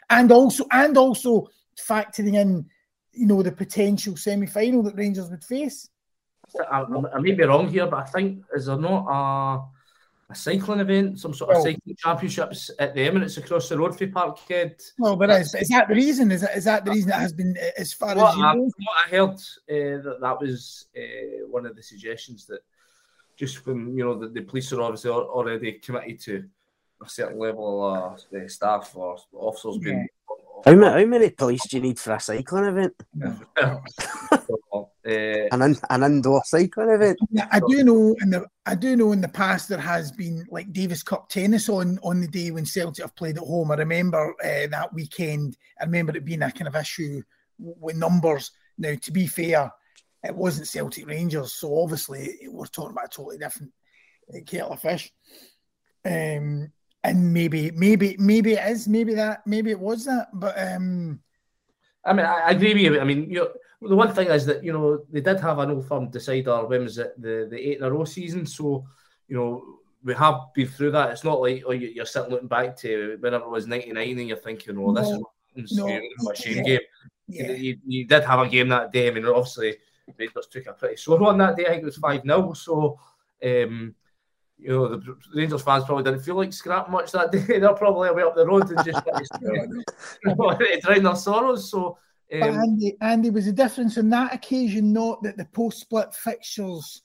And 0.10 0.32
also, 0.32 0.66
and 0.72 0.98
also 0.98 1.48
factoring 1.78 2.36
in, 2.36 2.66
you 3.12 3.28
know, 3.28 3.42
the 3.42 3.52
potential 3.52 4.16
semi-final 4.16 4.84
that 4.84 4.96
Rangers 4.96 5.30
would 5.30 5.44
face. 5.44 5.90
I, 6.72 6.84
I, 7.14 7.20
may 7.20 7.34
be 7.34 7.44
wrong 7.44 7.68
here, 7.70 7.88
but 7.88 7.98
I 7.98 8.06
think 8.06 8.44
is 8.56 8.66
there 8.66 8.78
not 8.78 9.06
a 9.08 9.62
a 10.30 10.36
cycling 10.36 10.80
event, 10.80 11.20
some 11.20 11.34
sort 11.34 11.50
of 11.52 11.56
well, 11.56 11.64
cycling 11.64 11.96
championships 11.98 12.70
at 12.78 12.94
the 12.94 13.02
Emirates 13.02 13.38
across 13.38 13.68
the 13.68 13.78
road 13.78 13.98
for 13.98 14.06
Parkhead? 14.08 14.80
Well, 15.00 15.16
but 15.16 15.32
is, 15.32 15.56
is 15.56 15.70
that 15.70 15.88
the 15.88 15.96
reason? 15.96 16.32
Is 16.32 16.42
that, 16.42 16.56
is 16.56 16.66
that 16.66 16.86
the 16.86 16.92
reason 16.92 17.10
that 17.10 17.22
has 17.22 17.34
been 17.34 17.58
as 17.78 17.94
far 17.94 18.16
well, 18.16 18.28
as 18.28 18.36
you 18.38 18.44
I, 18.44 18.54
know? 18.54 18.72
I 19.06 19.10
heard 19.10 19.32
uh, 19.32 20.04
that 20.04 20.18
that 20.22 20.40
was 20.40 20.88
uh, 20.96 21.48
one 21.50 21.66
of 21.66 21.76
the 21.76 21.82
suggestions 21.82 22.46
that 22.46 22.60
just 23.36 23.66
when 23.66 23.98
you 23.98 24.04
know 24.04 24.20
the, 24.20 24.28
the 24.28 24.42
police 24.42 24.72
are 24.72 24.82
obviously 24.82 25.10
already 25.10 25.74
committed 25.74 26.20
to 26.22 26.44
a 27.04 27.10
certain 27.10 27.40
level 27.40 27.84
of 27.86 28.20
uh, 28.36 28.48
staff 28.48 28.96
or 28.96 29.18
officers 29.34 29.78
yeah. 29.78 29.84
being. 29.84 30.08
How 30.66 30.76
many, 30.76 31.04
how 31.04 31.10
many 31.10 31.30
police 31.30 31.66
do 31.68 31.78
you 31.78 31.84
need 31.84 32.00
for 32.00 32.14
a 32.14 32.20
cycling 32.20 32.66
event? 32.66 32.94
uh, 35.10 35.48
an, 35.52 35.62
in, 35.62 35.78
an 35.90 36.04
indoor 36.04 36.42
cycling 36.46 36.90
event. 36.90 37.20
I 37.52 37.60
do 37.68 37.84
know 37.84 38.16
in 38.22 38.30
the 38.30 38.46
I 38.66 38.76
do 38.76 38.96
know 38.96 39.12
in 39.12 39.22
the 39.22 39.28
past 39.28 39.70
there 39.70 39.80
has 39.80 40.12
been 40.12 40.46
like 40.50 40.72
Davis 40.72 41.04
Cup 41.04 41.30
tennis 41.30 41.70
on 41.70 42.00
on 42.04 42.22
the 42.22 42.28
day 42.28 42.52
when 42.52 42.66
Celtic 42.66 43.04
have 43.04 43.16
played 43.16 43.38
at 43.38 43.44
home. 43.44 43.72
I 43.72 43.76
remember 43.76 44.36
uh, 44.44 44.68
that 44.70 44.94
weekend. 44.94 45.58
I 45.80 45.86
remember 45.86 46.16
it 46.16 46.26
being 46.26 46.44
a 46.44 46.52
kind 46.52 46.68
of 46.68 46.76
issue 46.76 47.22
with 47.58 47.96
numbers. 47.96 48.52
Now, 48.78 48.96
to 49.02 49.12
be 49.12 49.28
fair, 49.28 49.72
it 50.24 50.36
wasn't 50.36 50.68
Celtic 50.68 51.08
Rangers, 51.08 51.54
so 51.54 51.82
obviously 51.82 52.38
we're 52.48 52.66
talking 52.68 52.92
about 52.92 53.06
a 53.06 53.10
totally 53.10 53.38
different 53.38 53.72
kettle 54.46 54.74
of 54.74 54.82
fish. 54.82 55.12
Um, 56.06 56.72
and 57.04 57.34
maybe, 57.34 57.72
maybe, 57.72 58.16
maybe 58.20 58.54
it 58.54 58.68
is, 58.70 58.88
maybe 58.88 59.14
that, 59.16 59.46
maybe 59.46 59.72
it 59.72 59.80
was 59.80 60.06
that, 60.06 60.28
but 60.34 60.56
um, 60.58 61.22
I 62.06 62.14
mean, 62.14 62.26
I, 62.26 62.40
I 62.40 62.52
agree 62.52 62.74
with 62.74 62.84
you. 62.84 63.00
I 63.00 63.04
mean, 63.04 63.30
you 63.30 63.50
the 63.82 63.96
one 63.96 64.14
thing 64.14 64.28
is 64.28 64.46
that 64.46 64.64
you 64.64 64.74
know 64.74 65.04
they 65.10 65.22
did 65.22 65.40
have 65.40 65.60
an 65.60 65.72
old 65.72 65.88
firm 65.88 66.10
decider. 66.10 66.66
When 66.66 66.84
was 66.84 66.98
it? 66.98 67.20
The 67.22 67.48
the 67.50 67.58
eight 67.58 67.78
in 67.78 67.84
a 67.84 67.92
row 67.92 68.04
season. 68.06 68.46
So 68.46 68.86
you 69.28 69.38
know 69.38 69.64
we 70.04 70.14
have 70.16 70.54
been 70.54 70.68
through 70.68 70.92
that. 70.92 71.12
It's 71.12 71.24
not 71.24 71.42
like 71.42 71.64
oh 71.66 71.72
you're 71.72 72.06
sitting 72.06 72.32
looking 72.32 72.48
back 72.48 72.76
to 72.78 73.18
whenever 73.20 73.46
it 73.46 73.52
was 73.52 73.68
ninety 73.68 73.92
nine 73.92 74.20
and 74.20 74.28
you're 74.28 74.38
thinking, 74.38 74.78
oh 74.78 74.94
this 74.94 75.10
no, 75.10 75.26
is. 75.56 75.72
No, 75.74 75.88
a 75.88 76.36
shame 76.36 76.58
yeah. 76.58 76.64
game. 76.64 76.80
Yeah. 77.28 77.52
You, 77.52 77.78
you, 77.86 78.06
did 78.06 78.24
have 78.24 78.40
a 78.40 78.50
game 78.50 78.70
that 78.70 78.92
day. 78.92 79.08
I 79.08 79.12
mean, 79.12 79.26
obviously 79.26 79.78
Rangers 80.18 80.48
took 80.48 80.66
a 80.66 80.74
pretty 80.74 80.96
sore 80.96 81.22
on 81.24 81.38
that 81.38 81.56
day. 81.56 81.66
I 81.66 81.70
think 81.70 81.84
it 81.84 81.86
was 81.86 81.98
five 81.98 82.24
0 82.24 82.54
So. 82.54 83.00
Um, 83.44 83.96
you 84.62 84.68
know, 84.68 84.90
the 84.90 85.16
Rangers 85.34 85.62
fans 85.62 85.86
probably 85.86 86.04
didn't 86.04 86.20
feel 86.20 86.36
like 86.36 86.52
scrap 86.52 86.90
much 86.90 87.14
that 87.14 87.32
day. 87.48 87.60
They're 87.60 87.74
probably 87.74 88.10
away 88.10 88.24
up 88.24 88.36
the 88.36 88.46
road 88.46 88.70
and 88.70 88.84
just 88.84 89.06
to 89.06 90.82
drown 90.82 91.04
their 91.04 91.16
sorrows. 91.16 91.72
So 91.72 91.98
um, 92.34 92.40
but 92.40 92.50
Andy, 92.50 92.98
Andy, 93.02 93.30
was 93.30 93.46
the 93.46 93.52
difference 93.52 93.98
on 93.98 94.10
that 94.10 94.34
occasion 94.34 94.94
not 94.94 95.24
that 95.24 95.38
the 95.38 95.46
post-split 95.46 96.14
fixtures? 96.14 97.02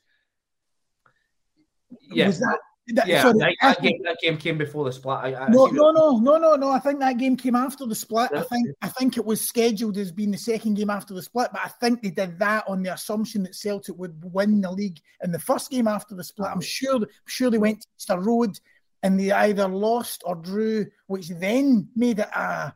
Yeah, 2.11 2.27
was 2.27 2.41
that, 2.41 2.59
that, 2.89 3.07
yeah, 3.07 3.23
sorry, 3.23 3.39
that, 3.39 3.57
that, 3.63 3.81
game, 3.81 3.99
that 4.05 4.19
game 4.21 4.37
came 4.37 4.59
before 4.59 4.85
the 4.85 4.93
split. 4.93 5.17
I, 5.17 5.35
I 5.35 5.49
no, 5.49 5.67
no, 5.67 5.91
no, 5.91 6.19
no, 6.19 6.37
no, 6.37 6.55
no. 6.57 6.71
I 6.71 6.79
think 6.79 7.01
that 7.01 7.17
game 7.17 7.37
came 7.37 7.55
after 7.55 7.87
the 7.87 7.95
split. 7.95 8.31
I 8.35 8.43
think 8.43 8.69
I 8.83 8.89
think 8.89 9.17
it 9.17 9.25
was 9.25 9.41
scheduled 9.41 9.97
as 9.97 10.13
being 10.13 10.31
the 10.31 10.37
second 10.37 10.75
game 10.75 10.91
after 10.91 11.15
the 11.15 11.23
split, 11.23 11.49
but 11.53 11.63
I 11.65 11.69
think 11.69 12.03
they 12.03 12.11
did 12.11 12.39
that 12.41 12.65
on 12.69 12.83
the 12.83 12.93
assumption 12.93 13.43
that 13.45 13.55
Celtic 13.55 13.97
would 13.97 14.21
win 14.35 14.61
the 14.61 14.71
league 14.71 15.01
in 15.23 15.33
the 15.33 15.39
first 15.39 15.71
game 15.71 15.89
after 15.89 16.15
the 16.15 16.25
split. 16.25 16.51
I'm 16.51 16.61
sure, 16.61 16.97
I'm 16.97 17.07
sure 17.27 17.51
they 17.51 17.59
went 17.59 17.81
to 17.81 17.89
Easter 17.99 18.21
Road 18.21 18.59
and 19.03 19.19
they 19.19 19.33
either 19.33 19.67
lost 19.67 20.23
or 20.27 20.35
drew, 20.35 20.87
which 21.07 21.29
then 21.29 21.89
made 21.97 22.19
it 22.19 22.29
a 22.35 22.75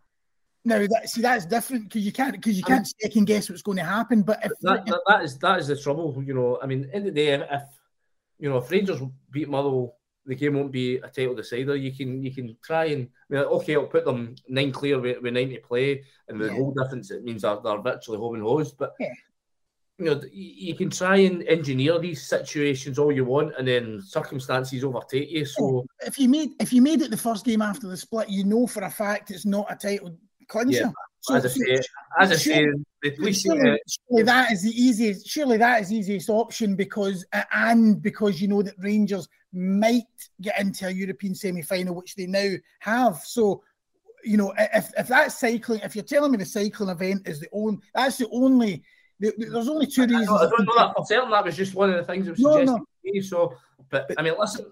now 0.64 0.79
that 0.79 1.09
see 1.09 1.23
that's 1.23 1.47
different 1.47 1.85
because 1.85 2.05
you 2.05 2.12
can't 2.12 2.33
because 2.33 2.57
you 2.57 2.64
can't 2.64 2.87
second 3.01 3.25
guess 3.27 3.49
what's 3.49 3.62
going 3.62 3.79
to 3.79 3.85
happen. 3.85 4.23
But 4.23 4.44
if 4.44 4.53
that, 4.62 4.87
that, 4.87 5.01
that 5.07 5.23
is 5.23 5.38
that 5.38 5.59
is 5.61 5.68
the 5.68 5.77
trouble, 5.77 6.23
you 6.25 6.35
know. 6.35 6.59
I 6.62 6.66
mean, 6.66 6.88
in 6.92 7.05
the 7.05 7.11
day, 7.11 7.33
if 7.33 7.62
you 8.38 8.49
know 8.49 8.59
if 8.59 8.71
Rangers 8.71 9.01
beat 9.31 9.49
Motherwell, 9.49 9.94
the 10.27 10.35
game 10.35 10.55
won't 10.55 10.73
be 10.73 10.97
a 10.97 11.09
title 11.09 11.35
decider. 11.35 11.75
You 11.77 11.92
can 11.92 12.23
you 12.23 12.33
can 12.33 12.57
try 12.62 12.87
and 12.87 13.09
I 13.31 13.35
mean, 13.35 13.42
okay, 13.44 13.77
I'll 13.77 13.87
put 13.87 14.05
them 14.05 14.35
nine 14.49 14.73
clear 14.73 15.01
with, 15.01 15.23
with 15.23 15.33
nine 15.33 15.51
to 15.51 15.61
play, 15.61 16.05
and 16.29 16.40
the 16.40 16.47
yeah. 16.47 16.53
whole 16.53 16.73
difference 16.73 17.11
it 17.11 17.25
means 17.25 17.42
they're, 17.42 17.59
they're 17.62 17.81
virtually 17.81 18.18
home 18.18 18.35
and 18.35 18.42
hosed. 18.42 18.77
But 18.77 18.94
yeah. 19.01 19.12
you 19.99 20.05
know, 20.05 20.21
you 20.31 20.75
can 20.75 20.90
try 20.90 21.16
and 21.18 21.42
engineer 21.44 21.99
these 21.99 22.27
situations 22.27 22.99
all 22.99 23.11
you 23.11 23.25
want, 23.25 23.55
and 23.59 23.66
then 23.66 24.03
circumstances 24.03 24.85
overtake 24.85 25.31
you. 25.31 25.47
So 25.47 25.87
if 26.01 26.18
you 26.18 26.29
made 26.29 26.51
if 26.61 26.73
you 26.73 26.83
made 26.83 27.01
it 27.01 27.11
the 27.11 27.16
first 27.16 27.47
game 27.47 27.62
after 27.62 27.88
the 27.88 27.97
split, 27.97 28.29
you 28.29 28.44
know 28.44 28.66
for 28.66 28.83
a 28.83 28.90
fact 28.90 29.31
it's 29.31 29.47
not 29.47 29.66
a 29.71 29.77
title 29.77 30.18
clincher. 30.48 30.78
Yeah. 30.78 30.90
So, 31.20 31.34
as 31.34 31.44
I 31.44 31.48
say, 31.48 31.78
as 32.18 32.32
I 32.32 32.37
say, 32.37 32.66
the 33.02 33.11
police 33.11 33.42
surely, 33.42 33.70
uh, 33.70 33.76
surely 34.08 34.22
that 34.24 34.52
is 34.52 34.62
the 34.62 34.70
easiest. 34.70 35.28
Surely 35.28 35.56
that 35.58 35.82
is 35.82 35.88
the 35.88 35.96
easiest 35.96 36.30
option 36.30 36.76
because 36.76 37.24
uh, 37.32 37.42
and 37.52 38.00
because 38.00 38.40
you 38.40 38.48
know 38.48 38.62
that 38.62 38.74
Rangers 38.78 39.28
might 39.52 40.04
get 40.40 40.58
into 40.61 40.87
a 40.87 40.90
European 40.90 41.34
semi-final, 41.34 41.94
which 41.94 42.14
they 42.14 42.26
now 42.26 42.54
have. 42.80 43.16
So, 43.24 43.62
you 44.24 44.37
know, 44.37 44.54
if 44.56 44.90
if 44.96 45.08
that 45.08 45.32
cycling, 45.32 45.80
if 45.82 45.94
you're 45.94 46.04
telling 46.04 46.32
me 46.32 46.38
the 46.38 46.46
cycling 46.46 46.90
event 46.90 47.26
is 47.26 47.40
the 47.40 47.48
only, 47.52 47.78
that's 47.94 48.18
the 48.18 48.28
only. 48.30 48.82
There's 49.20 49.68
only 49.68 49.87
two 49.87 50.02
reasons. 50.02 50.28
I 50.28 50.42
don't, 50.42 50.46
I 50.46 50.50
don't 50.50 50.66
know 50.66 50.74
that 50.76 50.94
for 50.96 51.04
certain. 51.04 51.30
That 51.30 51.44
was 51.44 51.56
just 51.56 51.74
one 51.74 51.90
of 51.90 51.96
the 51.96 52.04
things 52.04 52.26
that 52.26 52.32
was 52.32 52.40
no, 52.40 52.52
suggested 52.52 52.72
no. 52.72 52.78
to 52.78 53.12
me. 53.12 53.20
So, 53.20 53.52
but, 53.90 54.06
but 54.06 54.20
I 54.20 54.22
mean, 54.22 54.34
listen, 54.38 54.66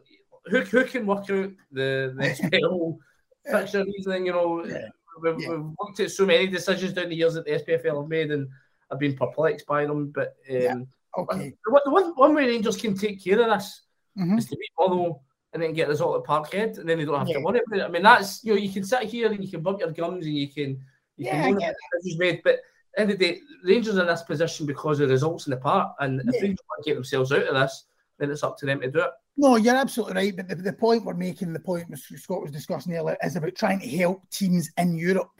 who, 0.44 0.60
who 0.60 0.84
can 0.84 1.04
work 1.04 1.28
out 1.30 1.50
the 1.72 2.14
the 2.16 2.60
whole 2.70 3.00
fixture 3.44 3.84
reasoning? 3.84 4.26
You 4.26 4.32
know. 4.32 4.64
Yeah 4.64 4.88
We've, 5.20 5.40
yeah. 5.40 5.50
we've, 5.50 5.74
looked 5.80 6.00
at 6.00 6.10
so 6.10 6.26
many 6.26 6.46
decisions 6.46 6.92
down 6.92 7.08
the 7.08 7.16
years 7.16 7.34
that 7.34 7.44
the 7.44 7.52
SPFL 7.52 8.02
have 8.02 8.08
made, 8.08 8.30
and 8.30 8.48
I've 8.90 8.98
been 8.98 9.16
perplexed 9.16 9.66
by 9.66 9.86
them. 9.86 10.12
But 10.14 10.36
um, 10.50 10.56
yeah. 10.56 10.74
okay, 11.18 11.52
the, 11.64 11.80
one, 11.90 12.12
one 12.14 12.34
way 12.34 12.46
Rangers 12.46 12.76
can 12.76 12.96
take 12.96 13.22
care 13.22 13.40
of 13.40 13.46
this 13.46 13.82
mm-hmm. 14.18 14.38
is 14.38 14.46
to 14.46 14.56
beat 14.56 14.70
Motherwell 14.78 15.22
and 15.52 15.62
then 15.62 15.72
get 15.72 15.90
us 15.90 16.00
all 16.00 16.16
at 16.16 16.24
Parkhead, 16.24 16.78
and 16.78 16.88
then 16.88 16.98
they 16.98 17.04
don't 17.04 17.18
have 17.18 17.28
yeah. 17.28 17.38
to 17.38 17.44
worry 17.44 17.60
about 17.66 17.78
it. 17.78 17.84
I 17.84 17.88
mean, 17.88 18.02
that's 18.02 18.44
you 18.44 18.54
know, 18.54 18.60
you 18.60 18.72
can 18.72 18.84
sit 18.84 19.04
here 19.04 19.30
and 19.30 19.42
you 19.42 19.50
can 19.50 19.62
bump 19.62 19.80
your 19.80 19.92
gums 19.92 20.26
and 20.26 20.34
you 20.34 20.52
can 20.52 20.80
you 21.16 21.26
yeah, 21.26 21.42
can 21.44 21.54
decisions 21.56 22.18
made, 22.18 22.40
but. 22.44 22.58
At 22.98 23.08
the 23.08 23.12
end 23.12 23.12
of 23.12 23.18
the 23.18 23.32
day, 23.34 23.40
Rangers 23.62 23.98
are 23.98 24.00
in 24.00 24.06
this 24.06 24.22
position 24.22 24.64
because 24.64 25.00
of 25.00 25.10
results 25.10 25.46
in 25.46 25.50
the 25.50 25.58
park, 25.58 25.94
and 26.00 26.18
if 26.18 26.42
Rangers 26.42 26.64
want 26.66 26.82
to 26.82 26.88
get 26.90 26.94
themselves 26.94 27.30
out 27.30 27.42
of 27.42 27.54
this, 27.54 27.84
then 28.18 28.30
it's 28.30 28.42
up 28.42 28.56
to 28.56 28.64
them 28.64 28.80
to 28.80 28.90
do 28.90 29.00
it. 29.00 29.10
No, 29.36 29.56
you're 29.56 29.76
absolutely 29.76 30.14
right. 30.14 30.36
But 30.36 30.48
the, 30.48 30.54
the 30.56 30.72
point 30.72 31.04
we're 31.04 31.14
making, 31.14 31.52
the 31.52 31.60
point 31.60 31.90
Mr. 31.90 32.18
Scott 32.18 32.42
was 32.42 32.50
discussing 32.50 32.94
earlier, 32.94 33.16
is 33.22 33.36
about 33.36 33.54
trying 33.54 33.80
to 33.80 33.88
help 33.88 34.28
teams 34.30 34.70
in 34.78 34.96
Europe. 34.96 35.30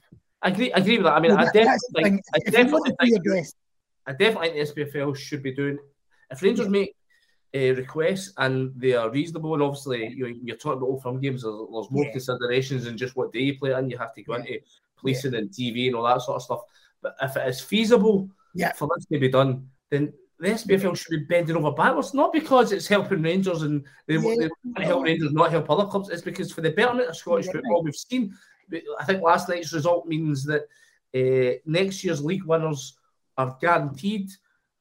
I 0.43 0.51
agree. 0.51 0.73
I 0.73 0.79
agree 0.79 0.99
with 0.99 1.07
that. 1.07 1.15
I 1.15 1.21
mean, 1.21 1.33
I 1.33 1.45
definitely, 1.47 2.03
think, 2.03 2.21
I 2.35 2.51
definitely 2.51 2.93
think, 3.01 3.47
I 4.07 4.13
definitely 4.13 4.51
think 4.51 4.75
the 4.75 4.85
SPFL 4.85 5.17
should 5.17 5.43
be 5.43 5.55
doing. 5.55 5.79
If 6.31 6.43
Rangers 6.43 6.67
yeah. 6.67 6.71
make 6.71 6.97
uh, 7.55 7.75
requests 7.75 8.33
and 8.37 8.73
they 8.77 8.93
are 8.93 9.11
reasonable, 9.11 9.55
and 9.55 9.63
obviously 9.63 10.09
you 10.09 10.29
know, 10.29 10.35
you're 10.43 10.57
talking 10.57 10.79
about 10.79 10.87
old 10.87 11.03
firm 11.03 11.21
games, 11.21 11.43
there's, 11.43 11.55
there's 11.55 11.91
more 11.91 12.05
yeah. 12.05 12.13
considerations 12.13 12.85
than 12.85 12.99
just 12.99 13.17
what 13.17 13.33
day 13.33 13.41
you 13.41 13.59
play 13.59 13.73
in. 13.73 13.89
You 13.89 13.97
have 13.99 14.15
to 14.15 14.23
go 14.23 14.35
yeah. 14.35 14.41
into 14.41 14.59
policing 14.99 15.35
and 15.35 15.51
TV 15.51 15.87
and 15.87 15.97
all 15.97 16.05
that 16.05 16.21
sort 16.21 16.37
of 16.37 16.43
stuff. 16.43 16.61
But 17.01 17.17
if 17.23 17.37
it 17.37 17.49
is 17.49 17.61
feasible 17.61 18.29
for 18.77 18.89
this 18.95 19.07
to 19.07 19.19
be 19.19 19.29
done, 19.29 19.69
then 19.91 20.13
the 20.39 20.49
SPFL 20.49 20.97
should 20.97 21.11
be 21.11 21.25
bending 21.25 21.57
over 21.57 21.73
backwards, 21.73 22.13
not 22.13 22.33
because 22.33 22.73
it's 22.73 22.87
helping 22.87 23.23
Rangers 23.23 23.63
and 23.63 23.85
they, 24.07 24.15
yeah. 24.15 24.21
they 24.21 24.49
want 24.49 24.77
to 24.77 24.85
help 24.85 25.05
Rangers, 25.05 25.33
not 25.33 25.51
help 25.51 25.71
other 25.71 25.87
clubs. 25.87 26.11
It's 26.11 26.23
because 26.23 26.53
for 26.53 26.61
the 26.61 26.71
betterment 26.71 27.09
of 27.09 27.17
Scottish 27.17 27.47
yeah. 27.47 27.53
football, 27.53 27.83
we've 27.83 27.95
seen. 27.95 28.37
I 28.99 29.05
think 29.05 29.23
last 29.23 29.49
night's 29.49 29.73
result 29.73 30.07
means 30.07 30.45
that 30.45 30.63
uh, 31.15 31.59
next 31.65 32.03
year's 32.05 32.25
league 32.25 32.45
winners 32.45 32.99
are 33.39 33.57
guaranteed 33.61 34.29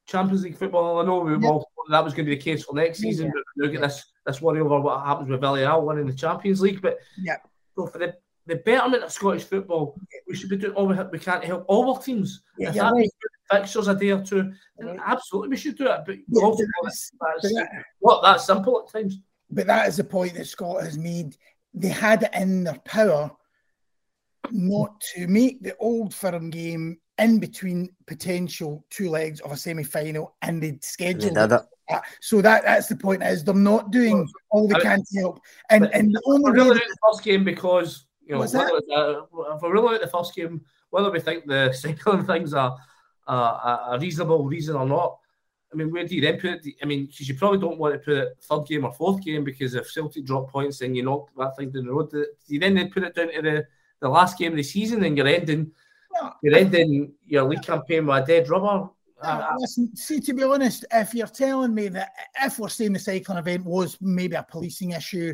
Champions 0.08 0.44
League 0.44 0.58
football. 0.58 1.00
I 1.00 1.06
know 1.06 1.20
we 1.20 1.38
yeah. 1.38 1.50
all 1.50 1.70
that 1.90 2.04
was 2.04 2.14
going 2.14 2.26
to 2.26 2.32
be 2.32 2.36
the 2.36 2.42
case 2.42 2.64
for 2.64 2.76
next 2.76 3.00
season, 3.00 3.32
but 3.34 3.44
we're 3.58 3.72
get 3.72 3.82
this 3.82 4.04
this 4.26 4.42
worry 4.42 4.60
over 4.60 4.80
what 4.80 5.06
happens 5.06 5.30
with 5.30 5.42
Villarreal 5.42 5.84
winning 5.84 6.08
the 6.08 6.14
Champions 6.14 6.62
League. 6.62 6.82
But 6.82 6.98
yeah, 7.18 7.38
so 7.76 7.88
for 7.88 8.00
the 8.00 8.16
the 8.48 8.58
betterment 8.58 9.04
of 9.04 9.12
Scottish 9.12 9.44
football, 9.44 10.00
we 10.28 10.36
should 10.36 10.50
be 10.50 10.58
doing 10.58 10.74
all 10.74 10.88
we, 10.88 10.96
we 11.12 11.20
can 11.20 11.42
to 11.42 11.48
help 11.48 11.66
all 11.68 11.94
our 11.94 12.02
teams. 12.02 12.42
Yeah, 12.58 12.70
if 12.70 12.76
that 12.76 12.92
right. 12.92 13.10
fixtures 13.52 13.88
a 13.88 13.96
day 13.96 14.12
or 14.12 14.24
two, 14.24 14.54
right. 14.80 15.00
absolutely 15.04 15.50
we 15.50 15.58
should 15.58 15.78
do 15.78 15.88
it. 15.88 16.02
But 16.06 16.18
yeah, 16.28 16.44
also, 16.44 16.64
that's, 16.84 17.12
that's 17.20 17.54
that, 17.54 17.70
what 18.00 18.22
that's 18.22 18.46
simple 18.46 18.84
at 18.86 18.92
times. 18.92 19.20
But 19.50 19.68
that 19.68 19.88
is 19.88 19.98
the 19.98 20.04
point 20.04 20.36
that 20.36 20.48
Scott 20.48 20.84
has 20.84 20.98
made. 20.98 21.38
They 21.74 21.90
had 21.90 22.24
it 22.24 22.30
in 22.34 22.64
their 22.64 22.80
power 22.86 23.32
not 24.52 25.00
to 25.16 25.28
make 25.28 25.62
the 25.62 25.76
old 25.78 26.14
firm 26.14 26.50
game 26.50 27.00
in 27.18 27.40
between 27.40 27.90
potential 28.08 28.86
two 28.90 29.10
legs 29.10 29.40
of 29.42 29.52
a 29.52 29.58
semi 29.58 29.84
final 29.84 30.36
and 30.42 30.62
they'd 30.62 30.84
scheduled 30.84 31.38
it. 31.38 31.62
So 32.22 32.42
that 32.42 32.64
that's 32.64 32.88
the 32.88 32.96
point 32.96 33.24
is 33.24 33.44
they're 33.44 33.54
not 33.54 33.92
doing 33.92 34.28
all 34.52 34.68
they 34.68 34.80
can 34.80 35.04
to 35.04 35.20
help. 35.20 35.40
And 35.70 35.86
and 35.94 36.14
the 36.14 36.22
only 36.26 36.52
really 36.52 36.76
the 36.76 36.98
first 37.08 37.24
game 37.24 37.44
because 37.44 38.05
you 38.26 38.36
know, 38.36 38.40
whether, 38.40 38.60
uh, 38.60 39.22
if 39.56 39.62
we're 39.62 39.74
really 39.74 39.96
at 39.96 40.02
the 40.02 40.08
first 40.08 40.36
game, 40.36 40.62
whether 40.90 41.12
we 41.12 41.20
think 41.20 41.46
the 41.46 41.72
cycling 41.80 42.26
things 42.26 42.54
are 42.54 42.78
uh, 43.28 43.92
a 43.92 44.00
reasonable 44.00 44.46
reason 44.46 44.76
or 44.76 44.86
not, 44.86 45.18
I 45.72 45.78
mean, 45.78 45.92
where 45.92 46.08
do 46.08 46.16
you 46.16 46.22
then 46.22 46.40
put 46.40 46.66
it? 46.66 46.76
I 46.82 46.86
mean, 46.86 47.08
because 47.08 47.28
you 47.28 47.36
probably 47.36 47.60
don't 47.60 47.78
want 47.78 47.94
to 47.94 48.00
put 48.00 48.18
it 48.18 48.38
third 48.42 48.66
game 48.66 48.86
or 48.86 48.94
fourth 48.94 49.22
game 49.22 49.44
because 49.44 49.76
if 49.76 49.92
Celtic 49.92 50.26
drop 50.26 50.50
points 50.50 50.82
and 50.82 50.96
you 50.96 51.04
knock 51.04 51.30
that 51.38 51.58
thing 51.58 51.70
down 51.70 51.86
the 51.86 51.92
road, 51.92 52.14
you 52.48 52.60
then 52.60 52.90
put 52.92 53.04
it 53.04 53.14
down 53.14 53.34
to 53.34 53.42
the, 53.42 53.68
the 54.00 54.08
last 54.08 54.38
game 54.38 54.54
of 54.54 54.58
the 54.58 54.64
season 54.64 55.04
and 55.04 55.18
you're 55.18 55.28
ending 55.28 55.72
you're 56.42 56.56
ending 56.56 57.12
your 57.26 57.44
league 57.44 57.62
campaign 57.62 58.06
with 58.06 58.24
a 58.24 58.26
dead 58.26 58.50
rubber. 58.50 58.90
Uh, 59.22 59.48
listen, 59.58 59.94
see, 59.96 60.20
to 60.20 60.34
be 60.34 60.44
honest, 60.44 60.86
if 60.94 61.14
you're 61.14 61.28
telling 61.28 61.74
me 61.74 61.88
that 61.90 62.14
if 62.42 62.60
we're 62.60 62.70
saying 62.70 62.94
the 62.94 63.00
cycling 63.00 63.38
event 63.38 63.66
was 63.66 63.98
maybe 64.00 64.36
a 64.36 64.44
policing 64.44 64.92
issue, 64.92 65.34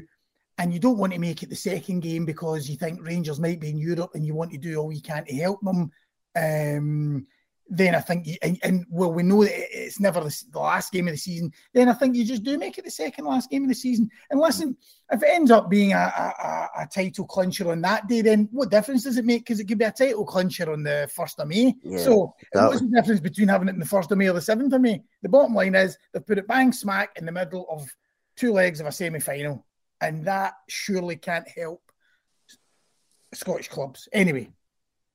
and 0.62 0.72
you 0.72 0.80
don't 0.80 1.00
want 1.00 1.12
to 1.12 1.18
make 1.18 1.42
it 1.42 1.50
the 1.50 1.56
second 1.56 2.02
game 2.02 2.24
because 2.24 2.70
you 2.70 2.76
think 2.76 3.04
Rangers 3.04 3.40
might 3.40 3.60
be 3.60 3.72
in 3.72 3.80
Europe 3.80 4.12
and 4.14 4.24
you 4.24 4.36
want 4.36 4.52
to 4.52 4.60
do 4.60 4.76
all 4.76 4.92
you 4.92 5.02
can 5.02 5.26
to 5.26 5.36
help 5.36 5.60
them, 5.62 5.92
um, 6.36 7.26
then 7.68 7.96
I 7.96 8.00
think, 8.00 8.28
you, 8.28 8.36
and, 8.44 8.60
and, 8.62 8.86
well, 8.88 9.12
we 9.12 9.24
know 9.24 9.44
that 9.44 9.54
it's 9.56 10.00
never 10.00 10.20
the, 10.20 10.44
the, 10.52 10.60
last 10.60 10.92
game 10.92 11.08
of 11.08 11.16
the 11.16 11.18
season. 11.18 11.52
Then 11.74 11.90
I 11.90 11.94
think 11.94 12.16
you 12.16 12.24
just 12.24 12.44
do 12.44 12.60
make 12.60 12.78
it 12.78 12.86
the 12.86 12.92
second 12.92 13.26
last 13.26 13.50
game 13.50 13.64
of 13.64 13.70
the 13.70 13.76
season. 13.76 14.12
And 14.30 14.40
listen, 14.40 14.78
if 15.12 15.24
it 15.24 15.30
ends 15.32 15.50
up 15.50 15.68
being 15.68 15.94
a, 15.94 15.96
a, 15.96 16.82
a 16.82 16.88
title 16.94 17.26
clincher 17.26 17.72
on 17.72 17.82
that 17.82 18.08
day, 18.08 18.22
then 18.22 18.48
what 18.52 18.70
difference 18.70 19.06
does 19.06 19.18
it 19.18 19.26
make? 19.26 19.44
Because 19.44 19.60
it 19.60 19.68
could 19.68 19.80
be 19.80 19.86
a 19.86 19.92
title 19.92 20.26
clincher 20.26 20.72
on 20.72 20.84
the 20.84 21.10
first 21.12 21.40
of 21.40 21.48
May. 21.48 21.74
Yeah, 21.84 21.98
so 21.98 22.36
what's 22.52 22.82
the 22.82 22.88
difference 22.88 23.22
between 23.22 23.48
having 23.48 23.68
it 23.68 23.74
in 23.74 23.80
the 23.80 23.86
first 23.86 24.12
of 24.12 24.20
May 24.20 24.30
or 24.30 24.34
the 24.34 24.42
seventh 24.42 24.74
of 24.74 24.82
May? 24.82 25.02
The 25.24 25.30
bottom 25.30 25.56
line 25.56 25.74
is 25.74 25.98
they've 26.14 26.26
put 26.26 26.38
it 26.38 26.48
bang 26.48 26.72
smack 26.72 27.14
in 27.16 27.26
the 27.26 27.32
middle 27.32 27.66
of 27.68 27.88
two 28.36 28.54
legs 28.54 28.80
of 28.80 28.86
a 28.86 28.92
semi-final 28.92 29.66
and 30.02 30.26
that 30.26 30.54
surely 30.68 31.16
can't 31.16 31.48
help 31.48 31.82
Scottish 33.34 33.70
clubs. 33.70 34.10
Anyway, 34.12 34.50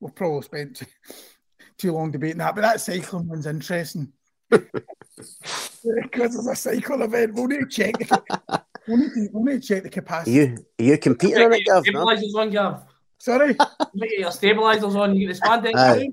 we've 0.01 0.15
probably 0.15 0.43
spent 0.43 0.83
too 1.79 1.93
long 1.93 2.11
debating 2.13 2.39
that, 2.39 2.55
but 2.55 2.63
that 2.63 2.81
cycling 2.81 3.29
one's 3.29 3.47
interesting. 3.47 4.13
because 4.51 6.37
it's 6.37 6.47
a 6.47 6.55
cycle 6.55 7.03
event, 7.03 7.35
we'll 7.35 7.49
need 7.49 7.61
to 7.61 7.67
check. 7.67 7.99
The, 7.99 8.63
we'll, 8.89 8.99
need 8.99 9.11
to, 9.11 9.29
we'll 9.33 9.45
need 9.45 9.63
to 9.63 9.69
check 9.69 9.83
the 9.83 9.91
capacity. 9.91 10.41
Are 10.41 10.45
you, 10.45 10.57
are 10.79 10.85
you 10.85 10.99
competing 10.99 11.43
on 11.43 11.53
it, 11.53 11.65
Gav? 11.65 11.85
Stabilisers 11.85 12.35
on, 12.37 12.51
Gav. 12.51 12.83
Sorry? 13.19 13.57
Your 13.95 14.31
stabilisers 14.31 14.95
on, 14.95 15.17
you 15.17 15.27
get 15.27 15.41
the 15.41 15.47
spandex. 15.47 16.13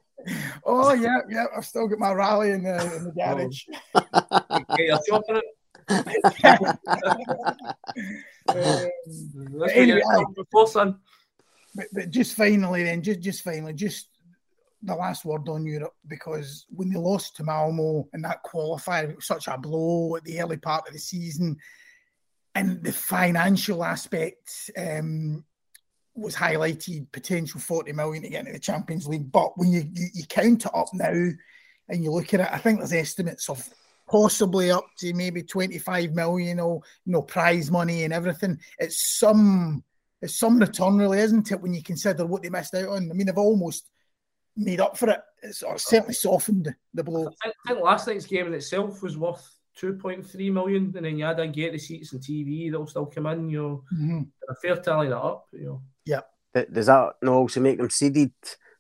oh 0.65 0.93
yeah, 0.93 1.19
yeah. 1.30 1.45
I've 1.55 1.65
still 1.65 1.88
got 1.88 1.99
my 1.99 2.13
Raleigh 2.13 2.51
in 2.51 2.63
the 2.63 2.82
in 2.95 3.03
the 3.03 3.11
oh. 3.11 3.36
garage. 3.36 3.65
Get 4.78 4.86
your 4.88 4.99
shop 5.07 5.24
for 5.28 5.36
it. 5.36 5.43
Um, 8.50 8.89
Let's 9.52 9.74
anyway, 9.74 10.02
get 10.02 10.36
before, 10.36 10.68
son. 10.68 11.00
but, 11.76 11.86
but 11.94 12.10
just 12.12 12.36
finally, 12.36 12.84
then, 12.84 13.02
just 13.02 13.22
just 13.22 13.44
finally, 13.44 13.74
just 13.74 14.08
the 14.82 14.96
last 14.96 15.24
word 15.24 15.48
on 15.48 15.66
Europe 15.66 15.94
because 16.08 16.66
when 16.70 16.89
they 16.89 17.00
lost 17.00 17.38
to 17.38 17.44
Malmo 17.44 18.08
in 18.14 18.22
that 18.22 18.44
qualifier, 18.44 19.10
it 19.10 19.16
was 19.16 19.26
such 19.26 19.48
a 19.48 19.58
blow 19.58 20.16
at 20.18 20.24
the 20.26 20.41
early 20.41 20.58
part 20.58 20.88
of 20.88 20.94
the 20.94 21.00
season, 21.00 21.58
and 22.56 22.84
the 22.84 22.91
financial 22.91 23.84
aspect 23.84 24.72
um, 24.78 25.44
was 26.16 26.36
highlighted 26.36 27.12
potential 27.12 27.60
40 27.60 27.94
million 27.94 28.24
to 28.24 28.30
get 28.30 28.41
into 28.41 28.54
the 28.54 28.60
Champions 28.60 29.08
League. 29.08 29.32
But 29.32 29.58
when 29.58 29.72
you, 29.72 29.84
you, 29.91 30.08
you 30.14 30.26
count 30.28 30.66
it 30.66 30.76
up 30.76 30.88
now 30.94 31.30
and 31.89 32.04
you 32.04 32.12
look 32.12 32.34
at 32.34 32.41
it, 32.41 32.50
I 32.52 32.58
think 32.58 32.80
there's 32.80 32.94
estimates 32.94 33.50
of 33.50 33.68
possibly 34.14 34.70
up 34.70 34.86
to 34.99 35.11
maybe 35.16 35.41
25 35.41 36.11
million 36.11 36.59
or 36.59 36.82
you 37.03 37.14
know 37.14 37.24
prize 37.24 37.72
money 37.72 38.03
and 38.03 38.14
everything. 38.14 38.59
It's 38.78 39.18
some 39.18 39.84
it's 40.22 40.38
some 40.38 40.59
return 40.59 40.99
really, 40.99 41.18
isn't 41.18 41.51
it, 41.51 41.59
when 41.59 41.74
you 41.74 41.82
consider 41.82 42.24
what 42.28 42.43
they 42.43 42.49
missed 42.51 42.76
out 42.76 42.89
on? 42.89 43.09
I 43.09 43.14
mean, 43.14 43.26
they've 43.26 43.38
almost 43.38 43.89
made 44.55 44.80
up 44.80 44.95
for 44.97 45.09
it. 45.09 45.20
It's 45.41 45.64
or 45.64 45.80
certainly 45.80 46.14
softened 46.14 46.74
the 46.93 47.03
blow. 47.03 47.26
I 47.26 47.30
think, 47.43 47.55
I 47.66 47.74
think 47.74 47.84
last 47.84 48.07
night's 48.07 48.28
game 48.28 48.45
in 48.45 48.53
itself 48.53 49.01
was 49.01 49.18
worth 49.18 49.49
2.3 49.82 50.53
million, 50.53 50.93
and 50.95 51.05
then 51.05 51.18
you 51.18 51.26
add 51.26 51.39
in 51.39 51.51
get 51.51 51.74
receipts 51.74 52.14
and 52.14 52.22
TV, 52.22 52.70
they'll 52.70 52.86
still 52.86 53.07
come 53.07 53.26
in. 53.26 53.49
You 53.49 53.61
know, 53.61 53.84
Mhm. 53.97 54.28
a 54.47 54.55
fair 54.61 54.76
tally 54.78 55.07
that 55.09 55.18
up. 55.18 55.47
You 55.51 55.66
know, 55.66 55.82
yeah. 56.05 56.22
Does 56.72 56.86
that 56.86 57.16
not 57.24 57.34
also 57.34 57.59
make 57.61 57.80
them 57.80 57.89
seeded? 57.89 58.32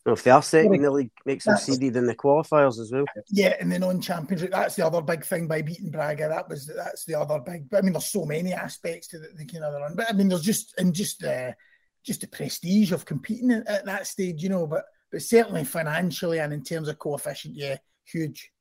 No, 0.05 0.11
if 0.11 0.23
they 0.23 0.31
are 0.31 0.41
second 0.41 0.75
in 0.75 0.81
the 0.81 0.91
league, 0.91 1.11
makes 1.25 1.45
them 1.45 1.53
That's- 1.53 1.65
seeded 1.65 1.95
in 1.95 2.05
the 2.05 2.15
qualifiers 2.15 2.77
as 2.79 2.91
well. 2.91 3.05
Yeah, 3.29 3.55
and 3.59 3.71
the 3.71 3.79
non-championship. 3.79 4.51
That's 4.51 4.75
the 4.75 4.85
other 4.85 5.01
big 5.01 5.23
thing 5.23 5.47
by 5.47 5.61
beating 5.61 5.91
Braga. 5.91 6.27
That 6.27 6.49
was 6.49 6.67
that's 6.67 7.05
the 7.05 7.15
other 7.15 7.39
big. 7.39 7.69
But 7.69 7.77
I 7.77 7.81
mean, 7.83 7.93
there's 7.93 8.05
so 8.07 8.25
many 8.25 8.51
aspects 8.51 9.07
to 9.09 9.19
the, 9.19 9.29
the 9.37 9.45
kind 9.45 9.63
of 9.63 9.73
run. 9.81 9.95
But 9.95 10.09
I 10.09 10.13
mean, 10.13 10.27
there's 10.27 10.41
just 10.41 10.73
and 10.77 10.93
just 10.93 11.19
the 11.21 11.55
just 12.03 12.19
the 12.19 12.27
prestige 12.27 12.91
of 12.91 13.05
competing 13.05 13.51
at, 13.51 13.65
at 13.67 13.85
that 13.85 14.05
stage, 14.05 14.43
you 14.43 14.49
know. 14.49 14.67
But 14.67 14.83
but 15.09 15.21
certainly 15.21 15.63
financially 15.63 16.39
and 16.39 16.51
in 16.51 16.63
terms 16.63 16.89
of 16.89 16.99
coefficient, 16.99 17.55
yeah, 17.55 17.77
huge, 18.03 18.51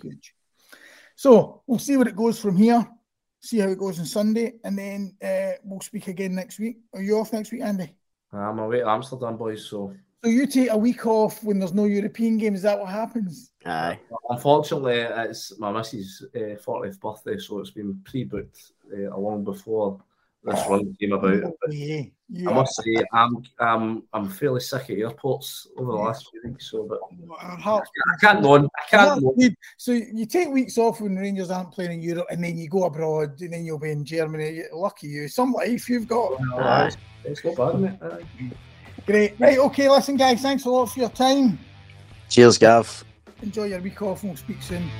huge. 0.00 0.34
So 1.16 1.62
we'll 1.66 1.80
see 1.80 1.96
where 1.96 2.06
it 2.06 2.14
goes 2.14 2.38
from 2.38 2.56
here. 2.56 2.86
See 3.40 3.58
how 3.58 3.68
it 3.68 3.78
goes 3.78 3.98
on 3.98 4.06
Sunday, 4.06 4.54
and 4.62 4.78
then 4.78 5.16
uh, 5.20 5.58
we'll 5.64 5.80
speak 5.80 6.06
again 6.06 6.34
next 6.34 6.60
week. 6.60 6.78
Are 6.94 7.02
you 7.02 7.18
off 7.18 7.32
next 7.32 7.50
week, 7.50 7.62
Andy? 7.62 7.92
I'm 8.32 8.58
away 8.58 8.80
to 8.80 8.88
Amsterdam, 8.88 9.36
boys. 9.36 9.68
So 9.68 9.94
So 10.24 10.30
you 10.30 10.46
take 10.46 10.70
a 10.70 10.76
week 10.76 11.06
off 11.06 11.42
when 11.44 11.58
there's 11.58 11.74
no 11.74 11.84
European 11.84 12.38
games. 12.38 12.58
Is 12.58 12.62
that 12.62 12.78
what 12.78 12.88
happens? 12.88 13.52
Aye. 13.64 13.98
unfortunately, 14.30 15.00
it's 15.00 15.58
my 15.58 15.70
missus' 15.70 16.24
uh, 16.34 16.56
40th 16.64 17.00
birthday, 17.00 17.38
so 17.38 17.58
it's 17.60 17.70
been 17.70 18.00
pre-booked 18.04 18.72
uh, 18.92 19.16
long 19.16 19.44
before 19.44 20.00
this 20.46 20.64
run 20.68 20.96
came 21.00 21.12
about. 21.12 21.42
Oh, 21.44 21.70
yeah. 21.70 22.02
I 22.48 22.52
must 22.52 22.82
say, 22.82 22.96
I'm 23.12 23.42
I'm 23.58 24.02
I'm 24.12 24.28
fairly 24.28 24.60
sick 24.60 24.90
at 24.90 24.98
airports 24.98 25.68
over 25.76 25.92
the 25.92 25.98
last 25.98 26.28
few 26.30 26.50
weeks, 26.50 26.70
so 26.70 26.84
but 26.84 27.00
I 27.40 27.56
can't 28.20 28.42
go 28.42 28.54
on. 28.54 28.64
I 28.64 28.88
can't 28.88 29.20
go 29.20 29.28
on. 29.28 29.56
So 29.76 29.92
you 29.92 30.26
take 30.26 30.48
weeks 30.48 30.78
off 30.78 31.00
when 31.00 31.16
Rangers 31.16 31.50
aren't 31.50 31.72
playing 31.72 31.92
in 31.92 32.02
Europe, 32.02 32.26
and 32.30 32.42
then 32.42 32.58
you 32.58 32.68
go 32.68 32.84
abroad, 32.84 33.40
and 33.40 33.52
then 33.52 33.64
you'll 33.64 33.78
be 33.78 33.90
in 33.90 34.04
Germany. 34.04 34.62
Lucky 34.72 35.08
you, 35.08 35.28
some 35.28 35.52
life 35.52 35.88
you've 35.88 36.08
got. 36.08 36.40
Aye. 36.58 36.90
It's 37.24 37.44
not 37.44 37.56
bad. 37.56 38.22
Great. 39.06 39.38
Right. 39.38 39.58
Okay. 39.58 39.88
Listen, 39.88 40.16
guys. 40.16 40.42
Thanks 40.42 40.64
a 40.64 40.70
lot 40.70 40.86
for 40.86 41.00
your 41.00 41.08
time. 41.10 41.58
Cheers, 42.28 42.58
Gav. 42.58 43.04
Enjoy 43.42 43.64
your 43.64 43.80
week 43.80 44.02
off, 44.02 44.22
and 44.22 44.30
we'll 44.30 44.36
speak 44.36 44.60
soon. 44.62 44.90